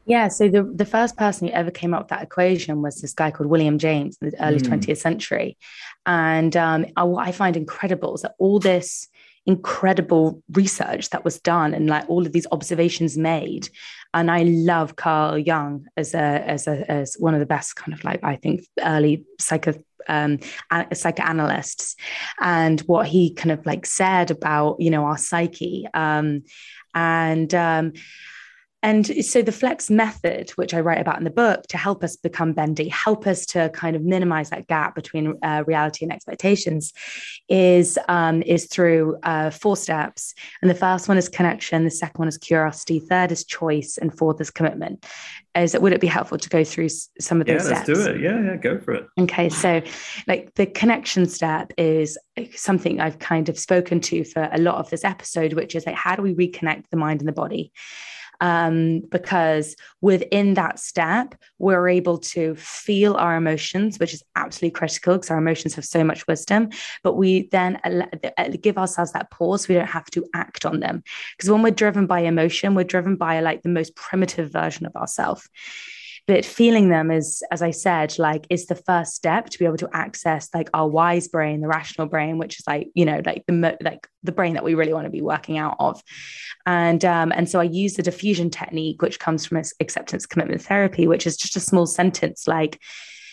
Yeah, 0.05 0.29
so 0.29 0.49
the, 0.49 0.64
the 0.64 0.87
first 0.87 1.16
person 1.16 1.47
who 1.47 1.55
ever 1.55 1.71
came 1.71 1.95
up 1.95 2.01
with 2.01 2.09
that 2.09 2.23
equation 2.23 2.83
was 2.83 3.01
this 3.01 3.12
guy 3.12 3.31
called 3.31 3.51
William 3.51 3.79
James 3.79 4.16
in 4.21 4.31
the 4.31 4.43
early 4.43 4.59
mm. 4.59 4.81
20th 4.81 4.97
century. 4.97 5.59
And 6.07 6.57
um, 6.57 6.87
what 6.97 7.29
I 7.29 7.31
find 7.31 7.59
incredible 7.59 8.14
is 8.14 8.23
that 8.23 8.35
all 8.39 8.59
this 8.59 9.07
incredible 9.49 10.43
research 10.53 11.09
that 11.09 11.25
was 11.25 11.41
done 11.41 11.73
and 11.73 11.89
like 11.89 12.09
all 12.09 12.27
of 12.27 12.33
these 12.33 12.47
observations 12.53 13.17
made. 13.17 13.71
And 14.13 14.31
I 14.31 14.43
love 14.43 14.95
Carl 14.95 15.39
Jung 15.39 15.87
as 15.97 16.15
a 16.15 16.19
as 16.19 16.67
a 16.67 16.89
as 16.91 17.17
one 17.19 17.35
of 17.35 17.41
the 17.41 17.47
best 17.47 17.75
kind 17.75 17.95
of 17.95 18.05
like 18.05 18.23
I 18.23 18.37
think 18.37 18.67
early 18.79 19.25
psycho 19.41 19.73
um, 20.07 20.39
psychoanalysts. 20.93 21.97
And 22.41 22.81
what 22.83 23.07
he 23.07 23.33
kind 23.33 23.51
of 23.51 23.65
like 23.65 23.87
said 23.87 24.31
about 24.31 24.81
you 24.81 24.91
know 24.91 25.05
our 25.05 25.19
psyche 25.19 25.87
um, 25.95 26.43
and 26.95 27.53
um, 27.55 27.93
and 28.83 29.24
so 29.24 29.43
the 29.43 29.51
flex 29.51 29.91
method, 29.91 30.51
which 30.51 30.72
I 30.72 30.81
write 30.81 31.01
about 31.01 31.18
in 31.18 31.24
the 31.24 31.31
book 31.31 31.66
to 31.68 31.76
help 31.76 32.05
us 32.05 32.14
become 32.14 32.53
bendy, 32.53 32.89
help 32.89 33.26
us 33.26 33.45
to 33.47 33.70
kind 33.70 33.97
of 33.97 34.03
minimize 34.03 34.51
that 34.51 34.68
gap 34.68 34.95
between 34.95 35.35
uh, 35.43 35.64
reality 35.66 36.05
and 36.05 36.12
expectations, 36.12 36.93
is 37.49 37.99
um, 38.09 38.43
is 38.43 38.66
through 38.66 39.18
uh, 39.24 39.51
four 39.51 39.76
steps. 39.76 40.33
And 40.62 40.70
the 40.70 40.76
first 40.76 41.09
one 41.09 41.18
is 41.18 41.29
connection, 41.29 41.85
the 41.85 41.91
second 41.91 42.18
one 42.18 42.29
is 42.29 42.39
curiosity, 42.39 43.01
third 43.01 43.33
is 43.33 43.45
choice, 43.45 43.99
and 43.99 44.16
fourth 44.16 44.41
is 44.41 44.51
commitment. 44.51 45.05
Is 45.57 45.76
would 45.76 45.93
it 45.93 46.01
be 46.01 46.07
helpful 46.07 46.39
to 46.39 46.49
go 46.49 46.62
through 46.62 46.91
some 47.20 47.41
of 47.41 47.49
those 47.49 47.68
yeah, 47.68 47.83
steps? 47.83 47.89
let's 47.89 48.05
do 48.05 48.11
it. 48.12 48.20
Yeah, 48.20 48.41
yeah, 48.41 48.57
go 48.57 48.79
for 48.79 48.95
it. 48.95 49.09
Okay, 49.18 49.49
so 49.49 49.83
like 50.29 50.55
the 50.55 50.66
connection 50.66 51.26
step 51.26 51.72
is 51.76 52.16
something 52.55 53.01
I've 53.01 53.18
kind 53.18 53.49
of 53.49 53.59
spoken 53.59 54.01
to 54.03 54.22
for 54.22 54.49
a 54.53 54.59
lot 54.59 54.76
of 54.76 54.89
this 54.91 55.03
episode, 55.03 55.55
which 55.55 55.74
is 55.74 55.85
like 55.85 55.97
how 55.97 56.14
do 56.14 56.22
we 56.22 56.35
reconnect 56.35 56.85
the 56.91 56.97
mind 56.97 57.20
and 57.20 57.29
the 57.29 57.33
body? 57.33 57.72
Um, 58.41 59.01
because 59.11 59.76
within 60.01 60.55
that 60.55 60.78
step, 60.78 61.34
we're 61.59 61.89
able 61.89 62.18
to 62.18 62.55
feel 62.57 63.14
our 63.14 63.36
emotions, 63.36 63.99
which 63.99 64.14
is 64.14 64.22
absolutely 64.36 64.72
critical 64.72 65.14
because 65.14 65.30
our 65.30 65.39
emotions 65.39 65.74
have 65.74 65.84
so 65.84 66.05
much 66.05 66.26
wisdom. 66.26 66.70
But 67.03 67.14
we 67.14 67.49
then 67.49 67.80
give 68.61 68.78
ourselves 68.78 69.12
that 69.12 69.30
pause 69.30 69.68
we 69.68 69.74
don't 69.74 69.86
have 69.86 70.11
to 70.11 70.26
act 70.34 70.64
on 70.64 70.80
them. 70.80 71.03
Because 71.36 71.51
when 71.51 71.62
we're 71.62 71.70
driven 71.70 72.07
by 72.07 72.20
emotion, 72.20 72.74
we're 72.74 72.84
driven 72.84 73.16
by 73.16 73.41
like 73.41 73.62
the 73.62 73.68
most 73.68 73.95
primitive 73.97 74.53
version 74.53 74.86
of 74.86 74.95
ourselves 74.97 75.49
but 76.29 76.45
feeling 76.45 76.91
them 76.91 77.11
is 77.11 77.43
as 77.51 77.62
i 77.62 77.72
said 77.72 78.16
like 78.18 78.47
is 78.51 78.66
the 78.66 78.76
first 78.76 79.14
step 79.14 79.49
to 79.49 79.59
be 79.59 79.64
able 79.64 79.79
to 79.79 79.89
access 79.93 80.49
like 80.55 80.68
our 80.74 80.87
wise 80.87 81.26
brain 81.26 81.61
the 81.61 81.66
rational 81.66 82.07
brain 82.07 82.39
which 82.39 82.61
is 82.61 82.66
like 82.68 82.89
you 82.95 83.05
know 83.05 83.20
like 83.26 83.43
the 83.47 83.53
mo- 83.53 83.76
like 83.81 84.07
the 84.22 84.31
brain 84.31 84.55
that 84.55 84.62
we 84.62 84.74
really 84.74 84.93
want 84.93 85.07
to 85.07 85.11
be 85.11 85.22
working 85.22 85.59
out 85.59 85.76
of. 85.79 86.03
And 86.66 87.05
um, 87.05 87.33
and 87.33 87.49
so 87.49 87.59
i 87.59 87.64
use 87.64 87.95
the 87.95 88.03
defusion 88.03 88.53
technique 88.53 89.01
which 89.03 89.18
comes 89.18 89.47
from 89.47 89.62
acceptance 89.81 90.26
commitment 90.26 90.62
therapy 90.62 91.09
which 91.09 91.26
is 91.26 91.37
just 91.37 91.57
a 91.57 91.61
small 91.61 91.87
sentence 91.87 92.47
like 92.47 92.81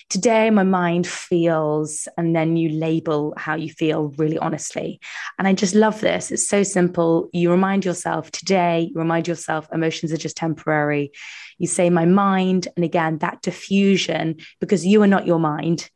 today 0.09 0.49
my 0.49 0.63
mind 0.63 1.07
feels 1.07 2.07
and 2.17 2.35
then 2.35 2.55
you 2.57 2.69
label 2.69 3.33
how 3.37 3.55
you 3.55 3.69
feel 3.69 4.13
really 4.17 4.37
honestly. 4.37 4.99
And 5.37 5.47
i 5.47 5.53
just 5.53 5.75
love 5.75 5.99
this. 6.01 6.31
It's 6.31 6.47
so 6.47 6.63
simple. 6.63 7.29
You 7.33 7.51
remind 7.51 7.85
yourself 7.85 8.31
today 8.31 8.89
you 8.93 8.99
remind 8.99 9.27
yourself 9.27 9.67
emotions 9.73 10.11
are 10.11 10.17
just 10.17 10.37
temporary. 10.37 11.11
You 11.57 11.67
say 11.67 11.89
my 11.89 12.05
mind 12.05 12.67
and 12.75 12.85
again 12.85 13.19
that 13.19 13.41
defusion 13.41 14.43
because 14.59 14.85
you 14.85 15.01
are 15.01 15.07
not 15.07 15.25
your 15.25 15.39
mind 15.39 15.89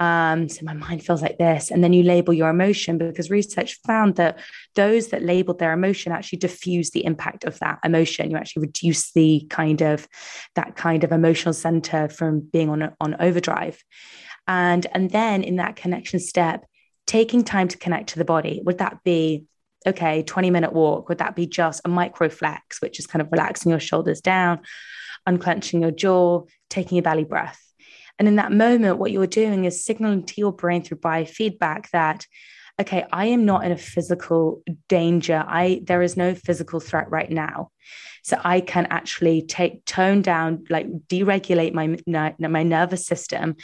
um, 0.00 0.48
so 0.48 0.64
my 0.64 0.74
mind 0.74 1.04
feels 1.04 1.22
like 1.22 1.38
this. 1.38 1.70
And 1.70 1.82
then 1.82 1.92
you 1.92 2.02
label 2.02 2.34
your 2.34 2.48
emotion 2.48 2.98
because 2.98 3.30
research 3.30 3.78
found 3.86 4.16
that 4.16 4.38
those 4.74 5.08
that 5.08 5.22
labeled 5.22 5.58
their 5.58 5.72
emotion 5.72 6.12
actually 6.12 6.40
diffuse 6.40 6.90
the 6.90 7.04
impact 7.04 7.44
of 7.44 7.58
that 7.60 7.78
emotion. 7.84 8.30
You 8.30 8.36
actually 8.36 8.66
reduce 8.66 9.12
the 9.12 9.46
kind 9.50 9.82
of 9.82 10.08
that 10.56 10.76
kind 10.76 11.04
of 11.04 11.12
emotional 11.12 11.54
center 11.54 12.08
from 12.08 12.40
being 12.40 12.70
on, 12.70 12.92
on 13.00 13.16
overdrive. 13.20 13.82
And, 14.48 14.86
and 14.92 15.10
then 15.10 15.42
in 15.42 15.56
that 15.56 15.76
connection 15.76 16.18
step, 16.18 16.64
taking 17.06 17.44
time 17.44 17.68
to 17.68 17.78
connect 17.78 18.10
to 18.10 18.18
the 18.18 18.24
body, 18.24 18.60
would 18.64 18.78
that 18.78 19.02
be 19.04 19.44
okay, 19.86 20.22
20 20.22 20.50
minute 20.50 20.72
walk? 20.72 21.08
Would 21.08 21.18
that 21.18 21.36
be 21.36 21.46
just 21.46 21.82
a 21.84 21.88
micro 21.88 22.28
flex, 22.28 22.80
which 22.80 22.98
is 22.98 23.06
kind 23.06 23.22
of 23.22 23.30
relaxing 23.30 23.70
your 23.70 23.80
shoulders 23.80 24.20
down, 24.20 24.60
unclenching 25.26 25.82
your 25.82 25.90
jaw, 25.90 26.42
taking 26.68 26.98
a 26.98 27.02
belly 27.02 27.24
breath? 27.24 27.63
And 28.18 28.28
in 28.28 28.36
that 28.36 28.52
moment, 28.52 28.98
what 28.98 29.10
you're 29.10 29.26
doing 29.26 29.64
is 29.64 29.84
signaling 29.84 30.24
to 30.26 30.34
your 30.40 30.52
brain 30.52 30.82
through 30.82 30.98
biofeedback 30.98 31.90
that, 31.90 32.26
okay, 32.80 33.04
I 33.12 33.26
am 33.26 33.44
not 33.44 33.64
in 33.64 33.72
a 33.72 33.78
physical 33.78 34.62
danger. 34.88 35.44
I 35.46 35.80
there 35.84 36.02
is 36.02 36.16
no 36.16 36.34
physical 36.34 36.80
threat 36.80 37.10
right 37.10 37.30
now. 37.30 37.70
So 38.22 38.40
I 38.42 38.60
can 38.60 38.86
actually 38.88 39.42
take 39.42 39.84
tone 39.84 40.22
down, 40.22 40.64
like 40.70 40.86
deregulate 41.08 41.74
my 41.74 41.98
my 42.38 42.62
nervous 42.62 43.06
system 43.06 43.56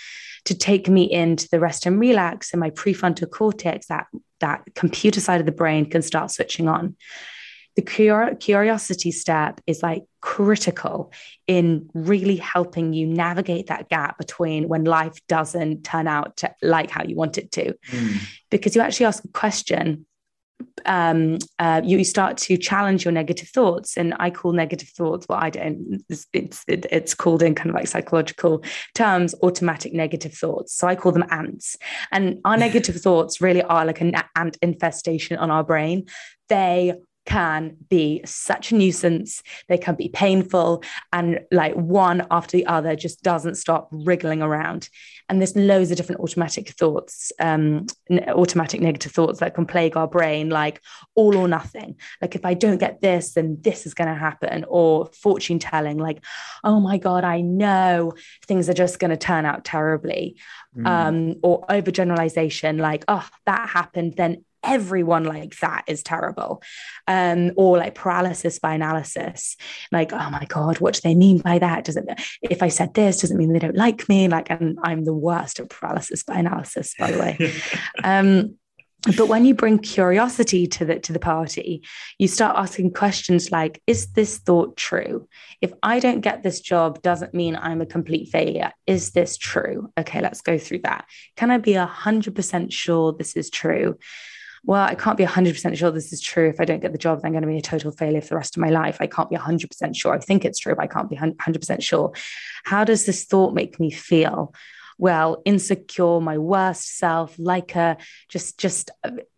to 0.44 0.54
take 0.54 0.88
me 0.88 1.10
into 1.10 1.48
the 1.50 1.60
rest 1.60 1.86
and 1.86 1.98
relax, 1.98 2.52
and 2.52 2.60
my 2.60 2.70
prefrontal 2.70 3.30
cortex, 3.30 3.86
that 3.86 4.06
that 4.40 4.62
computer 4.74 5.20
side 5.20 5.40
of 5.40 5.46
the 5.46 5.52
brain, 5.52 5.88
can 5.88 6.02
start 6.02 6.30
switching 6.30 6.68
on 6.68 6.96
the 7.76 7.82
curiosity 7.82 9.10
step 9.10 9.60
is 9.66 9.82
like 9.82 10.04
critical 10.20 11.12
in 11.46 11.88
really 11.94 12.36
helping 12.36 12.92
you 12.92 13.06
navigate 13.06 13.68
that 13.68 13.88
gap 13.88 14.18
between 14.18 14.68
when 14.68 14.84
life 14.84 15.18
doesn't 15.28 15.82
turn 15.84 16.06
out 16.06 16.36
to 16.38 16.54
like 16.62 16.90
how 16.90 17.04
you 17.04 17.16
want 17.16 17.38
it 17.38 17.50
to. 17.52 17.74
Mm. 17.90 18.18
because 18.50 18.74
you 18.74 18.82
actually 18.82 19.06
ask 19.06 19.24
a 19.24 19.28
question 19.28 20.06
um, 20.84 21.38
uh, 21.58 21.80
you 21.84 22.04
start 22.04 22.36
to 22.36 22.56
challenge 22.56 23.04
your 23.04 23.12
negative 23.12 23.48
thoughts 23.48 23.96
and 23.96 24.14
i 24.18 24.28
call 24.30 24.52
negative 24.52 24.88
thoughts 24.88 25.26
well 25.28 25.38
i 25.40 25.48
don't 25.48 26.04
it's, 26.08 26.26
it's, 26.32 26.64
it's 26.68 27.14
called 27.14 27.42
in 27.42 27.54
kind 27.54 27.70
of 27.70 27.74
like 27.74 27.88
psychological 27.88 28.62
terms 28.94 29.34
automatic 29.42 29.92
negative 29.92 30.34
thoughts. 30.34 30.74
So 30.74 30.86
i 30.86 30.94
call 30.94 31.12
them 31.12 31.24
ants. 31.30 31.76
And 32.12 32.40
our 32.44 32.56
negative 32.66 32.96
thoughts 32.96 33.40
really 33.40 33.62
are 33.62 33.84
like 33.84 34.00
an 34.00 34.14
ant 34.36 34.56
infestation 34.62 35.36
on 35.38 35.50
our 35.50 35.64
brain. 35.64 36.06
They 36.48 36.94
can 37.26 37.76
be 37.88 38.22
such 38.24 38.72
a 38.72 38.74
nuisance. 38.74 39.42
They 39.68 39.78
can 39.78 39.94
be 39.94 40.08
painful. 40.08 40.82
And 41.12 41.40
like 41.52 41.74
one 41.74 42.26
after 42.30 42.56
the 42.56 42.66
other 42.66 42.96
just 42.96 43.22
doesn't 43.22 43.56
stop 43.56 43.88
wriggling 43.92 44.42
around. 44.42 44.88
And 45.28 45.40
there's 45.40 45.54
loads 45.54 45.90
of 45.90 45.96
different 45.96 46.20
automatic 46.20 46.70
thoughts, 46.70 47.30
um, 47.38 47.86
automatic 48.10 48.80
negative 48.80 49.12
thoughts 49.12 49.38
that 49.38 49.54
can 49.54 49.64
plague 49.64 49.96
our 49.96 50.08
brain, 50.08 50.50
like 50.50 50.80
all 51.14 51.36
or 51.36 51.46
nothing. 51.46 51.96
Like 52.20 52.34
if 52.34 52.44
I 52.44 52.54
don't 52.54 52.78
get 52.78 53.00
this, 53.00 53.34
then 53.34 53.58
this 53.60 53.86
is 53.86 53.94
going 53.94 54.08
to 54.08 54.14
happen. 54.14 54.64
Or 54.68 55.08
fortune 55.12 55.60
telling, 55.60 55.98
like, 55.98 56.24
oh 56.64 56.80
my 56.80 56.98
God, 56.98 57.22
I 57.22 57.42
know 57.42 58.12
things 58.46 58.68
are 58.68 58.74
just 58.74 58.98
going 58.98 59.10
to 59.10 59.16
turn 59.16 59.44
out 59.44 59.64
terribly. 59.64 60.36
Mm. 60.76 60.86
Um, 60.86 61.34
or 61.42 61.64
overgeneralization, 61.68 62.80
like, 62.80 63.04
oh, 63.06 63.28
that 63.46 63.68
happened, 63.68 64.14
then 64.16 64.44
everyone 64.62 65.24
like 65.24 65.58
that 65.60 65.84
is 65.86 66.02
terrible. 66.02 66.62
Um 67.06 67.52
or 67.56 67.78
like 67.78 67.94
paralysis 67.94 68.58
by 68.58 68.74
analysis. 68.74 69.56
Like 69.92 70.12
oh 70.12 70.30
my 70.30 70.44
god 70.48 70.80
what 70.80 70.94
do 70.94 71.00
they 71.02 71.14
mean 71.14 71.38
by 71.38 71.58
that? 71.58 71.84
Does 71.84 71.96
it 71.96 72.04
if 72.42 72.62
i 72.62 72.68
said 72.68 72.94
this 72.94 73.20
doesn't 73.20 73.36
mean 73.36 73.52
they 73.52 73.58
don't 73.58 73.76
like 73.76 74.08
me? 74.08 74.28
Like 74.28 74.50
and 74.50 74.78
i'm 74.82 75.04
the 75.04 75.14
worst 75.14 75.60
at 75.60 75.70
paralysis 75.70 76.22
by 76.22 76.36
analysis 76.38 76.94
by 76.98 77.10
the 77.10 77.18
way. 77.18 77.52
Um 78.04 78.56
but 79.16 79.28
when 79.28 79.46
you 79.46 79.54
bring 79.54 79.78
curiosity 79.78 80.66
to 80.66 80.84
the 80.84 80.98
to 81.00 81.12
the 81.14 81.18
party 81.18 81.82
you 82.18 82.28
start 82.28 82.58
asking 82.58 82.92
questions 82.92 83.50
like 83.50 83.82
is 83.86 84.12
this 84.12 84.38
thought 84.38 84.76
true? 84.76 85.26
If 85.60 85.72
i 85.82 86.00
don't 86.00 86.20
get 86.20 86.42
this 86.42 86.60
job 86.60 87.00
doesn't 87.02 87.34
mean 87.34 87.56
i'm 87.56 87.80
a 87.80 87.86
complete 87.86 88.28
failure. 88.28 88.72
Is 88.86 89.12
this 89.12 89.38
true? 89.38 89.90
Okay 89.98 90.20
let's 90.20 90.42
go 90.42 90.58
through 90.58 90.80
that. 90.80 91.06
Can 91.36 91.50
i 91.50 91.58
be 91.58 91.72
100% 91.72 92.72
sure 92.72 93.12
this 93.12 93.36
is 93.36 93.48
true 93.50 93.96
well, 94.64 94.82
I 94.82 94.94
can't 94.94 95.16
be 95.16 95.24
100% 95.24 95.76
sure 95.76 95.90
this 95.90 96.12
is 96.12 96.20
true. 96.20 96.48
If 96.48 96.60
I 96.60 96.64
don't 96.64 96.80
get 96.80 96.92
the 96.92 96.98
job, 96.98 97.20
then 97.20 97.28
I'm 97.28 97.32
going 97.32 97.42
to 97.42 97.48
be 97.48 97.58
a 97.58 97.62
total 97.62 97.92
failure 97.92 98.20
for 98.20 98.28
the 98.28 98.36
rest 98.36 98.56
of 98.56 98.60
my 98.60 98.68
life. 98.68 98.98
I 99.00 99.06
can't 99.06 99.30
be 99.30 99.36
100% 99.36 99.96
sure. 99.96 100.14
I 100.14 100.18
think 100.18 100.44
it's 100.44 100.58
true, 100.58 100.74
but 100.74 100.84
I 100.84 100.86
can't 100.86 101.08
be 101.08 101.16
100% 101.16 101.82
sure. 101.82 102.12
How 102.64 102.84
does 102.84 103.06
this 103.06 103.24
thought 103.24 103.54
make 103.54 103.80
me 103.80 103.90
feel? 103.90 104.54
Well, 104.98 105.40
insecure, 105.46 106.20
my 106.20 106.36
worst 106.36 106.98
self, 106.98 107.34
like 107.38 107.74
a 107.74 107.96
just, 108.28 108.58
just, 108.58 108.90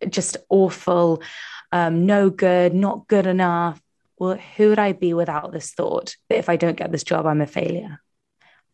just 0.09 0.37
awful, 0.49 1.23
um, 1.70 2.05
no 2.05 2.29
good, 2.29 2.75
not 2.75 3.07
good 3.07 3.27
enough. 3.27 3.81
Well, 4.18 4.39
who 4.57 4.70
would 4.70 4.81
I 4.81 4.93
be 4.93 5.14
without 5.14 5.53
this 5.53 5.70
thought? 5.70 6.16
That 6.29 6.39
if 6.39 6.49
I 6.49 6.57
don't 6.57 6.77
get 6.77 6.91
this 6.91 7.05
job, 7.05 7.27
I'm 7.27 7.41
a 7.41 7.47
failure. 7.47 8.01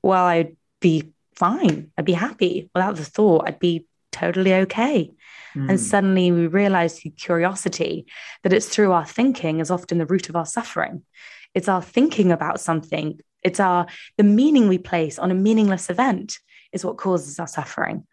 Well, 0.03 0.25
I'd 0.25 0.57
be 0.81 1.13
fine. 1.35 1.91
I'd 1.97 2.05
be 2.05 2.13
happy 2.13 2.71
without 2.75 2.97
the 2.97 3.05
thought. 3.05 3.45
I'd 3.47 3.59
be 3.59 3.87
totally 4.13 4.55
okay. 4.55 5.11
Mm. 5.55 5.71
And 5.71 5.81
suddenly 5.81 6.31
we 6.31 6.47
realize 6.47 6.99
through 6.99 7.13
curiosity 7.13 8.07
that 8.43 8.53
it's 8.53 8.69
through 8.69 8.93
our 8.93 9.07
thinking 9.07 9.61
is 9.61 9.71
often 9.71 9.99
the 9.99 10.07
root 10.07 10.29
of 10.29 10.37
our 10.37 10.47
suffering. 10.47 11.03
It's 11.55 11.69
our 11.69 11.83
thinking 11.83 12.31
about 12.31 12.61
something, 12.61 13.21
it's 13.43 13.61
our 13.61 13.87
the 14.17 14.25
meaning 14.25 14.69
we 14.69 14.79
place 14.79 15.19
on 15.19 15.31
a 15.31 15.35
meaningless 15.35 15.91
event 15.91 16.39
is 16.73 16.85
what 16.85 16.99
causes 16.99 17.39
our 17.39 17.47
suffering. 17.47 18.07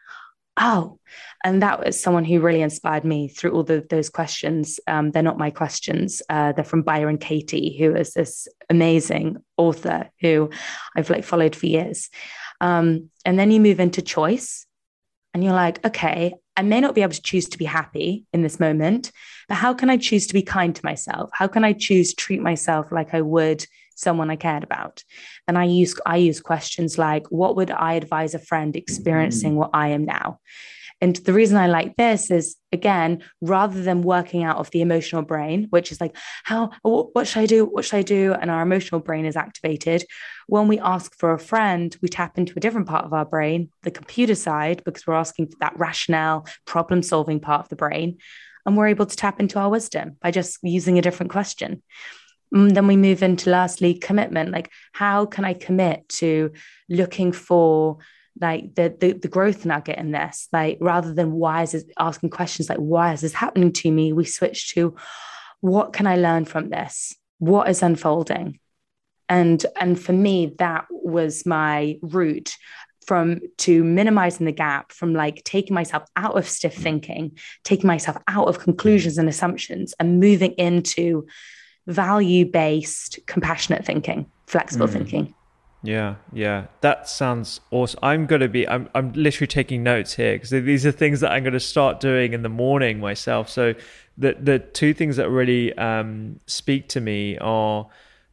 Oh, 0.58 1.00
and 1.44 1.62
that 1.62 1.84
was 1.84 2.02
someone 2.02 2.24
who 2.24 2.40
really 2.40 2.62
inspired 2.62 3.04
me 3.04 3.28
through 3.28 3.52
all 3.52 3.64
the, 3.64 3.86
those 3.90 4.10
questions. 4.10 4.80
Um, 4.88 5.12
they're 5.12 5.22
not 5.22 5.38
my 5.38 5.52
questions. 5.52 6.22
Uh, 6.30 6.54
they're 6.54 6.64
from 6.64 6.82
Byron 6.82 7.18
Katie, 7.18 7.76
who 7.78 7.94
is 7.94 8.14
this 8.14 8.48
amazing 8.70 9.38
author 9.58 10.10
who 10.22 10.50
I've 10.96 11.10
like 11.10 11.26
followed 11.26 11.56
for 11.56 11.66
years. 11.66 12.10
Um, 12.62 13.10
and 13.26 13.38
then 13.38 13.52
you 13.52 13.60
move 13.60 13.82
into 13.82 14.02
choice, 14.02 14.66
and 15.36 15.44
you're 15.44 15.54
like, 15.54 15.86
okay, 15.86 16.34
I 16.56 16.62
may 16.62 16.80
not 16.80 16.96
be 16.96 17.02
able 17.02 17.12
to 17.12 17.22
choose 17.22 17.50
to 17.50 17.58
be 17.58 17.66
happy 17.66 18.24
in 18.32 18.42
this 18.42 18.58
moment, 18.58 19.12
but 19.50 19.56
how 19.56 19.74
can 19.74 19.90
I 19.90 19.98
choose 19.98 20.28
to 20.28 20.34
be 20.34 20.42
kind 20.42 20.74
to 20.74 20.86
myself? 20.86 21.30
How 21.34 21.46
can 21.46 21.66
I 21.66 21.74
choose 21.74 22.12
to 22.12 22.16
treat 22.16 22.42
myself 22.42 22.90
like 22.90 23.14
I 23.14 23.20
would 23.20 23.66
someone 23.96 24.30
I 24.30 24.38
cared 24.38 24.64
about? 24.64 25.04
And 25.46 25.58
I 25.58 25.66
use 25.66 25.94
I 26.06 26.16
use 26.16 26.40
questions 26.40 26.98
like, 26.98 27.28
what 27.28 27.58
would 27.58 27.70
I 27.70 27.96
advise 27.96 28.34
a 28.34 28.40
friend 28.40 28.78
experiencing 28.78 29.52
mm-hmm. 29.52 29.60
what 29.60 29.72
I 29.74 29.90
am 29.90 30.06
now? 30.06 30.40
And 31.02 31.16
the 31.18 31.34
reason 31.34 31.58
I 31.58 31.68
like 31.68 31.96
this 31.98 32.32
is 32.32 32.56
again, 32.72 33.24
rather 33.42 33.82
than 33.82 34.02
working 34.02 34.44
out 34.44 34.58
of 34.58 34.72
the 34.72 34.82
emotional 34.82 35.22
brain, 35.22 35.68
which 35.70 35.92
is 35.92 36.00
like, 36.00 36.16
how, 36.44 36.72
what 36.84 37.28
should 37.28 37.42
I 37.42 37.46
do? 37.46 37.66
What 37.66 37.86
should 37.86 37.98
I 37.98 38.02
do? 38.02 38.34
And 38.34 38.50
our 38.50 38.62
emotional 38.62 39.02
brain 39.02 39.26
is 39.26 39.36
activated. 39.36 40.06
When 40.48 40.68
we 40.68 40.80
ask 40.80 41.16
for 41.18 41.34
a 41.34 41.40
friend, 41.40 41.96
we 42.02 42.08
tap 42.08 42.38
into 42.38 42.54
a 42.56 42.60
different 42.60 42.88
part 42.88 43.06
of 43.06 43.14
our 43.14 43.26
brain, 43.26 43.70
the 43.84 43.92
computer 43.92 44.36
side, 44.36 44.84
because 44.86 45.06
we're 45.06 45.16
asking 45.16 45.48
for 45.48 45.58
that 45.60 45.78
rationale, 45.78 46.48
problem 46.66 47.04
solving 47.04 47.40
part 47.40 47.62
of 47.62 47.70
the 47.70 47.76
brain. 47.76 48.18
And 48.66 48.78
we're 48.78 48.88
able 48.88 49.06
to 49.06 49.16
tap 49.16 49.40
into 49.40 49.60
our 49.60 49.70
wisdom 49.70 50.18
by 50.22 50.32
just 50.32 50.60
using 50.64 50.98
a 50.98 51.02
different 51.02 51.32
question. 51.32 51.84
And 52.52 52.72
mm, 52.72 52.74
then 52.74 52.88
we 52.88 52.96
move 52.96 53.22
into 53.22 53.50
lastly 53.50 53.96
commitment 53.96 54.52
like 54.52 54.72
how 54.94 55.26
can 55.26 55.44
i 55.44 55.54
commit 55.54 56.08
to 56.08 56.52
looking 56.88 57.32
for 57.32 57.98
like 58.40 58.76
the, 58.76 58.96
the 59.00 59.14
the 59.14 59.28
growth 59.28 59.66
nugget 59.66 59.98
in 59.98 60.12
this 60.12 60.48
like 60.52 60.78
rather 60.82 61.14
than 61.14 61.32
why 61.32 61.64
is 61.64 61.72
this 61.72 61.86
asking 61.98 62.30
questions 62.30 62.70
like 62.70 62.78
why 62.78 63.14
is 63.14 63.22
this 63.22 63.34
happening 63.34 63.72
to 63.72 63.92
me? 63.92 64.14
We 64.14 64.26
switch 64.26 64.74
to 64.74 64.96
what 65.62 65.94
can 65.94 66.06
i 66.06 66.16
learn 66.16 66.46
from 66.46 66.70
this? 66.70 67.16
What 67.40 67.70
is 67.70 67.82
unfolding? 67.82 68.60
And 69.30 69.66
and 69.80 70.00
for 70.00 70.14
me 70.14 70.54
that 70.60 70.86
was 70.90 71.46
my 71.46 71.98
route 72.02 72.56
from 73.06 73.40
to 73.58 73.84
minimizing 73.84 74.46
the 74.46 74.52
gap 74.52 74.92
from 74.92 75.14
like 75.14 75.44
taking 75.44 75.74
myself 75.74 76.04
out 76.16 76.38
of 76.38 76.48
stiff 76.48 76.76
thinking 76.76 77.38
taking 77.64 77.88
myself 77.88 78.18
out 78.28 78.48
of 78.48 78.60
conclusions 78.60 79.18
and 79.18 79.30
assumptions 79.30 79.94
and 80.00 80.20
moving 80.20 80.52
into 80.54 81.26
value 81.88 82.46
based 82.46 83.20
compassionate 83.28 83.86
thinking 83.86 84.26
flexible 84.48 84.88
mm. 84.88 84.94
thinking 84.94 85.36
yeah, 85.86 86.16
yeah, 86.34 86.66
that 86.82 87.08
sounds 87.08 87.62
awesome. 87.72 88.00
I'm 88.02 88.26
gonna 88.26 88.48
be. 88.48 88.68
I'm. 88.68 88.90
I'm 88.96 89.14
literally 89.14 89.48
taking 89.48 89.84
notes 89.84 90.14
here 90.14 90.34
because 90.34 90.50
these 90.50 90.86
are 90.86 90.92
things 90.92 91.20
that 91.20 91.32
I'm 91.32 91.44
gonna 91.44 91.60
start 91.60 92.00
doing 92.00 92.34
in 92.34 92.42
the 92.42 92.50
morning 92.50 93.00
myself. 93.00 93.50
So, 93.50 93.74
the 94.18 94.36
the 94.40 94.60
two 94.60 94.94
things 94.94 95.18
that 95.18 95.30
really 95.30 95.78
um, 95.78 96.40
speak 96.48 96.90
to 96.90 97.02
me 97.02 97.38
are 97.40 97.88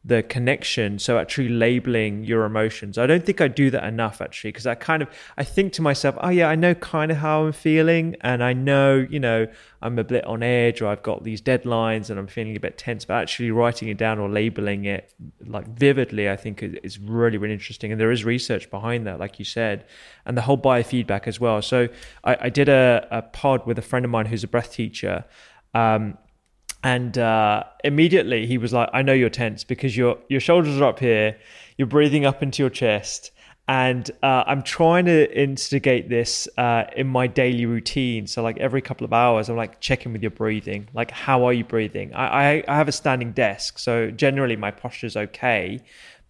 the 0.05 0.21
connection 0.23 0.99
so 0.99 1.17
actually 1.17 1.49
labeling 1.49 2.25
your 2.25 2.43
emotions. 2.43 2.97
I 2.97 3.07
don't 3.07 3.25
think 3.25 3.39
i 3.41 3.47
do 3.47 3.69
that 3.71 3.83
enough 3.85 4.21
actually 4.21 4.51
because 4.51 4.67
i 4.67 4.75
kind 4.75 5.01
of 5.01 5.09
i 5.37 5.43
think 5.43 5.73
to 5.73 5.81
myself 5.81 6.15
oh 6.21 6.29
yeah 6.29 6.49
i 6.49 6.55
know 6.55 6.75
kind 6.75 7.11
of 7.11 7.17
how 7.17 7.45
i'm 7.45 7.51
feeling 7.51 8.15
and 8.21 8.43
i 8.43 8.53
know 8.53 9.05
you 9.09 9.19
know 9.19 9.47
i'm 9.81 9.97
a 9.97 10.03
bit 10.03 10.25
on 10.25 10.43
edge 10.43 10.81
or 10.81 10.87
i've 10.87 11.03
got 11.03 11.23
these 11.23 11.41
deadlines 11.41 12.09
and 12.09 12.19
i'm 12.19 12.27
feeling 12.27 12.55
a 12.55 12.59
bit 12.59 12.77
tense 12.77 13.05
but 13.05 13.15
actually 13.15 13.51
writing 13.51 13.87
it 13.87 13.97
down 13.97 14.19
or 14.19 14.29
labeling 14.29 14.85
it 14.85 15.13
like 15.45 15.67
vividly 15.67 16.29
i 16.29 16.35
think 16.35 16.61
is 16.61 16.99
really 16.99 17.37
really 17.37 17.53
interesting 17.53 17.91
and 17.91 17.99
there 17.99 18.11
is 18.11 18.25
research 18.25 18.69
behind 18.69 19.07
that 19.07 19.19
like 19.19 19.39
you 19.39 19.45
said 19.45 19.85
and 20.25 20.37
the 20.37 20.41
whole 20.41 20.57
biofeedback 20.57 21.27
as 21.27 21.39
well. 21.39 21.61
So 21.61 21.89
i, 22.23 22.37
I 22.41 22.49
did 22.49 22.69
a, 22.69 23.07
a 23.11 23.21
pod 23.21 23.65
with 23.65 23.77
a 23.77 23.81
friend 23.81 24.05
of 24.05 24.11
mine 24.11 24.25
who's 24.25 24.43
a 24.43 24.47
breath 24.47 24.71
teacher 24.71 25.25
um, 25.73 26.17
and 26.83 27.17
uh, 27.17 27.63
immediately 27.83 28.45
he 28.45 28.57
was 28.57 28.73
like, 28.73 28.89
"I 28.93 29.01
know 29.01 29.13
you're 29.13 29.29
tense 29.29 29.63
because 29.63 29.95
your 29.95 30.17
your 30.27 30.39
shoulders 30.39 30.79
are 30.79 30.85
up 30.85 30.99
here, 30.99 31.37
you're 31.77 31.87
breathing 31.87 32.25
up 32.25 32.43
into 32.43 32.61
your 32.61 32.69
chest, 32.69 33.31
and 33.67 34.11
uh, 34.21 34.43
I'm 34.45 34.61
trying 34.61 35.05
to 35.05 35.39
instigate 35.39 36.09
this 36.09 36.47
uh, 36.57 36.83
in 36.95 37.07
my 37.07 37.27
daily 37.27 37.65
routine. 37.65 38.27
So 38.27 38.43
like 38.43 38.57
every 38.57 38.81
couple 38.81 39.05
of 39.05 39.13
hours, 39.13 39.49
I'm 39.49 39.55
like 39.55 39.79
checking 39.79 40.11
with 40.11 40.21
your 40.21 40.31
breathing, 40.31 40.89
like 40.93 41.11
how 41.11 41.45
are 41.45 41.53
you 41.53 41.63
breathing? 41.63 42.13
I 42.13 42.25
I, 42.25 42.63
I 42.67 42.75
have 42.75 42.89
a 42.89 42.93
standing 42.93 43.31
desk, 43.31 43.79
so 43.79 44.11
generally 44.11 44.57
my 44.57 44.71
posture 44.71 45.07
is 45.07 45.15
okay, 45.15 45.79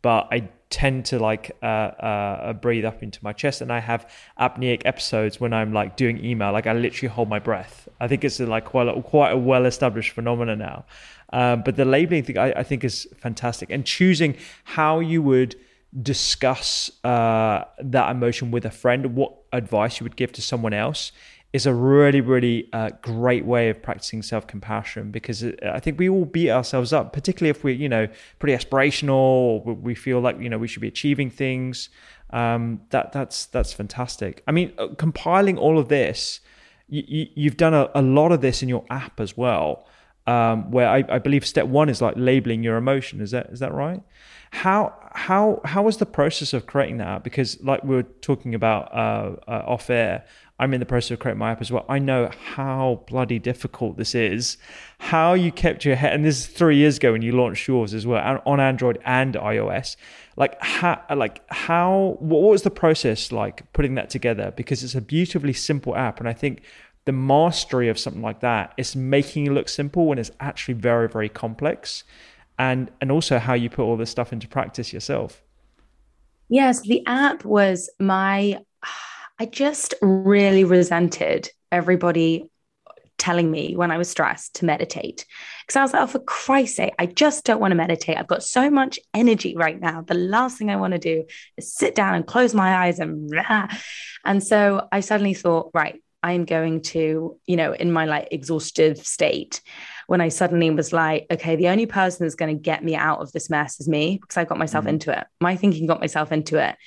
but 0.03 0.27
I 0.31 0.49
tend 0.73 1.05
to 1.05 1.19
like 1.19 1.55
uh, 1.61 1.65
uh, 1.65 2.53
breathe 2.53 2.83
up 2.83 3.03
into 3.03 3.19
my 3.21 3.31
chest 3.31 3.61
and 3.61 3.71
i 3.71 3.79
have 3.79 4.09
apneic 4.39 4.81
episodes 4.85 5.39
when 5.39 5.53
i'm 5.53 5.71
like 5.71 5.95
doing 5.95 6.25
email 6.25 6.51
like 6.51 6.65
i 6.65 6.73
literally 6.73 7.13
hold 7.13 7.29
my 7.29 7.37
breath 7.37 7.82
i 8.03 8.07
think 8.07 8.23
it's 8.23 8.39
like 8.39 8.65
quite 8.65 8.87
a, 8.87 9.01
quite 9.01 9.31
a 9.31 9.37
well 9.37 9.65
established 9.65 10.11
phenomenon 10.11 10.57
now 10.59 10.85
um, 11.31 11.63
but 11.63 11.75
the 11.75 11.85
labeling 11.85 12.23
thing 12.23 12.37
I, 12.37 12.51
I, 12.59 12.63
think 12.63 12.83
is 12.83 13.07
fantastic 13.17 13.71
and 13.71 13.83
choosing 13.83 14.35
how 14.65 14.99
you 14.99 15.23
would 15.23 15.55
discuss 15.99 16.91
uh, 17.03 17.63
that 17.79 18.11
emotion 18.11 18.51
with 18.51 18.65
a 18.65 18.71
friend 18.71 19.15
what 19.15 19.33
advice 19.51 19.99
you 19.99 20.03
would 20.03 20.15
give 20.15 20.31
to 20.33 20.41
someone 20.41 20.73
else 20.73 21.11
is 21.53 21.67
a 21.67 21.73
really, 21.73 22.19
really 22.19 22.67
uh, 22.73 22.89
great 23.03 23.45
way 23.45 23.69
of 23.69 23.81
practicing 23.81 24.23
self 24.23 24.47
compassion 24.47 25.11
because 25.11 25.45
I 25.63 25.79
think 25.79 25.99
we 25.99 26.09
all 26.09 26.25
beat 26.25 26.49
ourselves 26.49 26.91
up, 26.91 27.13
particularly 27.13 27.51
if 27.51 27.63
we're, 27.63 27.75
you 27.75 27.87
know, 27.87 28.07
pretty 28.39 28.57
aspirational 28.57 29.63
we 29.63 29.93
feel 29.93 30.19
like, 30.19 30.39
you 30.39 30.49
know, 30.49 30.57
we 30.57 30.67
should 30.67 30.81
be 30.81 30.87
achieving 30.87 31.29
things. 31.29 31.89
Um, 32.31 32.81
that 32.89 33.11
that's 33.11 33.45
that's 33.45 33.71
fantastic. 33.71 34.41
I 34.47 34.51
mean, 34.51 34.73
uh, 34.79 34.87
compiling 34.97 35.59
all 35.59 35.77
of 35.77 35.89
this, 35.89 36.39
you, 37.01 37.49
have 37.49 37.57
done 37.57 37.73
a, 37.73 37.89
a, 37.95 38.01
lot 38.01 38.31
of 38.31 38.41
this 38.41 38.61
in 38.61 38.69
your 38.69 38.85
app 38.89 39.19
as 39.19 39.35
well. 39.35 39.87
um, 40.25 40.71
where 40.71 40.87
I, 40.87 41.03
I, 41.09 41.19
believe 41.19 41.45
step 41.45 41.67
one 41.67 41.89
is 41.89 42.01
like 42.01 42.13
labeling 42.15 42.63
your 42.63 42.77
emotion. 42.77 43.19
Is 43.19 43.31
that 43.31 43.47
is 43.47 43.59
that 43.59 43.73
right? 43.73 44.01
How 44.51 44.93
how 45.11 45.59
how 45.65 45.83
was 45.83 45.97
the 45.97 46.05
process 46.05 46.53
of 46.53 46.65
creating 46.65 46.97
that? 46.97 47.23
Because 47.23 47.61
like 47.61 47.83
we 47.83 47.95
were 47.95 48.03
talking 48.03 48.55
about 48.55 48.93
uh, 48.93 49.35
uh, 49.47 49.63
off 49.65 49.89
air, 49.89 50.25
I'm 50.63 50.73
in 50.73 50.79
the 50.79 50.85
process 50.85 51.11
of 51.11 51.19
creating 51.19 51.39
my 51.39 51.51
app 51.51 51.59
as 51.59 51.73
well. 51.73 51.85
I 51.89 51.99
know 51.99 52.31
how 52.53 53.03
bloody 53.07 53.37
difficult 53.37 53.97
this 53.97 54.15
is. 54.15 54.55
How 54.97 55.33
you 55.33 55.51
kept 55.51 55.83
your 55.83 55.97
head, 55.97 56.13
and 56.13 56.23
this 56.23 56.39
is 56.39 56.47
three 56.47 56.77
years 56.77 56.95
ago 56.95 57.11
when 57.11 57.21
you 57.21 57.33
launched 57.33 57.67
yours 57.67 57.93
as 57.93 58.07
well 58.07 58.41
on 58.45 58.61
Android 58.61 58.97
and 59.03 59.33
iOS. 59.33 59.97
Like 60.37 60.55
how, 60.61 61.03
like 61.13 61.41
how, 61.51 62.15
what 62.19 62.43
was 62.43 62.61
the 62.61 62.71
process 62.71 63.33
like 63.33 63.73
putting 63.73 63.95
that 63.95 64.09
together? 64.09 64.53
Because 64.55 64.85
it's 64.85 64.95
a 64.95 65.01
beautifully 65.01 65.51
simple 65.51 65.97
app, 65.97 66.21
and 66.21 66.29
I 66.29 66.33
think 66.33 66.61
the 67.03 67.11
mastery 67.11 67.89
of 67.89 67.99
something 67.99 68.21
like 68.21 68.39
that 68.39 68.73
is 68.77 68.95
making 68.95 69.47
it 69.47 69.51
look 69.51 69.67
simple 69.67 70.05
when 70.05 70.17
it's 70.17 70.31
actually 70.39 70.75
very, 70.75 71.09
very 71.09 71.27
complex, 71.27 72.05
and 72.57 72.89
and 73.01 73.11
also 73.11 73.37
how 73.37 73.53
you 73.53 73.69
put 73.69 73.83
all 73.83 73.97
this 73.97 74.09
stuff 74.09 74.31
into 74.31 74.47
practice 74.47 74.93
yourself. 74.93 75.43
Yes, 76.47 76.79
the 76.79 77.05
app 77.05 77.43
was 77.43 77.89
my 77.99 78.59
I 79.43 79.45
just 79.45 79.93
really 80.01 80.63
resented 80.63 81.49
everybody 81.69 82.49
telling 83.17 83.51
me 83.51 83.75
when 83.75 83.91
I 83.91 83.97
was 83.97 84.09
stressed 84.09 84.55
to 84.55 84.65
meditate. 84.65 85.25
Because 85.67 85.75
I 85.75 85.81
was 85.81 85.91
like, 85.91 86.01
oh, 86.01 86.07
for 86.07 86.19
Christ's 86.19 86.77
sake, 86.77 86.93
I 86.97 87.07
just 87.07 87.43
don't 87.43 87.59
want 87.59 87.71
to 87.71 87.75
meditate. 87.75 88.15
I've 88.17 88.27
got 88.27 88.41
so 88.41 88.69
much 88.69 89.01
energy 89.13 89.53
right 89.57 89.77
now. 89.77 89.99
The 89.99 90.13
last 90.13 90.57
thing 90.57 90.69
I 90.69 90.77
want 90.77 90.93
to 90.93 90.97
do 90.97 91.25
is 91.57 91.75
sit 91.75 91.93
down 91.93 92.15
and 92.15 92.25
close 92.25 92.53
my 92.53 92.85
eyes 92.85 92.99
and 92.99 93.29
blah. 93.31 93.67
and 94.23 94.41
so 94.41 94.87
I 94.93 95.01
suddenly 95.01 95.33
thought, 95.33 95.71
right, 95.73 96.01
I'm 96.23 96.45
going 96.45 96.81
to, 96.93 97.37
you 97.45 97.57
know, 97.57 97.73
in 97.73 97.91
my 97.91 98.05
like 98.05 98.29
exhaustive 98.31 98.97
state, 98.99 99.59
when 100.07 100.21
I 100.21 100.29
suddenly 100.29 100.69
was 100.69 100.93
like, 100.93 101.25
okay, 101.29 101.57
the 101.57 101.67
only 101.67 101.85
person 101.85 102.25
that's 102.25 102.35
going 102.35 102.55
to 102.55 102.61
get 102.61 102.81
me 102.81 102.95
out 102.95 103.19
of 103.19 103.33
this 103.33 103.49
mess 103.49 103.77
is 103.81 103.89
me 103.89 104.19
because 104.21 104.37
I 104.37 104.45
got 104.45 104.57
myself 104.57 104.83
mm-hmm. 104.83 104.93
into 104.93 105.19
it. 105.19 105.27
My 105.41 105.57
thinking 105.57 105.85
got 105.85 105.99
myself 105.99 106.31
into 106.31 106.65
it 106.65 106.77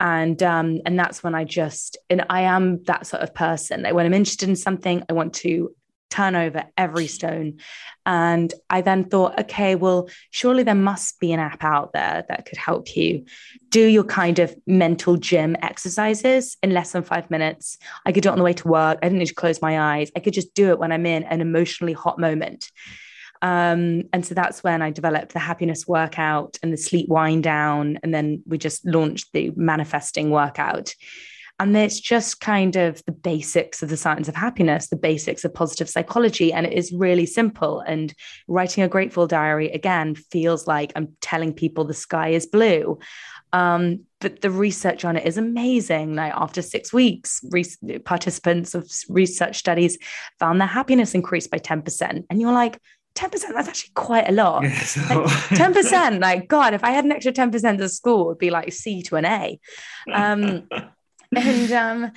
and 0.00 0.42
um, 0.42 0.80
and 0.86 0.98
that's 0.98 1.22
when 1.22 1.34
I 1.34 1.44
just 1.44 1.98
and 2.08 2.24
I 2.28 2.42
am 2.42 2.82
that 2.84 3.06
sort 3.06 3.22
of 3.22 3.34
person. 3.34 3.82
Like 3.82 3.94
when 3.94 4.06
I'm 4.06 4.14
interested 4.14 4.48
in 4.48 4.56
something, 4.56 5.04
I 5.08 5.12
want 5.12 5.34
to 5.34 5.74
turn 6.10 6.34
over 6.34 6.64
every 6.76 7.06
stone. 7.06 7.58
And 8.04 8.52
I 8.68 8.80
then 8.80 9.04
thought, 9.04 9.38
okay, 9.38 9.76
well, 9.76 10.08
surely 10.30 10.64
there 10.64 10.74
must 10.74 11.20
be 11.20 11.32
an 11.32 11.38
app 11.38 11.62
out 11.62 11.92
there 11.92 12.24
that 12.28 12.46
could 12.46 12.58
help 12.58 12.96
you 12.96 13.24
do 13.68 13.86
your 13.86 14.02
kind 14.04 14.40
of 14.40 14.54
mental 14.66 15.16
gym 15.16 15.56
exercises 15.62 16.56
in 16.62 16.74
less 16.74 16.92
than 16.92 17.04
five 17.04 17.30
minutes. 17.30 17.78
I 18.04 18.12
could 18.12 18.24
do 18.24 18.28
it 18.28 18.32
on 18.32 18.38
the 18.38 18.44
way 18.44 18.54
to 18.54 18.68
work. 18.68 18.98
I 19.00 19.06
didn't 19.06 19.20
need 19.20 19.26
to 19.26 19.34
close 19.34 19.62
my 19.62 19.98
eyes. 19.98 20.10
I 20.16 20.20
could 20.20 20.34
just 20.34 20.52
do 20.54 20.70
it 20.70 20.80
when 20.80 20.90
I'm 20.90 21.06
in 21.06 21.22
an 21.22 21.40
emotionally 21.40 21.92
hot 21.92 22.18
moment. 22.18 22.72
Um, 23.42 24.04
and 24.12 24.24
so 24.24 24.34
that's 24.34 24.62
when 24.62 24.82
I 24.82 24.90
developed 24.90 25.32
the 25.32 25.38
happiness 25.38 25.86
workout 25.86 26.58
and 26.62 26.72
the 26.72 26.76
sleep 26.76 27.08
wind 27.08 27.42
down. 27.42 27.98
And 28.02 28.12
then 28.12 28.42
we 28.46 28.58
just 28.58 28.84
launched 28.84 29.32
the 29.32 29.52
manifesting 29.56 30.30
workout. 30.30 30.94
And 31.58 31.76
it's 31.76 32.00
just 32.00 32.40
kind 32.40 32.74
of 32.76 33.04
the 33.04 33.12
basics 33.12 33.82
of 33.82 33.90
the 33.90 33.96
science 33.96 34.28
of 34.28 34.34
happiness, 34.34 34.88
the 34.88 34.96
basics 34.96 35.44
of 35.44 35.52
positive 35.52 35.90
psychology. 35.90 36.54
And 36.54 36.64
it 36.64 36.72
is 36.72 36.90
really 36.90 37.26
simple. 37.26 37.80
And 37.80 38.14
writing 38.48 38.82
a 38.82 38.88
grateful 38.88 39.26
diary, 39.26 39.70
again, 39.70 40.14
feels 40.14 40.66
like 40.66 40.90
I'm 40.96 41.14
telling 41.20 41.52
people 41.52 41.84
the 41.84 41.92
sky 41.92 42.30
is 42.30 42.46
blue. 42.46 42.98
Um, 43.52 44.06
but 44.20 44.40
the 44.40 44.50
research 44.50 45.04
on 45.04 45.16
it 45.16 45.26
is 45.26 45.36
amazing. 45.36 46.14
Like 46.14 46.32
after 46.34 46.62
six 46.62 46.94
weeks, 46.94 47.40
re- 47.50 47.98
participants 48.06 48.74
of 48.74 48.90
research 49.10 49.58
studies 49.58 49.98
found 50.38 50.62
their 50.62 50.68
happiness 50.68 51.14
increased 51.14 51.50
by 51.50 51.58
10%. 51.58 52.24
And 52.30 52.40
you're 52.40 52.52
like, 52.52 52.80
10% 53.14 53.30
that's 53.30 53.68
actually 53.68 53.90
quite 53.94 54.28
a 54.28 54.32
lot. 54.32 54.62
Yeah, 54.62 54.78
so... 54.80 55.00
like 55.00 55.26
10% 55.28 56.20
like 56.20 56.48
god 56.48 56.74
if 56.74 56.84
i 56.84 56.90
had 56.90 57.04
an 57.04 57.12
extra 57.12 57.32
10% 57.32 57.80
at 57.80 57.90
school 57.90 58.22
it 58.22 58.26
would 58.26 58.38
be 58.38 58.50
like 58.50 58.72
c 58.72 59.02
to 59.02 59.16
an 59.16 59.24
a. 59.24 59.60
Um, 60.12 60.68
and 61.36 61.72
um, 61.72 62.12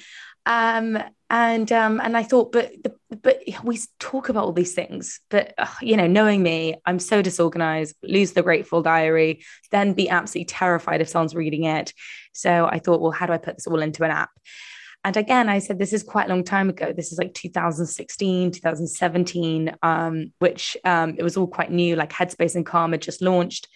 um, 0.46 1.04
and 1.30 1.72
um, 1.72 2.00
and 2.02 2.16
i 2.16 2.24
thought 2.24 2.52
but 2.52 2.72
but 3.22 3.42
we 3.64 3.80
talk 4.00 4.30
about 4.30 4.44
all 4.44 4.52
these 4.52 4.74
things 4.74 5.20
but 5.30 5.54
you 5.82 5.96
know 5.98 6.08
knowing 6.08 6.44
me 6.44 6.76
i'm 6.86 7.00
so 7.00 7.22
disorganized 7.22 7.96
lose 8.04 8.34
the 8.34 8.44
grateful 8.44 8.82
diary 8.82 9.44
then 9.72 9.94
be 9.94 10.10
absolutely 10.10 10.46
terrified 10.46 11.02
if 11.02 11.10
someone's 11.10 11.36
reading 11.36 11.64
it. 11.64 11.94
So 12.34 12.66
i 12.66 12.80
thought 12.80 13.02
well 13.02 13.12
how 13.12 13.26
do 13.26 13.34
i 13.34 13.38
put 13.38 13.58
this 13.58 13.68
all 13.68 13.82
into 13.82 14.04
an 14.04 14.12
app 14.12 14.30
and 15.04 15.18
again, 15.18 15.50
I 15.50 15.60
said 15.60 15.80
this 15.80 15.94
is 15.94 16.02
quite 16.02 16.28
a 16.28 16.30
long 16.30 16.44
time 16.44 16.70
ago. 16.70 16.94
This 16.94 17.12
is 17.12 17.18
like 17.18 17.34
2016, 17.34 18.52
2017, 18.52 19.76
um, 19.84 20.32
which 20.40 20.78
um, 20.86 21.16
it 21.18 21.24
was 21.24 21.36
all 21.36 21.48
quite 21.48 21.72
new. 21.72 21.96
Like 21.96 22.12
Headspace 22.12 22.56
and 22.56 22.66
Calm 22.66 22.92
had 22.92 23.02
just 23.02 23.22
launched. 23.22 23.68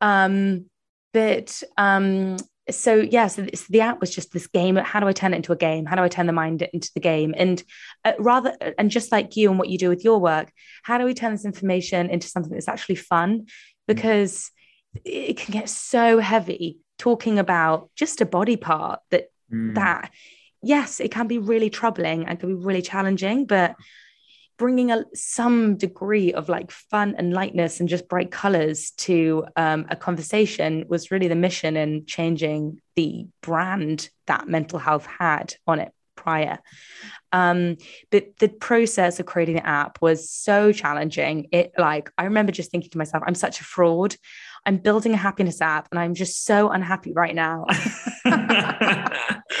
Um, 0.00 0.66
but 1.12 1.62
um, 1.76 2.36
so 2.70 2.94
yeah, 2.94 3.26
so, 3.26 3.46
so, 3.52 3.64
the 3.70 3.80
app 3.80 4.00
was 4.00 4.14
just 4.14 4.32
this 4.32 4.46
game. 4.46 4.76
How 4.76 5.00
do 5.00 5.08
I 5.08 5.12
turn 5.12 5.32
it 5.32 5.38
into 5.38 5.52
a 5.52 5.56
game? 5.56 5.84
How 5.84 5.96
do 5.96 6.02
I 6.02 6.08
turn 6.08 6.26
the 6.26 6.32
mind 6.32 6.62
into 6.72 6.90
the 6.94 7.00
game? 7.00 7.34
And 7.36 7.62
uh, 8.04 8.12
rather, 8.18 8.54
and 8.78 8.90
just 8.90 9.10
like 9.10 9.36
you 9.36 9.50
and 9.50 9.58
what 9.58 9.68
you 9.68 9.78
do 9.78 9.88
with 9.88 10.04
your 10.04 10.20
work, 10.20 10.52
how 10.84 10.98
do 10.98 11.04
we 11.04 11.14
turn 11.14 11.32
this 11.32 11.44
information 11.44 12.08
into 12.08 12.28
something 12.28 12.52
that's 12.52 12.68
actually 12.68 12.96
fun? 12.96 13.46
Because 13.88 14.52
it 15.04 15.36
can 15.36 15.52
get 15.52 15.68
so 15.68 16.18
heavy 16.18 16.78
talking 16.98 17.38
about 17.38 17.90
just 17.96 18.20
a 18.20 18.26
body 18.26 18.56
part 18.56 19.00
that 19.10 19.30
mm. 19.52 19.74
that 19.74 20.10
yes 20.62 21.00
it 21.00 21.10
can 21.10 21.26
be 21.26 21.38
really 21.38 21.70
troubling 21.70 22.26
and 22.26 22.38
can 22.38 22.56
be 22.56 22.64
really 22.64 22.82
challenging 22.82 23.46
but 23.46 23.76
bringing 24.60 24.90
a 24.90 25.04
some 25.14 25.78
degree 25.78 26.34
of 26.34 26.50
like 26.50 26.70
fun 26.70 27.14
and 27.16 27.32
lightness 27.32 27.80
and 27.80 27.88
just 27.88 28.10
bright 28.10 28.30
colors 28.30 28.90
to 28.98 29.46
um, 29.56 29.86
a 29.88 29.96
conversation 29.96 30.84
was 30.86 31.10
really 31.10 31.28
the 31.28 31.34
mission 31.34 31.78
in 31.78 32.04
changing 32.04 32.78
the 32.94 33.26
brand 33.40 34.10
that 34.26 34.48
mental 34.48 34.78
health 34.78 35.06
had 35.06 35.54
on 35.66 35.80
it 35.80 35.92
prior 36.14 36.58
um, 37.32 37.76
but 38.10 38.36
the 38.38 38.50
process 38.50 39.18
of 39.18 39.24
creating 39.24 39.54
the 39.54 39.66
app 39.66 39.96
was 40.02 40.28
so 40.28 40.72
challenging 40.72 41.48
it 41.52 41.72
like 41.78 42.10
i 42.18 42.24
remember 42.24 42.52
just 42.52 42.70
thinking 42.70 42.90
to 42.90 42.98
myself 42.98 43.24
i'm 43.26 43.34
such 43.34 43.60
a 43.60 43.64
fraud 43.64 44.14
I'm 44.66 44.76
building 44.76 45.14
a 45.14 45.16
happiness 45.16 45.60
app 45.60 45.88
and 45.90 45.98
I'm 45.98 46.14
just 46.14 46.44
so 46.44 46.70
unhappy 46.70 47.12
right 47.12 47.34
now. 47.34 47.66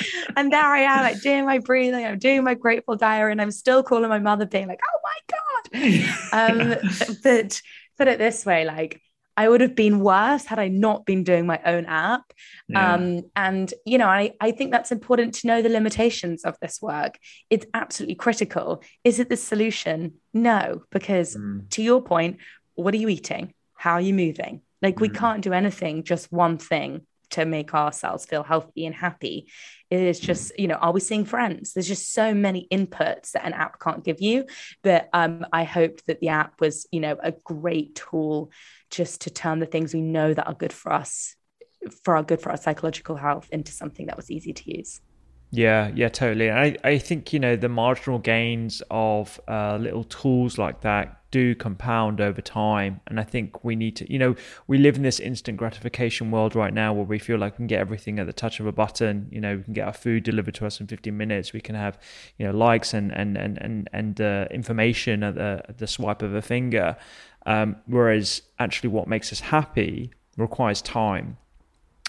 and 0.36 0.52
there 0.52 0.64
I 0.64 0.80
am, 0.80 1.02
like 1.02 1.20
doing 1.20 1.46
my 1.46 1.58
breathing, 1.58 2.04
I'm 2.04 2.18
doing 2.18 2.44
my 2.44 2.54
grateful 2.54 2.96
diary, 2.96 3.32
and 3.32 3.40
I'm 3.40 3.50
still 3.50 3.82
calling 3.82 4.08
my 4.08 4.18
mother, 4.18 4.46
being 4.46 4.68
like, 4.68 4.80
oh 4.84 5.00
my 5.02 5.90
God. 6.32 6.50
um, 6.50 6.78
but 7.22 7.60
put 7.98 8.08
it 8.08 8.18
this 8.18 8.44
way, 8.44 8.64
like, 8.64 9.00
I 9.36 9.48
would 9.48 9.62
have 9.62 9.74
been 9.74 10.00
worse 10.00 10.44
had 10.44 10.58
I 10.58 10.68
not 10.68 11.06
been 11.06 11.24
doing 11.24 11.46
my 11.46 11.60
own 11.64 11.86
app. 11.86 12.32
Yeah. 12.68 12.94
Um, 12.94 13.22
and, 13.34 13.72
you 13.86 13.96
know, 13.96 14.08
I, 14.08 14.32
I 14.40 14.50
think 14.50 14.70
that's 14.70 14.92
important 14.92 15.34
to 15.36 15.46
know 15.46 15.62
the 15.62 15.70
limitations 15.70 16.44
of 16.44 16.56
this 16.60 16.82
work. 16.82 17.18
It's 17.48 17.64
absolutely 17.72 18.16
critical. 18.16 18.82
Is 19.02 19.18
it 19.18 19.30
the 19.30 19.36
solution? 19.36 20.14
No, 20.34 20.82
because 20.90 21.36
mm. 21.36 21.70
to 21.70 21.82
your 21.82 22.02
point, 22.02 22.38
what 22.74 22.92
are 22.92 22.98
you 22.98 23.08
eating? 23.08 23.54
How 23.74 23.92
are 23.92 24.00
you 24.00 24.12
moving? 24.12 24.60
Like 24.82 24.96
mm. 24.96 25.00
we 25.00 25.08
can't 25.08 25.42
do 25.42 25.52
anything, 25.52 26.04
just 26.04 26.32
one 26.32 26.58
thing 26.58 27.06
to 27.30 27.44
make 27.44 27.74
ourselves 27.74 28.26
feel 28.26 28.42
healthy 28.42 28.86
and 28.86 28.94
happy. 28.94 29.48
It 29.88 30.00
is 30.00 30.20
just, 30.20 30.58
you 30.58 30.68
know, 30.68 30.74
are 30.74 30.92
we 30.92 31.00
seeing 31.00 31.24
friends? 31.24 31.72
There's 31.72 31.88
just 31.88 32.12
so 32.12 32.34
many 32.34 32.66
inputs 32.70 33.32
that 33.32 33.44
an 33.44 33.52
app 33.52 33.80
can't 33.80 34.04
give 34.04 34.20
you. 34.20 34.46
But 34.82 35.08
um, 35.12 35.46
I 35.52 35.64
hope 35.64 36.00
that 36.06 36.20
the 36.20 36.28
app 36.28 36.60
was, 36.60 36.86
you 36.90 37.00
know, 37.00 37.16
a 37.22 37.32
great 37.32 37.94
tool 37.94 38.50
just 38.90 39.22
to 39.22 39.30
turn 39.30 39.60
the 39.60 39.66
things 39.66 39.94
we 39.94 40.00
know 40.00 40.34
that 40.34 40.46
are 40.46 40.54
good 40.54 40.72
for 40.72 40.92
us, 40.92 41.36
for 42.02 42.16
our 42.16 42.22
good 42.22 42.40
for 42.40 42.50
our 42.50 42.56
psychological 42.56 43.16
health, 43.16 43.48
into 43.50 43.72
something 43.72 44.06
that 44.06 44.16
was 44.16 44.30
easy 44.30 44.52
to 44.52 44.76
use. 44.76 45.00
Yeah, 45.52 45.90
yeah, 45.94 46.08
totally. 46.08 46.50
I, 46.50 46.76
I 46.84 46.98
think, 46.98 47.32
you 47.32 47.40
know, 47.40 47.56
the 47.56 47.68
marginal 47.68 48.18
gains 48.18 48.82
of 48.90 49.40
uh, 49.48 49.76
little 49.80 50.04
tools 50.04 50.58
like 50.58 50.82
that 50.82 51.19
do 51.30 51.54
compound 51.54 52.20
over 52.20 52.40
time. 52.40 53.00
And 53.06 53.20
I 53.20 53.22
think 53.22 53.64
we 53.64 53.76
need 53.76 53.96
to, 53.96 54.12
you 54.12 54.18
know, 54.18 54.34
we 54.66 54.78
live 54.78 54.96
in 54.96 55.02
this 55.02 55.20
instant 55.20 55.58
gratification 55.58 56.30
world 56.30 56.54
right 56.54 56.72
now 56.72 56.92
where 56.92 57.04
we 57.04 57.18
feel 57.18 57.38
like 57.38 57.54
we 57.54 57.56
can 57.58 57.66
get 57.66 57.80
everything 57.80 58.18
at 58.18 58.26
the 58.26 58.32
touch 58.32 58.60
of 58.60 58.66
a 58.66 58.72
button. 58.72 59.28
You 59.30 59.40
know, 59.40 59.56
we 59.56 59.62
can 59.62 59.72
get 59.72 59.86
our 59.86 59.92
food 59.92 60.24
delivered 60.24 60.54
to 60.54 60.66
us 60.66 60.80
in 60.80 60.86
15 60.86 61.16
minutes. 61.16 61.52
We 61.52 61.60
can 61.60 61.74
have, 61.74 61.98
you 62.38 62.46
know, 62.46 62.52
likes 62.52 62.94
and, 62.94 63.12
and, 63.12 63.36
and, 63.36 63.58
and, 63.58 63.88
and 63.92 64.20
uh, 64.20 64.46
information 64.50 65.22
at 65.22 65.34
the, 65.36 65.62
at 65.68 65.78
the 65.78 65.86
swipe 65.86 66.22
of 66.22 66.34
a 66.34 66.42
finger. 66.42 66.96
Um, 67.46 67.76
whereas 67.86 68.42
actually 68.58 68.90
what 68.90 69.08
makes 69.08 69.32
us 69.32 69.40
happy 69.40 70.10
requires 70.36 70.82
time 70.82 71.36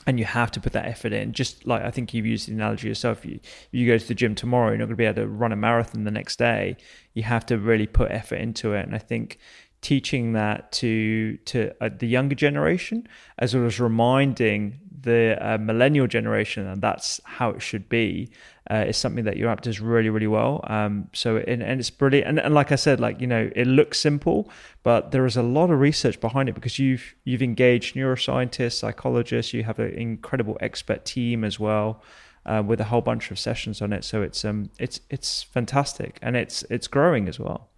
and 0.08 0.20
you 0.20 0.26
have 0.26 0.52
to 0.52 0.60
put 0.60 0.74
that 0.74 0.86
effort 0.86 1.14
in. 1.14 1.34
Just 1.34 1.66
like 1.66 1.84
I 1.84 1.91
think 1.91 2.14
you've 2.14 2.26
used 2.26 2.47
the 2.47 2.54
analogy 2.54 2.88
yourself. 2.88 3.26
You 3.26 3.39
you 3.72 3.88
go 3.88 3.97
to 3.97 4.08
the 4.08 4.16
gym 4.16 4.36
tomorrow, 4.36 4.70
you're 4.70 4.78
not 4.78 4.86
going 4.86 4.91
to 4.91 4.95
be 4.97 5.06
able 5.06 5.22
to 5.24 5.28
run 5.28 5.52
a 5.52 5.56
marathon 5.56 6.04
the 6.04 6.12
next 6.12 6.38
day. 6.39 6.78
You 7.14 7.24
have 7.24 7.45
to 7.47 7.58
really 7.58 7.88
put 7.88 8.12
effort 8.12 8.38
into 8.38 8.74
it. 8.74 8.86
And 8.86 8.95
I 8.95 8.99
think 8.99 9.38
teaching 9.82 10.34
that 10.34 10.71
to 10.71 11.38
to 11.45 11.71
uh, 11.82 11.89
the 11.97 12.07
younger 12.07 12.36
generation, 12.36 13.07
as 13.39 13.55
well 13.55 13.65
as 13.65 13.79
reminding 13.79 14.79
the 15.01 15.38
uh, 15.41 15.57
millennial 15.57 16.07
generation, 16.07 16.67
and 16.67 16.82
that's 16.82 17.19
how 17.23 17.49
it 17.49 17.61
should 17.61 17.89
be, 17.89 18.29
uh, 18.69 18.86
is 18.88 18.97
something 18.97 19.25
that 19.25 19.38
your 19.38 19.49
app 19.49 19.61
does 19.61 19.79
really, 19.79 20.09
really 20.09 20.27
well. 20.27 20.63
Um, 20.67 21.09
so, 21.13 21.38
and, 21.38 21.63
and 21.63 21.79
it's 21.79 21.89
brilliant. 21.89 22.27
And, 22.27 22.39
and 22.39 22.53
like 22.53 22.71
I 22.71 22.75
said, 22.75 22.99
like 22.99 23.19
you 23.19 23.27
know, 23.27 23.49
it 23.55 23.65
looks 23.65 23.99
simple, 23.99 24.49
but 24.84 25.11
there 25.11 25.25
is 25.25 25.38
a 25.38 25.43
lot 25.43 25.71
of 25.71 25.79
research 25.79 26.19
behind 26.21 26.49
it 26.49 26.53
because 26.53 26.79
you've 26.79 27.15
you've 27.23 27.41
engaged 27.41 27.95
neuroscientists, 27.95 28.73
psychologists, 28.73 29.53
you 29.53 29.63
have 29.63 29.79
an 29.79 29.91
incredible 29.93 30.57
expert 30.61 31.05
team 31.05 31.43
as 31.43 31.59
well. 31.59 32.01
Uh, 32.43 32.63
with 32.65 32.82
a 32.82 32.86
whole 32.86 33.01
bunch 33.01 33.29
of 33.29 33.38
sessions 33.38 33.84
on 33.84 33.93
it, 33.93 34.03
so 34.03 34.23
it's 34.23 34.43
um 34.43 34.71
it's 34.79 34.99
it's 35.11 35.43
fantastic 35.43 36.17
and 36.23 36.36
it's 36.36 36.63
it's 36.71 36.88
growing 36.88 37.27
as 37.27 37.39
well. 37.39 37.70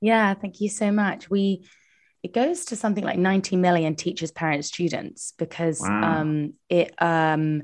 Yeah, 0.00 0.34
thank 0.34 0.60
you 0.60 0.68
so 0.68 0.92
much. 0.92 1.30
We 1.30 1.66
it 2.22 2.32
goes 2.32 2.64
to 2.66 2.76
something 2.76 3.04
like 3.04 3.18
90 3.18 3.56
million 3.56 3.94
teachers, 3.94 4.32
parents, 4.32 4.66
students 4.68 5.32
because 5.38 5.80
wow. 5.80 6.20
um, 6.20 6.54
it 6.68 6.92
um, 7.00 7.62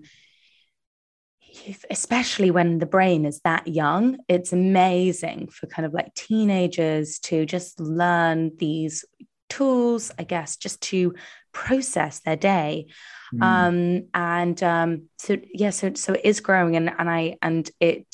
especially 1.91 2.51
when 2.51 2.79
the 2.79 2.87
brain 2.87 3.25
is 3.25 3.41
that 3.41 3.67
young, 3.69 4.19
it's 4.29 4.53
amazing 4.53 5.49
for 5.49 5.67
kind 5.67 5.87
of 5.87 5.93
like 5.93 6.15
teenagers 6.15 7.19
to 7.21 7.45
just 7.45 7.81
learn 7.81 8.53
these 8.57 9.05
tools, 9.49 10.11
I 10.19 10.25
guess, 10.25 10.57
just 10.57 10.81
to 10.83 11.15
process 11.53 12.21
their 12.21 12.37
day. 12.37 12.87
Mm. 13.35 13.43
Um, 13.43 14.09
and 14.15 14.63
um, 14.63 15.09
so 15.19 15.37
yeah, 15.53 15.71
so 15.71 15.93
so 15.95 16.15
it 16.15 16.23
is 16.25 16.41
growing, 16.41 16.77
and 16.77 16.91
and 16.99 17.09
I 17.09 17.37
and 17.43 17.71
it 17.81 18.07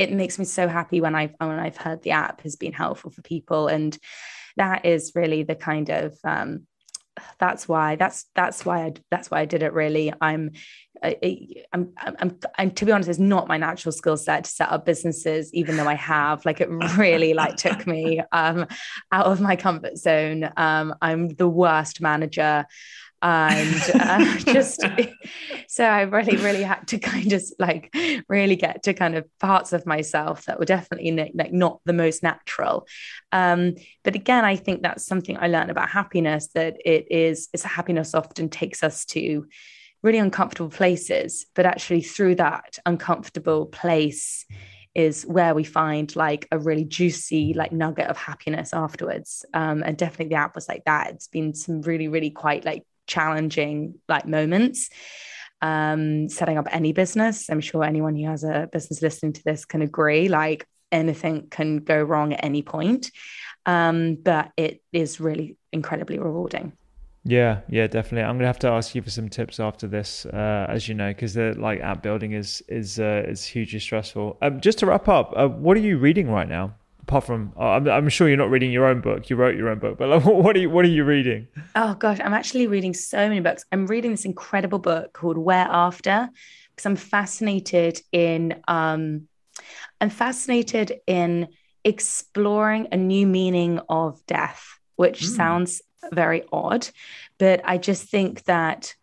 it 0.00 0.12
makes 0.12 0.38
me 0.38 0.46
so 0.46 0.66
happy 0.66 1.00
when 1.00 1.14
I've 1.14 1.34
when 1.38 1.58
I've 1.58 1.76
heard 1.76 2.02
the 2.02 2.12
app 2.12 2.40
has 2.40 2.56
been 2.56 2.72
helpful 2.72 3.10
for 3.10 3.20
people, 3.20 3.68
and 3.68 3.96
that 4.56 4.86
is 4.86 5.12
really 5.14 5.42
the 5.42 5.54
kind 5.54 5.90
of 5.90 6.16
um, 6.24 6.66
that's 7.38 7.68
why 7.68 7.96
that's 7.96 8.24
that's 8.34 8.64
why 8.64 8.86
I 8.86 8.94
that's 9.10 9.30
why 9.30 9.40
I 9.40 9.44
did 9.44 9.62
it. 9.62 9.74
Really, 9.74 10.10
I'm 10.20 10.52
I, 11.02 11.64
I'm, 11.72 11.92
I'm, 11.96 12.38
I'm, 12.58 12.70
to 12.72 12.84
be 12.84 12.92
honest, 12.92 13.08
it's 13.08 13.18
not 13.18 13.48
my 13.48 13.56
natural 13.56 13.92
skill 13.92 14.16
set 14.16 14.44
to 14.44 14.50
set 14.50 14.70
up 14.70 14.84
businesses, 14.84 15.52
even 15.54 15.76
though 15.76 15.88
I 15.88 15.94
have. 15.94 16.44
Like, 16.44 16.60
it 16.60 16.68
really 16.70 17.32
like 17.32 17.56
took 17.56 17.86
me 17.86 18.20
um, 18.32 18.66
out 19.10 19.26
of 19.26 19.40
my 19.40 19.56
comfort 19.56 19.96
zone. 19.96 20.50
Um, 20.58 20.94
I'm 21.00 21.28
the 21.28 21.48
worst 21.48 22.02
manager 22.02 22.66
and 23.22 23.90
uh, 23.94 24.38
just 24.38 24.82
so 25.68 25.84
I 25.84 26.02
really, 26.02 26.36
really 26.36 26.62
had 26.62 26.88
to 26.88 26.98
kind 26.98 27.32
of 27.32 27.42
like 27.58 27.94
really 28.28 28.56
get 28.56 28.82
to 28.84 28.94
kind 28.94 29.16
of 29.16 29.26
parts 29.38 29.72
of 29.72 29.86
myself 29.86 30.46
that 30.46 30.58
were 30.58 30.64
definitely 30.64 31.30
like 31.34 31.52
not 31.52 31.80
the 31.84 31.92
most 31.92 32.22
natural. 32.22 32.86
Um, 33.32 33.74
but 34.02 34.14
again, 34.14 34.44
I 34.44 34.56
think 34.56 34.82
that's 34.82 35.06
something 35.06 35.36
I 35.38 35.48
learned 35.48 35.70
about 35.70 35.90
happiness 35.90 36.48
that 36.54 36.76
it 36.84 37.10
is, 37.10 37.48
it's 37.52 37.62
happiness 37.62 38.14
often 38.14 38.48
takes 38.48 38.82
us 38.82 39.04
to 39.06 39.46
really 40.02 40.18
uncomfortable 40.18 40.70
places, 40.70 41.46
but 41.54 41.66
actually 41.66 42.00
through 42.00 42.36
that 42.36 42.78
uncomfortable 42.86 43.66
place 43.66 44.46
is 44.94 45.22
where 45.24 45.54
we 45.54 45.62
find 45.62 46.16
like 46.16 46.48
a 46.50 46.58
really 46.58 46.84
juicy 46.84 47.54
like 47.54 47.70
nugget 47.70 48.08
of 48.08 48.16
happiness 48.16 48.72
afterwards 48.74 49.44
um, 49.54 49.84
and 49.84 49.96
definitely 49.96 50.26
the 50.26 50.34
app 50.34 50.56
was 50.56 50.68
like 50.68 50.82
that 50.84 51.10
it's 51.10 51.28
been 51.28 51.54
some 51.54 51.80
really 51.82 52.08
really 52.08 52.30
quite 52.30 52.64
like 52.64 52.84
challenging 53.10 53.94
like 54.08 54.26
moments 54.26 54.88
um, 55.62 56.28
setting 56.28 56.58
up 56.58 56.68
any 56.70 56.92
business. 56.92 57.50
I'm 57.50 57.60
sure 57.60 57.84
anyone 57.84 58.16
who 58.16 58.26
has 58.26 58.44
a 58.44 58.68
business 58.72 59.02
listening 59.02 59.34
to 59.34 59.42
this 59.44 59.64
can 59.64 59.82
agree. 59.82 60.28
Like 60.28 60.66
anything 60.90 61.48
can 61.50 61.78
go 61.78 62.00
wrong 62.02 62.32
at 62.32 62.44
any 62.44 62.62
point, 62.62 63.10
um, 63.66 64.16
but 64.16 64.50
it 64.56 64.82
is 64.92 65.20
really 65.20 65.56
incredibly 65.72 66.18
rewarding. 66.18 66.72
Yeah, 67.22 67.60
yeah, 67.68 67.86
definitely. 67.86 68.22
I'm 68.22 68.38
gonna 68.38 68.46
have 68.46 68.58
to 68.60 68.68
ask 68.68 68.94
you 68.94 69.02
for 69.02 69.10
some 69.10 69.28
tips 69.28 69.60
after 69.60 69.86
this, 69.86 70.24
uh, 70.24 70.66
as 70.70 70.88
you 70.88 70.94
know, 70.94 71.10
because 71.10 71.34
the 71.34 71.54
like 71.58 71.80
app 71.80 72.02
building 72.02 72.32
is 72.32 72.62
is 72.68 72.98
uh, 72.98 73.24
is 73.28 73.44
hugely 73.44 73.78
stressful. 73.78 74.38
Um, 74.40 74.60
just 74.60 74.78
to 74.78 74.86
wrap 74.86 75.06
up, 75.06 75.34
uh, 75.36 75.48
what 75.48 75.76
are 75.76 75.80
you 75.80 75.98
reading 75.98 76.30
right 76.30 76.48
now? 76.48 76.74
Apart 77.02 77.24
from 77.24 77.52
uh, 77.56 77.70
I'm, 77.70 77.88
I'm, 77.88 78.08
sure 78.08 78.28
you're 78.28 78.36
not 78.36 78.50
reading 78.50 78.72
your 78.72 78.86
own 78.86 79.00
book. 79.00 79.30
You 79.30 79.36
wrote 79.36 79.56
your 79.56 79.68
own 79.68 79.78
book 79.78 79.98
but 79.98 80.08
like, 80.08 80.24
what 80.24 80.56
are 80.56 80.58
you 80.58 80.70
what 80.70 80.84
are 80.84 80.88
you 80.88 81.04
reading? 81.04 81.48
Oh 81.74 81.94
gosh 81.94 82.18
i'm 82.22 82.34
actually 82.34 82.66
reading 82.66 82.94
so 82.94 83.28
many 83.28 83.40
books. 83.40 83.64
I'm 83.72 83.86
reading 83.86 84.10
this 84.10 84.24
incredible 84.24 84.78
book 84.78 85.12
called 85.12 85.38
where 85.38 85.66
after 85.68 86.28
because 86.80 86.86
i'm 86.86 86.96
fascinated 86.96 88.00
in 88.12 88.60
um 88.68 89.28
i'm 90.00 90.10
fascinated 90.10 90.94
in 91.06 91.48
exploring 91.84 92.88
a 92.92 92.96
new 92.96 93.26
meaning 93.26 93.80
of 93.88 94.24
death 94.26 94.78
which 94.96 95.22
mm. 95.22 95.36
sounds 95.36 95.82
very 96.12 96.44
odd 96.52 96.88
but 97.38 97.60
i 97.64 97.76
just 97.76 98.08
think 98.08 98.44
that 98.44 98.94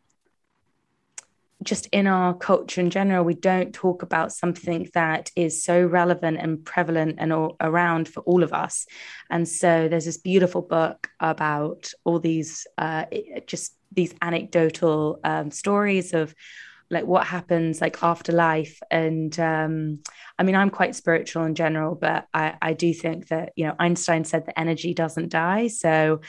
just 1.67 1.87
in 1.91 2.07
our 2.07 2.33
culture 2.33 2.79
in 2.79 2.89
general, 2.89 3.25
we 3.25 3.33
don't 3.33 3.73
talk 3.73 4.01
about 4.01 4.31
something 4.31 4.89
that 4.93 5.29
is 5.35 5.63
so 5.63 5.85
relevant 5.85 6.37
and 6.39 6.63
prevalent 6.63 7.17
and 7.19 7.33
all 7.33 7.57
around 7.59 8.07
for 8.07 8.21
all 8.21 8.41
of 8.41 8.53
us. 8.53 8.87
And 9.29 9.47
so 9.47 9.89
there's 9.89 10.05
this 10.05 10.17
beautiful 10.17 10.61
book 10.61 11.09
about 11.19 11.91
all 12.05 12.19
these 12.19 12.65
uh, 12.77 13.05
just 13.45 13.75
these 13.91 14.15
anecdotal 14.21 15.19
um, 15.23 15.51
stories 15.51 16.13
of 16.13 16.33
like 16.89 17.05
what 17.05 17.27
happens 17.27 17.81
like 17.81 18.01
after 18.01 18.31
life 18.31 18.79
and 18.89 19.39
um, 19.39 19.99
i 20.39 20.43
mean 20.43 20.55
i'm 20.55 20.69
quite 20.69 20.95
spiritual 20.95 21.43
in 21.43 21.53
general 21.53 21.95
but 21.95 22.27
I, 22.33 22.55
I 22.61 22.73
do 22.73 22.93
think 22.93 23.27
that 23.27 23.53
you 23.55 23.65
know 23.65 23.75
einstein 23.79 24.23
said 24.23 24.45
that 24.45 24.59
energy 24.59 24.93
doesn't 24.93 25.29
die. 25.29 25.67
So 25.67 26.21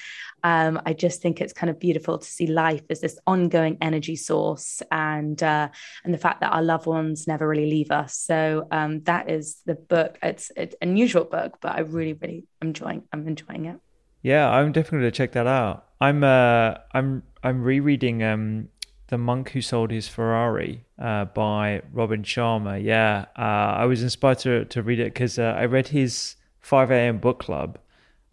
um, 0.42 0.80
i 0.84 0.92
just 0.92 1.22
think 1.22 1.40
it's 1.40 1.52
kind 1.52 1.70
of 1.70 1.78
beautiful 1.78 2.18
to 2.18 2.26
see 2.26 2.46
life 2.46 2.82
as 2.90 3.00
this 3.00 3.18
ongoing 3.26 3.78
energy 3.80 4.16
source 4.16 4.82
and 4.90 5.40
uh, 5.42 5.68
and 6.04 6.12
the 6.12 6.18
fact 6.18 6.40
that 6.40 6.52
our 6.52 6.62
loved 6.62 6.86
ones 6.86 7.26
never 7.26 7.46
really 7.46 7.70
leave 7.70 7.90
us. 7.90 8.14
So 8.14 8.66
um, 8.70 9.02
that 9.02 9.30
is 9.30 9.60
the 9.66 9.74
book. 9.74 10.18
It's, 10.22 10.50
an 10.56 10.70
unusual 10.82 11.24
book 11.24 11.58
but 11.60 11.76
i 11.76 11.80
really 11.80 12.14
really 12.14 12.44
enjoying 12.62 13.02
i'm 13.12 13.26
enjoying 13.26 13.66
it. 13.66 13.76
Yeah 14.22 14.50
i'm 14.50 14.72
definitely 14.72 15.00
going 15.00 15.12
to 15.12 15.16
check 15.16 15.32
that 15.32 15.46
out. 15.46 15.86
I'm 16.00 16.24
uh 16.24 16.74
i'm 16.92 17.22
i'm 17.42 17.62
rereading 17.62 18.22
um 18.22 18.68
the 19.08 19.18
Monk 19.18 19.50
Who 19.50 19.60
Sold 19.60 19.90
His 19.90 20.08
Ferrari 20.08 20.84
uh, 20.98 21.26
by 21.26 21.82
Robin 21.92 22.22
Sharma. 22.22 22.82
Yeah, 22.82 23.26
uh, 23.36 23.76
I 23.76 23.86
was 23.86 24.02
inspired 24.02 24.38
to, 24.40 24.64
to 24.66 24.82
read 24.82 25.00
it 25.00 25.14
because 25.14 25.38
uh, 25.38 25.54
I 25.58 25.64
read 25.64 25.88
his 25.88 26.36
5 26.60 26.90
a.m. 26.90 27.18
book 27.18 27.40
club. 27.40 27.78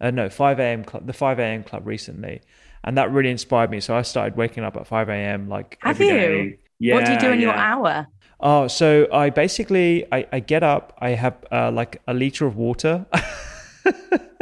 Uh, 0.00 0.10
no, 0.10 0.28
5 0.28 0.60
a.m. 0.60 0.84
club, 0.84 1.06
the 1.06 1.12
5 1.12 1.38
a.m. 1.38 1.64
club 1.64 1.86
recently. 1.86 2.42
And 2.84 2.96
that 2.98 3.10
really 3.10 3.30
inspired 3.30 3.70
me. 3.70 3.80
So 3.80 3.96
I 3.96 4.02
started 4.02 4.36
waking 4.36 4.62
up 4.62 4.76
at 4.76 4.86
5 4.86 5.08
a.m. 5.08 5.48
like 5.48 5.78
Have 5.80 6.00
you? 6.00 6.06
Day. 6.06 6.58
Yeah, 6.78 6.94
what 6.94 7.06
do 7.06 7.12
you 7.12 7.18
do 7.18 7.30
in 7.30 7.40
yeah. 7.40 7.46
your 7.46 7.54
hour? 7.54 8.06
Oh, 8.38 8.68
so 8.68 9.08
I 9.10 9.30
basically 9.30 10.06
I, 10.12 10.26
I 10.30 10.40
get 10.40 10.62
up. 10.62 10.92
I 10.98 11.10
have 11.10 11.36
uh, 11.50 11.70
like 11.72 12.02
a 12.06 12.12
liter 12.12 12.46
of 12.46 12.56
water. 12.56 13.06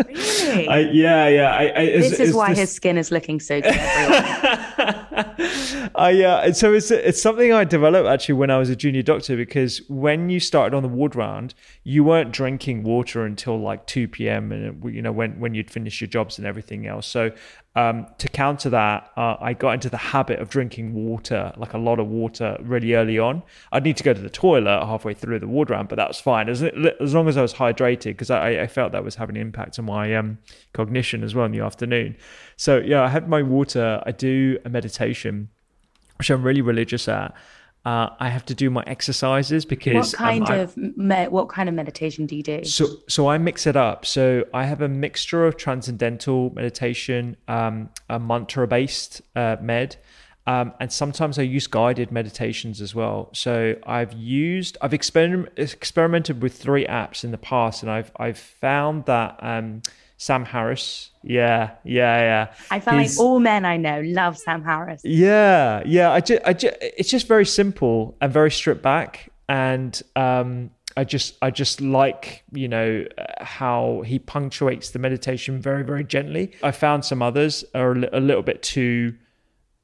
really? 0.06 0.68
I, 0.68 0.78
yeah, 0.80 1.28
yeah. 1.28 1.50
I, 1.50 1.72
I, 1.80 1.86
this 1.86 2.12
it's, 2.12 2.20
is 2.20 2.34
why 2.34 2.50
this... 2.50 2.58
his 2.58 2.72
skin 2.72 2.98
is 2.98 3.10
looking 3.10 3.40
so 3.40 3.60
good. 3.60 3.72
I 5.96 6.22
uh, 6.24 6.52
so 6.52 6.74
it's 6.74 6.90
it's 6.90 7.20
something 7.22 7.52
I 7.52 7.64
developed 7.64 8.08
actually 8.08 8.34
when 8.34 8.50
I 8.50 8.58
was 8.58 8.68
a 8.70 8.76
junior 8.76 9.02
doctor 9.02 9.36
because 9.36 9.82
when 9.88 10.30
you 10.30 10.40
started 10.40 10.76
on 10.76 10.82
the 10.82 10.88
ward 10.88 11.14
round, 11.14 11.54
you 11.84 12.02
weren't 12.02 12.32
drinking 12.32 12.82
water 12.82 13.24
until 13.24 13.60
like 13.60 13.86
two 13.86 14.08
p.m. 14.08 14.50
and 14.52 14.84
you 14.92 15.02
know 15.02 15.12
when 15.12 15.38
when 15.38 15.54
you'd 15.54 15.70
finish 15.70 16.00
your 16.00 16.08
jobs 16.08 16.38
and 16.38 16.46
everything 16.46 16.86
else. 16.86 17.06
So 17.06 17.30
um, 17.76 18.06
to 18.18 18.28
counter 18.28 18.70
that, 18.70 19.10
uh, 19.16 19.36
I 19.40 19.52
got 19.52 19.72
into 19.72 19.90
the 19.90 19.96
habit 19.96 20.38
of 20.38 20.48
drinking 20.48 20.94
water, 20.94 21.52
like 21.56 21.74
a 21.74 21.78
lot 21.78 21.98
of 21.98 22.06
water, 22.06 22.56
really 22.60 22.94
early 22.94 23.18
on. 23.18 23.42
I'd 23.72 23.82
need 23.82 23.96
to 23.96 24.04
go 24.04 24.14
to 24.14 24.20
the 24.20 24.30
toilet 24.30 24.84
halfway 24.84 25.12
through 25.12 25.40
the 25.40 25.48
ward 25.48 25.70
round, 25.70 25.88
but 25.88 25.96
that 25.96 26.06
was 26.06 26.20
fine 26.20 26.48
as, 26.48 26.62
as 26.62 27.14
long 27.14 27.28
as 27.28 27.36
I 27.36 27.42
was 27.42 27.54
hydrated 27.54 28.04
because 28.04 28.30
I, 28.30 28.62
I, 28.62 28.66
felt 28.68 28.92
that 28.92 29.02
was 29.02 29.16
having 29.16 29.36
an 29.36 29.42
impact 29.42 29.78
on 29.80 29.86
my 29.86 30.14
um, 30.14 30.38
cognition 30.72 31.24
as 31.24 31.34
well 31.34 31.46
in 31.46 31.52
the 31.52 31.60
afternoon. 31.60 32.16
So 32.56 32.78
yeah, 32.78 33.02
I 33.02 33.08
had 33.08 33.28
my 33.28 33.42
water. 33.42 34.00
I 34.06 34.12
do 34.12 34.58
a 34.64 34.68
meditation, 34.68 35.48
which 36.18 36.30
I'm 36.30 36.44
really 36.44 36.62
religious 36.62 37.08
at. 37.08 37.34
Uh, 37.84 38.08
I 38.18 38.30
have 38.30 38.46
to 38.46 38.54
do 38.54 38.70
my 38.70 38.82
exercises 38.86 39.66
because 39.66 40.12
what 40.12 40.18
kind 40.18 40.48
um, 40.48 40.58
of 40.58 40.76
me- 40.76 41.28
what 41.28 41.50
kind 41.50 41.68
of 41.68 41.74
meditation 41.74 42.24
do 42.24 42.34
you 42.34 42.42
do? 42.42 42.64
So 42.64 42.86
so 43.08 43.28
I 43.28 43.36
mix 43.36 43.66
it 43.66 43.76
up. 43.76 44.06
So 44.06 44.46
I 44.54 44.64
have 44.64 44.80
a 44.80 44.88
mixture 44.88 45.46
of 45.46 45.58
transcendental 45.58 46.50
meditation, 46.54 47.36
um, 47.46 47.90
a 48.08 48.18
mantra 48.18 48.66
based 48.66 49.20
uh, 49.36 49.56
med, 49.60 49.96
um, 50.46 50.72
and 50.80 50.90
sometimes 50.90 51.38
I 51.38 51.42
use 51.42 51.66
guided 51.66 52.10
meditations 52.10 52.80
as 52.80 52.94
well. 52.94 53.28
So 53.34 53.76
I've 53.86 54.14
used 54.14 54.78
I've 54.80 54.92
exper- 54.92 55.48
experimented 55.58 56.40
with 56.40 56.56
three 56.56 56.86
apps 56.86 57.22
in 57.22 57.32
the 57.32 57.38
past, 57.38 57.82
and 57.82 57.90
I've 57.90 58.12
I've 58.16 58.38
found 58.38 59.04
that 59.04 59.38
um, 59.40 59.82
Sam 60.24 60.46
Harris. 60.46 61.10
Yeah, 61.22 61.72
yeah, 61.84 62.20
yeah. 62.20 62.54
I 62.70 62.80
feel 62.80 62.94
He's, 62.94 63.18
like 63.18 63.26
all 63.26 63.40
men 63.40 63.66
I 63.66 63.76
know 63.76 64.00
love 64.06 64.38
Sam 64.38 64.64
Harris. 64.64 65.02
Yeah, 65.04 65.82
yeah. 65.84 66.12
I 66.12 66.20
just, 66.20 66.42
I 66.46 66.54
just, 66.54 66.76
it's 66.80 67.10
just 67.10 67.28
very 67.28 67.44
simple 67.44 68.16
and 68.22 68.32
very 68.32 68.50
stripped 68.50 68.80
back, 68.80 69.28
and 69.50 70.00
um, 70.16 70.70
I 70.96 71.04
just 71.04 71.36
I 71.42 71.50
just 71.50 71.82
like 71.82 72.42
you 72.52 72.68
know 72.68 73.04
how 73.42 74.02
he 74.06 74.18
punctuates 74.18 74.92
the 74.92 74.98
meditation 74.98 75.60
very 75.60 75.84
very 75.84 76.04
gently. 76.04 76.52
I 76.62 76.70
found 76.70 77.04
some 77.04 77.20
others 77.20 77.62
are 77.74 77.92
a, 77.92 78.20
little 78.20 78.42
bit 78.42 78.62
too 78.62 79.16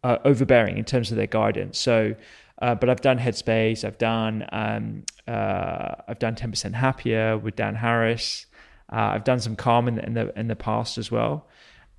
uh, 0.02 0.16
overbearing 0.24 0.78
in 0.78 0.84
terms 0.84 1.10
of 1.10 1.18
their 1.18 1.26
guidance. 1.26 1.78
So, 1.78 2.14
uh, 2.62 2.74
but 2.76 2.88
I've 2.88 3.02
done 3.02 3.18
Headspace. 3.18 3.84
I've 3.84 3.98
done 3.98 4.46
um, 4.52 5.04
uh, 5.28 5.96
I've 6.08 6.18
done 6.18 6.34
Ten 6.34 6.50
Percent 6.50 6.76
Happier 6.76 7.36
with 7.36 7.56
Dan 7.56 7.74
Harris. 7.74 8.46
Uh, 8.92 9.12
I've 9.14 9.24
done 9.24 9.40
some 9.40 9.56
Calm 9.56 9.88
in 9.88 9.96
the, 9.96 10.06
in 10.06 10.14
the 10.14 10.38
in 10.40 10.48
the 10.48 10.56
past 10.56 10.98
as 10.98 11.10
well. 11.10 11.46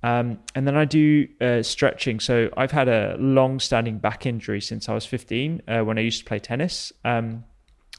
Um, 0.02 0.40
and 0.54 0.66
then 0.66 0.76
I 0.76 0.84
do 0.84 1.28
uh, 1.40 1.62
stretching. 1.62 2.18
So 2.18 2.50
I've 2.56 2.72
had 2.72 2.88
a 2.88 3.16
long-standing 3.20 3.98
back 3.98 4.26
injury 4.26 4.60
since 4.60 4.88
I 4.88 4.94
was 4.94 5.06
15 5.06 5.62
uh, 5.68 5.80
when 5.82 5.96
I 5.96 6.00
used 6.00 6.18
to 6.20 6.24
play 6.24 6.40
tennis. 6.40 6.92
Um, 7.04 7.44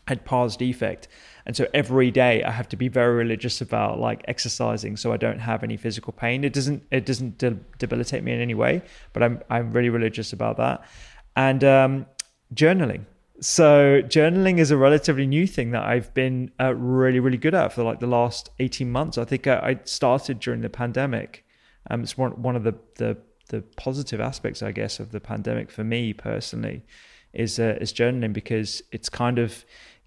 had 0.05 0.25
pars 0.25 0.57
defect, 0.57 1.07
and 1.45 1.55
so 1.55 1.65
every 1.73 2.11
day 2.11 2.43
I 2.43 2.51
have 2.51 2.67
to 2.69 2.75
be 2.75 2.89
very 2.89 3.15
religious 3.15 3.61
about 3.61 3.99
like 3.99 4.21
exercising, 4.27 4.97
so 4.97 5.13
I 5.13 5.17
don't 5.17 5.39
have 5.39 5.63
any 5.63 5.77
physical 5.77 6.11
pain. 6.11 6.43
It 6.43 6.51
doesn't 6.51 6.83
it 6.91 7.05
doesn't 7.05 7.37
de- 7.37 7.57
debilitate 7.77 8.21
me 8.21 8.33
in 8.33 8.41
any 8.41 8.53
way, 8.53 8.81
but 9.13 9.23
I'm 9.23 9.41
I'm 9.49 9.71
really 9.71 9.87
religious 9.87 10.33
about 10.33 10.57
that. 10.57 10.83
And 11.37 11.63
um, 11.63 12.05
journaling. 12.53 13.05
So 13.43 14.01
journaling 14.03 14.57
is 14.57 14.71
a 14.71 14.77
relatively 14.77 15.27
new 15.27 15.45
thing 15.47 15.71
that 15.71 15.83
I've 15.83 16.13
been 16.13 16.51
uh, 16.61 16.73
really 16.75 17.19
really 17.19 17.37
good 17.37 17.53
at 17.53 17.73
for 17.73 17.83
like 17.83 17.99
the 17.99 18.07
last 18.07 18.49
18 18.59 18.89
months. 18.89 19.17
I 19.17 19.25
think 19.25 19.47
I, 19.47 19.59
I 19.59 19.79
started 19.83 20.39
during 20.39 20.61
the 20.61 20.69
pandemic 20.69 21.43
um, 21.89 22.03
it's 22.03 22.17
one 22.17 22.41
one 22.41 22.55
of 22.55 22.63
the, 22.63 22.75
the 22.95 23.17
the 23.49 23.61
positive 23.75 24.21
aspects, 24.21 24.63
I 24.63 24.71
guess, 24.71 24.99
of 24.99 25.11
the 25.11 25.19
pandemic 25.19 25.69
for 25.69 25.83
me 25.83 26.13
personally 26.13 26.85
is 27.33 27.59
uh, 27.59 27.77
is 27.81 27.91
journaling 27.91 28.33
because 28.33 28.81
it's 28.91 29.09
kind 29.09 29.39
of 29.39 29.65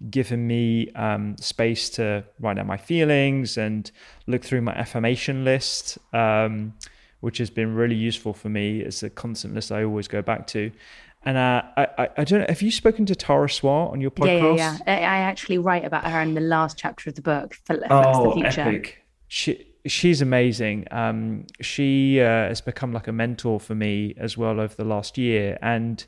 given 0.09 0.47
me 0.47 0.91
um, 0.93 1.37
space 1.37 1.89
to 1.91 2.23
write 2.39 2.55
down 2.55 2.67
my 2.67 2.77
feelings 2.77 3.57
and 3.57 3.91
look 4.25 4.43
through 4.43 4.61
my 4.61 4.73
affirmation 4.73 5.43
list, 5.43 5.97
um, 6.13 6.73
which 7.19 7.37
has 7.39 7.49
been 7.49 7.75
really 7.75 7.95
useful 7.95 8.33
for 8.33 8.49
me. 8.49 8.81
It's 8.81 9.03
a 9.03 9.09
constant 9.09 9.53
list 9.53 9.71
I 9.71 9.83
always 9.83 10.07
go 10.07 10.21
back 10.21 10.47
to. 10.47 10.71
And 11.25 11.37
uh, 11.37 11.61
I, 11.75 12.09
I 12.17 12.23
don't 12.23 12.41
know. 12.41 12.45
Have 12.47 12.61
you 12.61 12.71
spoken 12.71 13.05
to 13.07 13.15
Tara 13.15 13.49
Swart 13.49 13.91
on 13.91 13.99
your 13.99 14.11
podcast? 14.11 14.57
Yeah, 14.57 14.77
yeah, 14.87 14.99
yeah. 14.99 15.11
I 15.11 15.17
actually 15.17 15.57
write 15.57 15.83
about 15.83 16.05
her 16.05 16.21
in 16.21 16.35
the 16.35 16.41
last 16.41 16.77
chapter 16.77 17.09
of 17.09 17.15
the 17.15 17.21
book. 17.21 17.55
For, 17.65 17.77
oh, 17.89 18.29
the 18.29 18.41
future. 18.41 18.61
epic! 18.61 19.03
She 19.27 19.67
she's 19.85 20.21
amazing. 20.21 20.85
Um, 20.91 21.47
she 21.59 22.21
uh, 22.21 22.47
has 22.47 22.61
become 22.61 22.93
like 22.93 23.07
a 23.07 23.11
mentor 23.11 23.59
for 23.59 23.75
me 23.75 24.13
as 24.17 24.37
well 24.37 24.59
over 24.59 24.73
the 24.75 24.85
last 24.85 25.17
year, 25.17 25.57
and 25.61 26.05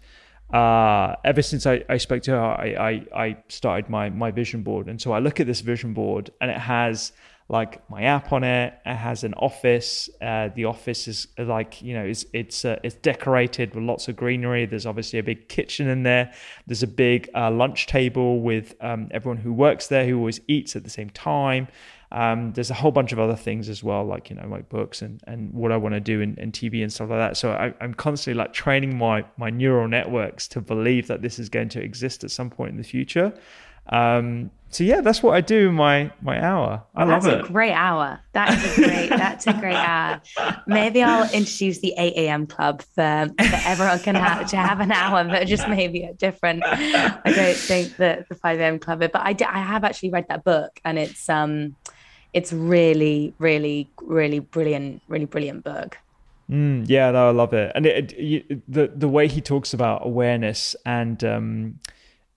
uh, 0.54 1.16
ever 1.24 1.42
since 1.42 1.66
I, 1.66 1.84
I 1.90 1.98
spoke 1.98 2.24
to 2.24 2.32
her, 2.32 2.42
I, 2.42 3.04
I, 3.14 3.26
I 3.26 3.38
started 3.50 3.90
my 3.90 4.10
my 4.10 4.32
vision 4.32 4.64
board, 4.64 4.88
and 4.88 5.02
so 5.02 5.12
I 5.12 5.20
look 5.20 5.40
at 5.40 5.48
this 5.48 5.62
vision 5.62 5.94
board, 5.94 6.32
and 6.40 6.50
it 6.50 6.58
has 6.58 7.12
like 7.50 7.90
my 7.90 8.04
app 8.04 8.32
on 8.32 8.44
it. 8.44 8.76
It 8.86 8.96
has 8.96 9.24
an 9.24 9.34
office. 9.34 10.08
Uh, 10.22 10.50
the 10.56 10.66
office 10.66 11.08
is 11.08 11.28
like 11.38 11.82
you 11.82 11.96
know 11.96 12.06
it's 12.06 12.26
it's 12.32 12.64
uh, 12.64 12.80
it's 12.84 12.96
decorated 12.96 13.74
with 13.74 13.84
lots 13.84 14.08
of 14.08 14.16
greenery. 14.16 14.68
There's 14.68 14.86
obviously 14.86 15.20
a 15.20 15.24
big 15.24 15.50
kitchen 15.50 15.88
in 15.88 16.04
there. 16.04 16.32
There's 16.68 16.84
a 16.84 16.88
big 16.88 17.30
uh, 17.36 17.50
lunch 17.50 17.88
table 17.88 18.42
with 18.42 18.76
um, 18.82 19.10
everyone 19.12 19.38
who 19.38 19.52
works 19.52 19.88
there 19.88 20.06
who 20.06 20.18
always 20.18 20.40
eats 20.48 20.76
at 20.76 20.84
the 20.84 20.90
same 20.92 21.10
time. 21.10 21.68
Um, 22.12 22.54
there's 22.54 22.72
a 22.72 22.76
whole 22.76 22.92
bunch 22.92 23.12
of 23.12 23.20
other 23.20 23.36
things 23.36 23.70
as 23.70 23.84
well, 23.84 24.04
like 24.04 24.30
you 24.30 24.36
know, 24.36 24.48
like 24.48 24.68
books 24.70 25.02
and, 25.02 25.22
and 25.28 25.54
what 25.54 25.72
I 25.72 25.78
want 25.78 25.94
to 25.94 26.00
do 26.00 26.22
in, 26.22 26.36
in 26.40 26.52
TV 26.52 26.82
and 26.82 26.92
stuff 26.92 27.10
like 27.10 27.20
that. 27.20 27.38
So 27.38 27.52
I, 27.52 27.74
am 27.84 27.94
constantly 27.94 28.38
like 28.38 28.54
training 28.54 28.98
my 28.98 29.26
my 29.38 29.50
neural 29.50 29.88
networks 29.88 30.48
to 30.50 30.62
believe 30.62 31.08
that 31.08 31.22
this 31.22 31.40
is 31.40 31.50
going 31.50 31.70
to 31.70 31.82
exist 31.82 32.24
at 32.24 32.32
some 32.32 32.50
point 32.50 32.72
in 32.72 32.78
the 32.78 32.84
future. 32.84 33.34
Um, 33.90 34.52
so 34.72 34.84
yeah, 34.84 35.02
that's 35.02 35.24
what 35.24 35.34
I 35.34 35.42
do 35.42 35.70
in 35.70 35.76
my 35.76 36.12
my 36.22 36.44
hour. 36.44 36.84
I 36.96 37.04
love 37.04 37.26
it. 37.26 37.32
That's 37.32 37.50
a 37.50 37.52
great 37.52 37.74
hour. 37.74 38.20
That 38.34 38.54
is 38.54 38.78
a 38.78 38.82
great. 38.84 39.10
that's 39.10 39.48
a 39.48 39.54
great 39.54 39.76
hour. 39.76 40.22
Maybe 40.68 41.02
I'll 41.02 41.24
introduce 41.34 41.80
the 41.80 41.96
eight 41.98 42.14
a.m. 42.16 42.46
club 42.46 42.84
for, 42.84 43.30
for 43.36 43.60
everyone 43.66 44.00
can 44.00 44.16
have 44.16 44.48
to 44.52 44.58
have 44.58 44.80
an 44.80 44.92
hour, 44.92 45.24
but 45.24 45.48
just 45.48 45.68
maybe 45.68 46.04
a 46.04 46.14
different. 46.14 46.64
I 46.64 47.22
don't 47.26 47.58
think 47.58 47.98
that 47.98 48.30
the 48.30 48.36
five 48.36 48.60
a.m. 48.60 48.78
club. 48.78 49.00
But 49.00 49.16
I 49.16 49.36
I 49.48 49.60
have 49.60 49.84
actually 49.84 50.12
read 50.12 50.28
that 50.30 50.44
book, 50.44 50.80
and 50.86 51.00
it's 51.00 51.28
um 51.30 51.76
it's 52.34 52.54
really, 52.54 53.34
really, 53.40 53.90
really 54.04 54.40
brilliant, 54.40 55.02
really 55.08 55.26
brilliant 55.26 55.64
book. 55.64 55.98
Mm, 56.50 56.86
yeah, 56.88 57.12
no, 57.12 57.30
I 57.30 57.32
love 57.32 57.54
it, 57.54 57.72
and 57.76 57.86
it, 57.86 58.14
it, 58.18 58.72
the 58.72 58.92
the 58.96 59.08
way 59.08 59.28
he 59.28 59.42
talks 59.42 59.74
about 59.74 60.06
awareness 60.06 60.76
and 60.86 61.24
um, 61.24 61.80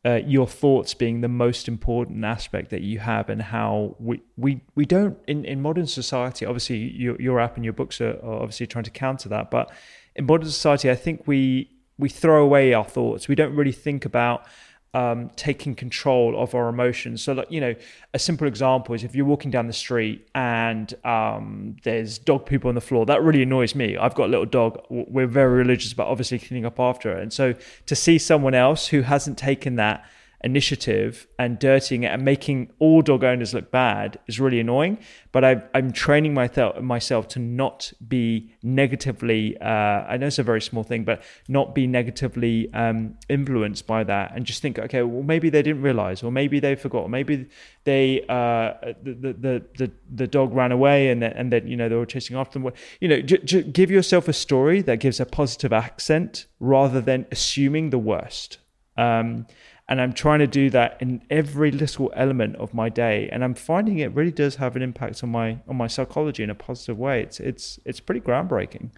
uh, 0.05 0.21
your 0.27 0.47
thoughts 0.49 0.95
being 0.95 1.21
the 1.21 1.29
most 1.29 1.69
important 1.69 2.25
aspect 2.25 2.71
that 2.71 2.83
you 2.83 2.99
have, 2.99 3.29
and 3.29 3.41
how 3.41 3.97
we 3.99 4.21
we 4.37 4.61
we 4.75 4.85
don't 4.85 5.17
in, 5.29 5.45
in 5.45 5.63
modern 5.63 5.87
society. 5.87 6.45
Obviously, 6.45 6.77
your 6.77 7.21
your 7.21 7.41
app 7.41 7.57
and 7.57 7.65
your 7.65 7.75
books 7.75 8.01
are, 8.01 8.19
are 8.23 8.43
obviously 8.43 8.67
trying 8.67 8.85
to 8.85 8.91
counter 8.91 9.29
that, 9.29 9.51
but 9.51 9.71
in 10.17 10.27
modern 10.27 10.49
society, 10.49 10.91
I 10.91 10.97
think 10.97 11.27
we 11.27 11.71
we 11.99 12.09
throw 12.09 12.43
away 12.43 12.75
our 12.75 12.85
thoughts. 12.85 13.29
We 13.29 13.35
don't 13.35 13.55
really 13.55 13.73
think 13.73 14.05
about 14.05 14.47
um, 14.95 15.31
taking 15.37 15.75
control 15.75 16.41
of 16.41 16.55
our 16.55 16.69
emotions. 16.69 17.23
So, 17.23 17.33
like, 17.33 17.51
you 17.51 17.61
know, 17.61 17.75
a 18.13 18.19
simple 18.19 18.47
example 18.47 18.95
is 18.95 19.05
if 19.05 19.15
you're 19.15 19.25
walking 19.25 19.51
down 19.51 19.67
the 19.67 19.73
street 19.73 20.29
and 20.35 20.93
um, 21.05 21.77
there's 21.83 22.19
dog 22.19 22.45
poop 22.45 22.67
on 22.67 22.75
the 22.75 22.81
floor, 22.81 23.07
that 23.07 23.23
really 23.23 23.43
annoys 23.43 23.75
me. 23.75 23.97
I've 23.97 24.15
got 24.15 24.27
a 24.27 24.29
little 24.29 24.47
dog. 24.47 24.85
We're 24.91 25.27
very 25.27 25.57
religious 25.57 25.93
about 25.93 26.09
obviously 26.09 26.39
cleaning 26.39 26.67
up 26.67 26.79
after 26.79 27.11
it. 27.17 27.23
And 27.23 27.33
so 27.33 27.55
to 27.87 27.97
see 27.97 28.19
someone 28.19 28.55
else 28.55 28.89
who 28.89 29.03
hasn't 29.03 29.39
taken 29.39 29.77
that 29.77 30.05
initiative 30.45 31.27
and 31.39 31.59
dirtying 31.59 32.03
it 32.03 32.09
and 32.09 32.25
making 32.25 32.71
all 32.79 33.01
dog 33.01 33.23
owners 33.23 33.55
look 33.55 33.71
bad 33.71 34.19
is 34.27 34.41
really 34.41 34.61
annoying. 34.61 34.99
But 35.31 35.45
I, 35.45 35.63
am 35.75 35.93
training 35.93 36.35
myself 36.35 36.81
myself 36.81 37.29
to 37.29 37.39
not 37.39 37.93
be 38.07 38.53
negatively. 38.63 39.57
Uh, 39.61 39.65
I 39.65 40.17
know 40.17 40.27
it's 40.27 40.39
a 40.39 40.43
very 40.43 40.61
small 40.61 40.83
thing, 40.83 41.05
but 41.05 41.23
not 41.49 41.75
be 41.75 41.87
negatively 41.87 42.73
um, 42.75 43.17
influenced 43.29 43.87
by 43.87 44.05
that, 44.05 44.33
and 44.35 44.45
just 44.45 44.61
think, 44.61 44.79
okay, 44.79 45.03
well 45.03 45.23
maybe 45.23 45.49
they 45.49 45.63
didn't 45.63 45.83
realize, 45.83 46.23
or 46.23 46.31
maybe 46.31 46.61
they 46.61 46.75
forgot, 46.75 47.05
or 47.05 47.09
maybe 47.09 47.49
they 47.85 48.23
uh, 48.29 48.75
the, 49.03 49.35
the 49.39 49.65
the 49.79 49.91
the 50.15 50.27
dog 50.27 50.53
ran 50.53 50.73
away, 50.73 51.09
and 51.09 51.23
then, 51.23 51.33
and 51.33 51.53
then 51.53 51.67
you 51.67 51.77
know 51.77 51.89
they 51.89 51.97
were 51.97 52.07
chasing 52.07 52.37
after 52.37 52.59
them. 52.59 52.71
You 53.01 53.09
know, 53.09 53.21
j- 53.21 53.43
j- 53.45 53.63
give 53.63 53.91
yourself 53.91 54.29
a 54.29 54.33
story 54.33 54.83
that 54.83 54.97
gives 54.97 55.19
a 55.19 55.27
positive 55.27 55.73
accent 55.73 56.47
rather 56.61 57.01
than 57.01 57.27
assuming 57.31 57.91
the 57.91 57.99
worst. 57.99 58.59
Um, 58.97 59.47
and 59.93 60.01
I'm 60.01 60.15
trying 60.15 60.39
to 60.39 60.47
do 60.47 60.71
that 60.71 60.97
in 61.03 61.21
every 61.29 61.71
little 61.71 62.11
element 62.17 62.57
of 62.57 62.73
my 62.73 62.89
day 62.89 63.29
and 63.31 63.45
I'm 63.45 63.53
finding 63.53 63.99
it 63.99 64.15
really 64.15 64.31
does 64.31 64.57
have 64.57 64.75
an 64.75 64.81
impact 64.81 65.23
on 65.23 65.29
my 65.29 65.59
on 65.69 65.77
my 65.77 65.87
psychology 65.87 66.43
in 66.43 66.49
a 66.49 66.55
positive 66.55 66.99
way 66.99 67.21
it's 67.23 67.39
it's 67.39 67.79
it's 67.85 68.01
pretty 68.01 68.23
groundbreaking 68.23 68.89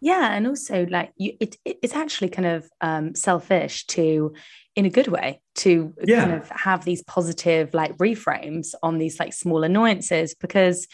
yeah 0.00 0.34
and 0.34 0.46
also 0.46 0.86
like 0.86 1.12
you 1.18 1.36
it, 1.38 1.56
it's 1.66 1.94
actually 1.94 2.30
kind 2.30 2.46
of 2.46 2.70
um 2.80 3.14
selfish 3.14 3.86
to 3.88 4.32
in 4.74 4.86
a 4.86 4.90
good 4.90 5.08
way 5.08 5.38
to 5.56 5.92
yeah. 6.02 6.20
kind 6.24 6.32
of 6.32 6.48
have 6.48 6.82
these 6.82 7.02
positive 7.02 7.74
like 7.74 7.94
reframes 7.98 8.68
on 8.82 8.96
these 8.96 9.20
like 9.20 9.34
small 9.34 9.64
annoyances 9.64 10.34
because 10.34 10.88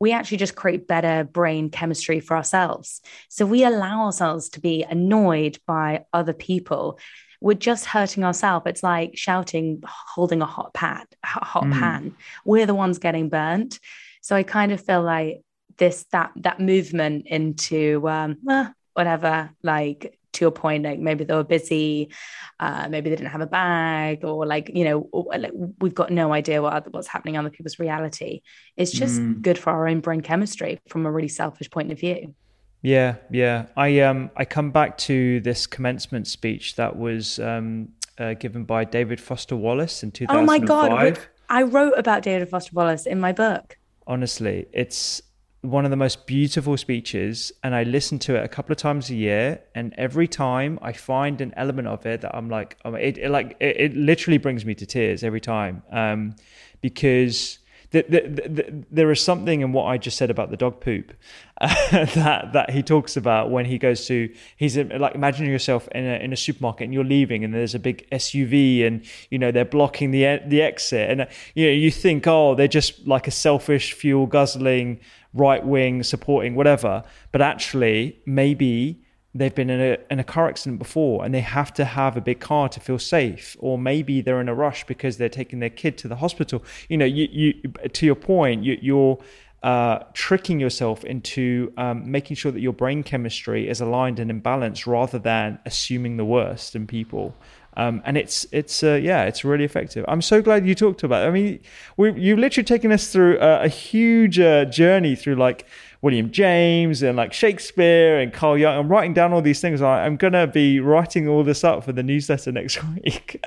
we 0.00 0.10
actually 0.10 0.38
just 0.38 0.56
create 0.56 0.88
better 0.88 1.24
brain 1.24 1.70
chemistry 1.70 2.20
for 2.20 2.36
ourselves. 2.36 3.00
So 3.30 3.46
we 3.46 3.64
allow 3.64 4.04
ourselves 4.04 4.50
to 4.50 4.60
be 4.60 4.82
annoyed 4.82 5.58
by 5.66 6.04
other 6.12 6.34
people 6.34 6.98
we're 7.40 7.54
just 7.54 7.86
hurting 7.86 8.24
ourselves. 8.24 8.66
It's 8.66 8.82
like 8.82 9.16
shouting, 9.16 9.82
holding 9.86 10.42
a 10.42 10.46
hot 10.46 10.74
pan, 10.74 11.04
hot 11.24 11.64
mm. 11.64 11.72
pan. 11.72 12.16
We're 12.44 12.66
the 12.66 12.74
ones 12.74 12.98
getting 12.98 13.28
burnt. 13.28 13.78
So 14.22 14.34
I 14.36 14.42
kind 14.42 14.72
of 14.72 14.84
feel 14.84 15.02
like 15.02 15.42
this 15.78 16.06
that 16.12 16.32
that 16.36 16.60
movement 16.60 17.26
into 17.26 18.08
um, 18.08 18.38
eh, 18.48 18.68
whatever, 18.94 19.50
like 19.62 20.18
to 20.32 20.44
your 20.44 20.50
point, 20.50 20.84
like 20.84 20.98
maybe 20.98 21.24
they 21.24 21.34
were 21.34 21.44
busy, 21.44 22.12
uh, 22.60 22.88
maybe 22.88 23.10
they 23.10 23.16
didn't 23.16 23.30
have 23.30 23.40
a 23.40 23.46
bag, 23.46 24.24
or 24.24 24.46
like 24.46 24.70
you 24.74 24.84
know, 24.84 25.08
or, 25.12 25.36
like, 25.38 25.52
we've 25.80 25.94
got 25.94 26.10
no 26.10 26.32
idea 26.32 26.62
what 26.62 26.92
what's 26.92 27.08
happening 27.08 27.34
in 27.34 27.40
other 27.40 27.50
people's 27.50 27.78
reality. 27.78 28.42
It's 28.76 28.92
just 28.92 29.20
mm. 29.20 29.40
good 29.42 29.58
for 29.58 29.70
our 29.70 29.88
own 29.88 30.00
brain 30.00 30.20
chemistry 30.20 30.80
from 30.88 31.06
a 31.06 31.12
really 31.12 31.28
selfish 31.28 31.70
point 31.70 31.92
of 31.92 31.98
view. 31.98 32.34
Yeah, 32.82 33.16
yeah. 33.30 33.66
I 33.76 34.00
um 34.00 34.30
I 34.36 34.44
come 34.44 34.70
back 34.70 34.98
to 34.98 35.40
this 35.40 35.66
commencement 35.66 36.26
speech 36.26 36.76
that 36.76 36.96
was 36.96 37.38
um 37.38 37.88
uh, 38.18 38.34
given 38.34 38.64
by 38.64 38.84
David 38.84 39.20
Foster 39.20 39.56
Wallace 39.56 40.02
in 40.02 40.10
2005. 40.10 40.42
Oh 40.42 40.46
my 40.46 40.58
god, 40.66 41.18
I 41.48 41.62
wrote 41.62 41.94
about 41.96 42.22
David 42.22 42.48
Foster 42.48 42.72
Wallace 42.74 43.06
in 43.06 43.20
my 43.20 43.32
book. 43.32 43.76
Honestly, 44.06 44.66
it's 44.72 45.20
one 45.62 45.84
of 45.84 45.90
the 45.90 45.96
most 45.96 46.26
beautiful 46.26 46.76
speeches 46.76 47.52
and 47.62 47.74
I 47.74 47.82
listen 47.82 48.18
to 48.20 48.36
it 48.36 48.44
a 48.44 48.48
couple 48.48 48.72
of 48.72 48.78
times 48.78 49.10
a 49.10 49.14
year 49.14 49.60
and 49.74 49.92
every 49.98 50.28
time 50.28 50.78
I 50.80 50.92
find 50.92 51.40
an 51.40 51.52
element 51.56 51.88
of 51.88 52.06
it 52.06 52.20
that 52.20 52.34
I'm 52.36 52.48
like 52.48 52.76
it, 52.84 53.18
it 53.18 53.30
like 53.30 53.56
it, 53.58 53.80
it, 53.80 53.96
literally 53.96 54.38
brings 54.38 54.64
me 54.64 54.74
to 54.76 54.86
tears 54.86 55.24
every 55.24 55.40
time 55.40 55.82
um, 55.90 56.36
because 56.80 57.58
the, 57.90 58.04
the, 58.08 58.48
the, 58.48 58.84
there 58.90 59.10
is 59.10 59.20
something 59.20 59.60
in 59.60 59.72
what 59.72 59.84
I 59.84 59.98
just 59.98 60.16
said 60.16 60.30
about 60.30 60.50
the 60.50 60.56
dog 60.56 60.80
poop 60.80 61.12
uh, 61.60 61.74
that 62.14 62.52
that 62.52 62.70
he 62.70 62.82
talks 62.82 63.16
about 63.16 63.50
when 63.50 63.64
he 63.64 63.78
goes 63.78 64.06
to 64.06 64.32
he's 64.56 64.76
like 64.76 65.14
imagine 65.14 65.46
yourself 65.46 65.88
in 65.92 66.04
a 66.04 66.16
in 66.18 66.32
a 66.32 66.36
supermarket 66.36 66.84
and 66.84 66.94
you're 66.94 67.04
leaving 67.04 67.44
and 67.44 67.54
there's 67.54 67.74
a 67.74 67.78
big 67.78 68.08
SUV 68.10 68.86
and 68.86 69.04
you 69.30 69.38
know 69.38 69.50
they're 69.50 69.64
blocking 69.64 70.10
the 70.10 70.40
the 70.46 70.62
exit. 70.62 71.10
And 71.10 71.28
you 71.54 71.66
know 71.66 71.72
you 71.72 71.90
think 71.90 72.26
oh 72.26 72.54
they're 72.54 72.68
just 72.68 73.06
like 73.06 73.26
a 73.26 73.32
selfish 73.32 73.92
fuel 73.92 74.26
guzzling 74.26 75.00
right 75.32 75.64
wing 75.64 76.02
supporting 76.02 76.54
whatever. 76.54 77.04
But 77.32 77.42
actually 77.42 78.20
maybe 78.26 79.05
they've 79.38 79.54
been 79.54 79.70
in 79.70 79.80
a, 79.80 79.98
in 80.10 80.18
a 80.18 80.24
car 80.24 80.48
accident 80.48 80.78
before 80.78 81.24
and 81.24 81.34
they 81.34 81.40
have 81.40 81.72
to 81.74 81.84
have 81.84 82.16
a 82.16 82.20
big 82.20 82.40
car 82.40 82.68
to 82.68 82.80
feel 82.80 82.98
safe 82.98 83.56
or 83.60 83.78
maybe 83.78 84.20
they're 84.20 84.40
in 84.40 84.48
a 84.48 84.54
rush 84.54 84.84
because 84.86 85.18
they're 85.18 85.28
taking 85.28 85.58
their 85.58 85.70
kid 85.70 85.98
to 85.98 86.08
the 86.08 86.16
hospital 86.16 86.62
you 86.88 86.96
know 86.96 87.04
you, 87.04 87.28
you 87.30 87.52
to 87.92 88.06
your 88.06 88.14
point 88.14 88.64
you, 88.64 88.78
you're 88.80 89.18
uh, 89.62 89.98
tricking 90.12 90.60
yourself 90.60 91.04
into 91.04 91.72
um, 91.76 92.08
making 92.10 92.36
sure 92.36 92.52
that 92.52 92.60
your 92.60 92.72
brain 92.72 93.02
chemistry 93.02 93.68
is 93.68 93.80
aligned 93.80 94.18
and 94.18 94.30
in 94.30 94.40
balance 94.40 94.86
rather 94.86 95.18
than 95.18 95.58
assuming 95.66 96.16
the 96.16 96.24
worst 96.24 96.76
in 96.76 96.86
people 96.86 97.34
um, 97.76 98.02
and 98.06 98.16
it's 98.16 98.46
it's 98.52 98.82
uh, 98.82 98.94
yeah 98.94 99.24
it's 99.24 99.44
really 99.44 99.64
effective. 99.64 100.04
I'm 100.08 100.22
so 100.22 100.40
glad 100.40 100.66
you 100.66 100.74
talked 100.74 101.02
about. 101.02 101.24
It. 101.24 101.28
I 101.28 101.30
mean, 101.30 101.60
we, 101.98 102.12
you've 102.12 102.38
literally 102.38 102.64
taken 102.64 102.90
us 102.90 103.12
through 103.12 103.38
a, 103.38 103.64
a 103.64 103.68
huge 103.68 104.40
uh, 104.40 104.64
journey 104.64 105.14
through 105.14 105.34
like 105.34 105.66
William 106.02 106.30
James 106.30 107.02
and 107.02 107.16
like 107.16 107.32
Shakespeare 107.32 108.18
and 108.18 108.32
Carl 108.32 108.58
Jung. 108.58 108.76
I'm 108.78 108.88
writing 108.88 109.14
down 109.14 109.32
all 109.32 109.42
these 109.42 109.60
things. 109.60 109.82
I'm 109.82 110.16
going 110.16 110.34
to 110.34 110.46
be 110.46 110.80
writing 110.80 111.28
all 111.28 111.42
this 111.42 111.64
up 111.64 111.84
for 111.84 111.92
the 111.92 112.02
newsletter 112.02 112.52
next 112.52 112.82
week. 112.94 113.40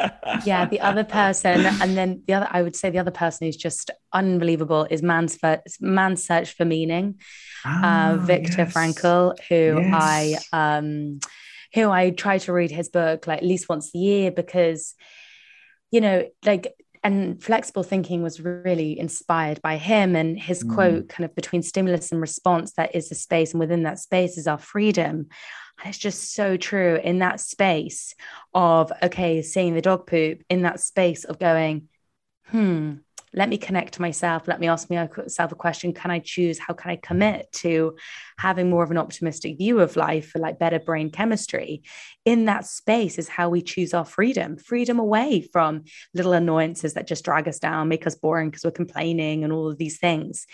yeah, 0.46 0.66
the 0.66 0.80
other 0.82 1.04
person, 1.04 1.66
and 1.66 1.96
then 1.96 2.24
the 2.28 2.34
other, 2.34 2.48
I 2.50 2.62
would 2.62 2.76
say 2.76 2.90
the 2.90 3.00
other 3.00 3.12
person 3.12 3.48
who's 3.48 3.58
just 3.58 3.92
unbelievable 4.14 4.88
is 4.90 5.02
Man's, 5.04 5.38
Man's 5.80 6.26
Search 6.26 6.54
for 6.54 6.66
Meaning, 6.66 7.20
uh, 7.66 7.82
ah, 7.84 8.18
Viktor 8.20 8.64
yes. 8.64 8.74
Frankl, 8.74 9.38
who 9.48 9.80
yes. 9.82 10.50
I, 10.54 10.78
um, 10.78 11.20
who 11.74 11.90
I 11.90 12.10
try 12.10 12.40
to 12.40 12.54
read 12.54 12.72
his 12.72 12.90
book 12.90 13.28
like 13.28 13.40
at 13.40 13.46
least 13.46 13.70
once 13.70 13.92
a 13.94 13.98
year 13.98 14.32
because, 14.32 14.96
you 15.92 16.02
know, 16.02 16.28
like 16.44 16.74
and 17.04 17.42
flexible 17.42 17.84
thinking 17.84 18.22
was 18.22 18.42
really 18.42 19.00
inspired 19.00 19.62
by 19.62 19.78
him 19.78 20.16
and 20.16 20.40
his 20.40 20.64
mm. 20.64 20.74
quote 20.74 21.10
kind 21.10 21.26
of 21.26 21.36
between 21.36 21.62
stimulus 21.62 22.12
and 22.12 22.20
response 22.20 22.74
that 22.74 22.96
is 22.96 23.10
the 23.10 23.16
space 23.16 23.52
and 23.52 23.60
within 23.60 23.84
that 23.84 24.00
space 24.00 24.38
is 24.38 24.48
our 24.48 24.58
freedom 24.58 25.28
and 25.80 25.90
it's 25.90 25.98
just 25.98 26.34
so 26.34 26.58
true 26.58 27.00
in 27.04 27.20
that 27.20 27.40
space 27.40 28.16
of 28.54 28.92
okay 29.02 29.42
seeing 29.42 29.74
the 29.74 29.82
dog 29.82 30.08
poop 30.08 30.42
in 30.50 30.64
that 30.64 30.80
space 30.80 31.24
of 31.24 31.40
going 31.40 31.88
hmm 32.48 32.96
let 33.34 33.50
me 33.50 33.58
connect 33.58 33.94
to 33.94 34.02
myself. 34.02 34.48
Let 34.48 34.60
me 34.60 34.68
ask 34.68 34.90
myself 34.90 35.52
a 35.52 35.56
question. 35.56 35.94
Can 35.94 36.12
i 36.12 36.20
choose? 36.20 36.58
How 36.58 36.74
can 36.74 36.92
i 36.92 36.96
commit 36.96 37.52
to 37.54 37.96
having 38.38 38.70
more 38.70 38.84
of 38.84 38.92
an 38.92 38.98
optimistic 38.98 39.58
view 39.58 39.80
of 39.80 39.96
life 39.96 40.30
for 40.30 40.40
like 40.40 40.60
better 40.60 40.80
brain 40.80 41.12
chemistry? 41.12 41.84
In 42.26 42.46
that 42.46 42.66
space 42.66 43.20
is 43.20 43.28
how 43.28 43.50
we 43.50 43.62
choose 43.62 43.94
our 43.94 44.06
freedom 44.06 44.58
freedom 44.58 45.00
away 45.00 45.42
from 45.42 45.84
little 46.14 46.34
annoyances 46.34 46.94
that 46.96 47.08
just 47.08 47.26
drag 47.26 47.48
us 47.48 47.60
down 47.60 47.88
make 47.88 48.08
us 48.08 48.16
boring 48.16 48.50
because 48.50 48.64
we're 48.64 48.72
complaining 48.72 49.44
and 49.44 49.54
all 49.54 49.70
of 49.70 49.78
these 49.78 50.00
things. 50.00 50.46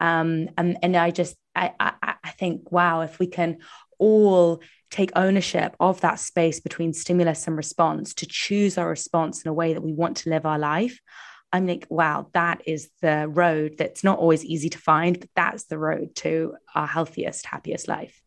Um, 0.00 0.48
and 0.56 0.78
and 0.82 0.96
i 0.96 1.10
just 1.10 1.36
I, 1.56 1.72
I 1.80 2.14
i 2.22 2.30
think 2.30 2.70
wow 2.70 3.00
if 3.00 3.18
we 3.18 3.26
can 3.26 3.58
all 3.98 4.62
take 4.90 5.10
ownership 5.16 5.74
of 5.80 6.00
that 6.00 6.20
space 6.20 6.60
between 6.60 6.92
stimulus 6.92 7.46
and 7.46 7.56
response 7.56 8.14
to 8.14 8.26
choose 8.26 8.78
our 8.78 8.88
response 8.88 9.42
in 9.42 9.48
a 9.48 9.52
way 9.52 9.74
that 9.74 9.82
we 9.82 9.92
want 9.92 10.18
to 10.18 10.30
live 10.30 10.46
our 10.46 10.58
life 10.58 11.00
I'm 11.52 11.66
like, 11.66 11.86
wow, 11.88 12.28
that 12.34 12.62
is 12.66 12.90
the 13.00 13.28
road 13.28 13.76
that's 13.78 14.04
not 14.04 14.18
always 14.18 14.44
easy 14.44 14.68
to 14.70 14.78
find, 14.78 15.18
but 15.18 15.30
that's 15.34 15.64
the 15.64 15.78
road 15.78 16.14
to 16.16 16.54
our 16.74 16.86
healthiest, 16.86 17.46
happiest 17.46 17.88
life. 17.88 18.22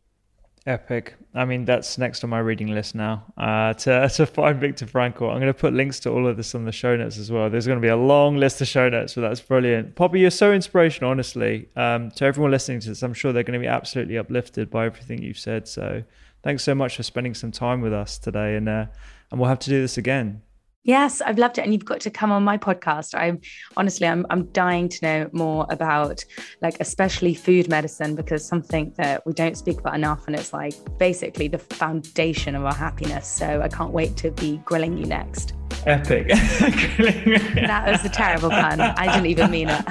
Epic. 0.68 1.16
I 1.34 1.46
mean, 1.46 1.66
that's 1.66 1.98
next 1.98 2.24
on 2.24 2.30
my 2.30 2.38
reading 2.38 2.68
list 2.68 2.94
now. 2.94 3.26
Uh, 3.36 3.74
to 3.74 4.08
to 4.16 4.26
find 4.28 4.60
Viktor 4.60 4.86
Frankl, 4.86 5.32
I'm 5.32 5.40
going 5.40 5.48
to 5.48 5.56
put 5.56 5.74
links 5.74 6.00
to 6.02 6.12
all 6.12 6.28
of 6.28 6.38
this 6.38 6.54
on 6.54 6.66
the 6.66 6.72
show 6.72 6.96
notes 6.96 7.18
as 7.18 7.32
well. 7.32 7.50
There's 7.50 7.66
going 7.66 7.80
to 7.80 7.82
be 7.82 7.90
a 7.90 7.96
long 7.96 8.38
list 8.38 8.62
of 8.62 8.68
show 8.68 8.88
notes, 8.88 9.16
but 9.16 9.22
that's 9.22 9.42
brilliant. 9.42 9.96
Poppy, 9.96 10.20
you're 10.20 10.30
so 10.30 10.54
inspirational, 10.54 11.10
honestly. 11.10 11.68
Um, 11.76 12.12
to 12.12 12.26
everyone 12.26 12.52
listening 12.52 12.80
to 12.82 12.90
this, 12.90 13.02
I'm 13.02 13.16
sure 13.16 13.34
they're 13.34 13.42
going 13.42 13.60
to 13.60 13.64
be 13.64 13.68
absolutely 13.68 14.20
uplifted 14.20 14.70
by 14.70 14.86
everything 14.86 15.24
you've 15.24 15.40
said. 15.40 15.68
So, 15.68 16.04
thanks 16.44 16.64
so 16.64 16.76
much 16.76 16.96
for 16.96 17.02
spending 17.02 17.34
some 17.34 17.52
time 17.52 17.82
with 17.82 17.94
us 17.94 18.20
today, 18.20 18.56
and 18.56 18.70
uh, 18.70 18.86
and 19.32 19.40
we'll 19.40 19.50
have 19.50 19.60
to 19.60 19.70
do 19.70 19.82
this 19.82 19.98
again. 19.98 20.44
Yes, 20.84 21.22
I've 21.22 21.38
loved 21.38 21.60
it, 21.60 21.62
and 21.62 21.74
you've 21.74 21.86
got 21.86 22.00
to 22.02 22.10
come 22.10 22.32
on 22.32 22.44
my 22.44 22.58
podcast. 22.58 23.14
I'm 23.14 23.40
honestly, 23.78 24.08
I'm 24.08 24.26
I'm 24.32 24.46
dying 24.48 24.90
to 24.90 25.06
know 25.06 25.30
more 25.32 25.68
about, 25.70 26.26
like, 26.62 26.78
especially 26.80 27.36
food 27.36 27.70
medicine 27.70 28.16
because 28.16 28.44
something 28.44 28.92
that 28.98 29.26
we 29.26 29.34
don't 29.34 29.56
speak 29.56 29.80
about 29.80 29.94
enough, 29.94 30.26
and 30.26 30.36
it's 30.36 30.54
like 30.54 30.74
basically 30.98 31.48
the 31.48 31.60
foundation 31.60 32.56
of 32.56 32.66
our 32.66 32.74
happiness. 32.74 33.28
So 33.28 33.62
I 33.62 33.68
can't 33.68 33.92
wait 33.92 34.18
to 34.18 34.32
be 34.32 34.58
grilling 34.66 34.98
you 34.98 35.06
next. 35.06 35.54
Epic. 35.86 36.28
that 36.30 37.86
was 37.88 38.04
a 38.04 38.10
terrible 38.10 38.50
pun. 38.50 38.82
I 38.82 39.06
didn't 39.14 39.28
even 39.28 39.52
mean 39.52 39.70
it. 39.70 39.86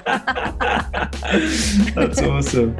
That's 1.94 2.20
awesome. 2.22 2.76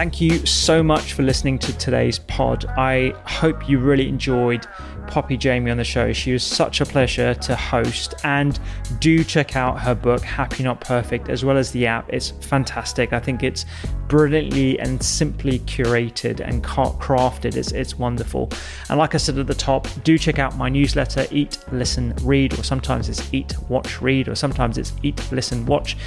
Thank 0.00 0.18
you 0.18 0.46
so 0.46 0.82
much 0.82 1.12
for 1.12 1.22
listening 1.22 1.58
to 1.58 1.76
today's 1.76 2.20
pod. 2.20 2.64
I 2.78 3.12
hope 3.26 3.68
you 3.68 3.78
really 3.78 4.08
enjoyed 4.08 4.66
Poppy 5.06 5.36
Jamie 5.36 5.70
on 5.70 5.76
the 5.76 5.84
show. 5.84 6.10
She 6.14 6.32
was 6.32 6.42
such 6.42 6.80
a 6.80 6.86
pleasure 6.86 7.34
to 7.34 7.54
host. 7.54 8.14
And 8.24 8.58
do 8.98 9.22
check 9.22 9.56
out 9.56 9.78
her 9.78 9.94
book, 9.94 10.22
Happy 10.22 10.62
Not 10.62 10.80
Perfect, 10.80 11.28
as 11.28 11.44
well 11.44 11.58
as 11.58 11.70
the 11.70 11.86
app. 11.86 12.10
It's 12.10 12.30
fantastic. 12.30 13.12
I 13.12 13.20
think 13.20 13.42
it's 13.42 13.66
brilliantly 14.08 14.80
and 14.80 15.02
simply 15.02 15.58
curated 15.58 16.40
and 16.40 16.64
crafted. 16.64 17.56
It's, 17.56 17.72
it's 17.72 17.98
wonderful. 17.98 18.48
And 18.88 18.98
like 18.98 19.14
I 19.14 19.18
said 19.18 19.36
at 19.36 19.48
the 19.48 19.54
top, 19.54 19.86
do 20.02 20.16
check 20.16 20.38
out 20.38 20.56
my 20.56 20.70
newsletter, 20.70 21.26
Eat, 21.30 21.58
Listen, 21.72 22.14
Read, 22.22 22.58
or 22.58 22.62
sometimes 22.62 23.10
it's 23.10 23.34
Eat, 23.34 23.54
Watch, 23.68 24.00
Read, 24.00 24.28
or 24.28 24.34
sometimes 24.34 24.78
it's 24.78 24.94
Eat, 25.02 25.30
Listen, 25.30 25.66
Watch 25.66 25.98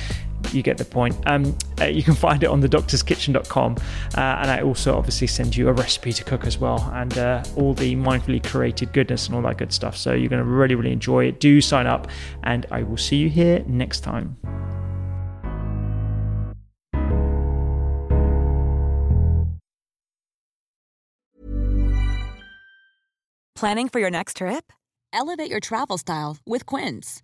you 0.54 0.64
get 0.64 0.78
the 0.78 0.86
point. 0.86 1.16
Um, 1.26 1.56
uh, 1.80 1.86
you 1.86 2.04
can 2.04 2.16
find 2.16 2.44
it 2.44 2.48
on 2.48 2.62
thedoctorskitchen.com, 2.62 3.76
uh, 3.76 4.20
and 4.20 4.52
I 4.52 4.62
also 4.62 4.96
obviously 4.96 5.28
send 5.28 5.56
you 5.56 5.70
a 5.70 5.74
recipe 5.74 6.14
to 6.14 6.24
cook 6.24 6.46
as 6.46 6.58
well, 6.58 6.90
and 6.94 7.18
uh, 7.18 7.44
all 7.56 7.74
the 7.74 7.96
mindfully 7.96 8.44
created 8.44 8.94
goodness 8.94 9.28
and 9.28 9.36
all 9.36 9.42
that 9.44 9.58
good 9.58 9.74
stuff. 9.74 9.98
So 9.98 10.14
you're 10.14 10.30
going 10.30 10.44
to 10.44 10.50
really, 10.50 10.76
really 10.76 10.94
enjoy 10.94 11.26
it. 11.26 11.40
Do 11.40 11.62
sign 11.62 11.88
up, 11.88 12.08
and 12.44 12.66
I 12.72 12.84
will 12.84 12.98
see 12.98 13.18
you 13.18 13.30
here 13.30 13.64
next 13.68 14.02
time. 14.02 14.38
Planning 23.56 23.88
for 23.88 24.00
your 24.00 24.12
next 24.12 24.38
trip? 24.38 24.74
Elevate 25.14 25.50
your 25.50 25.62
travel 25.62 25.98
style 25.98 26.36
with 26.46 26.66
Quince. 26.66 27.24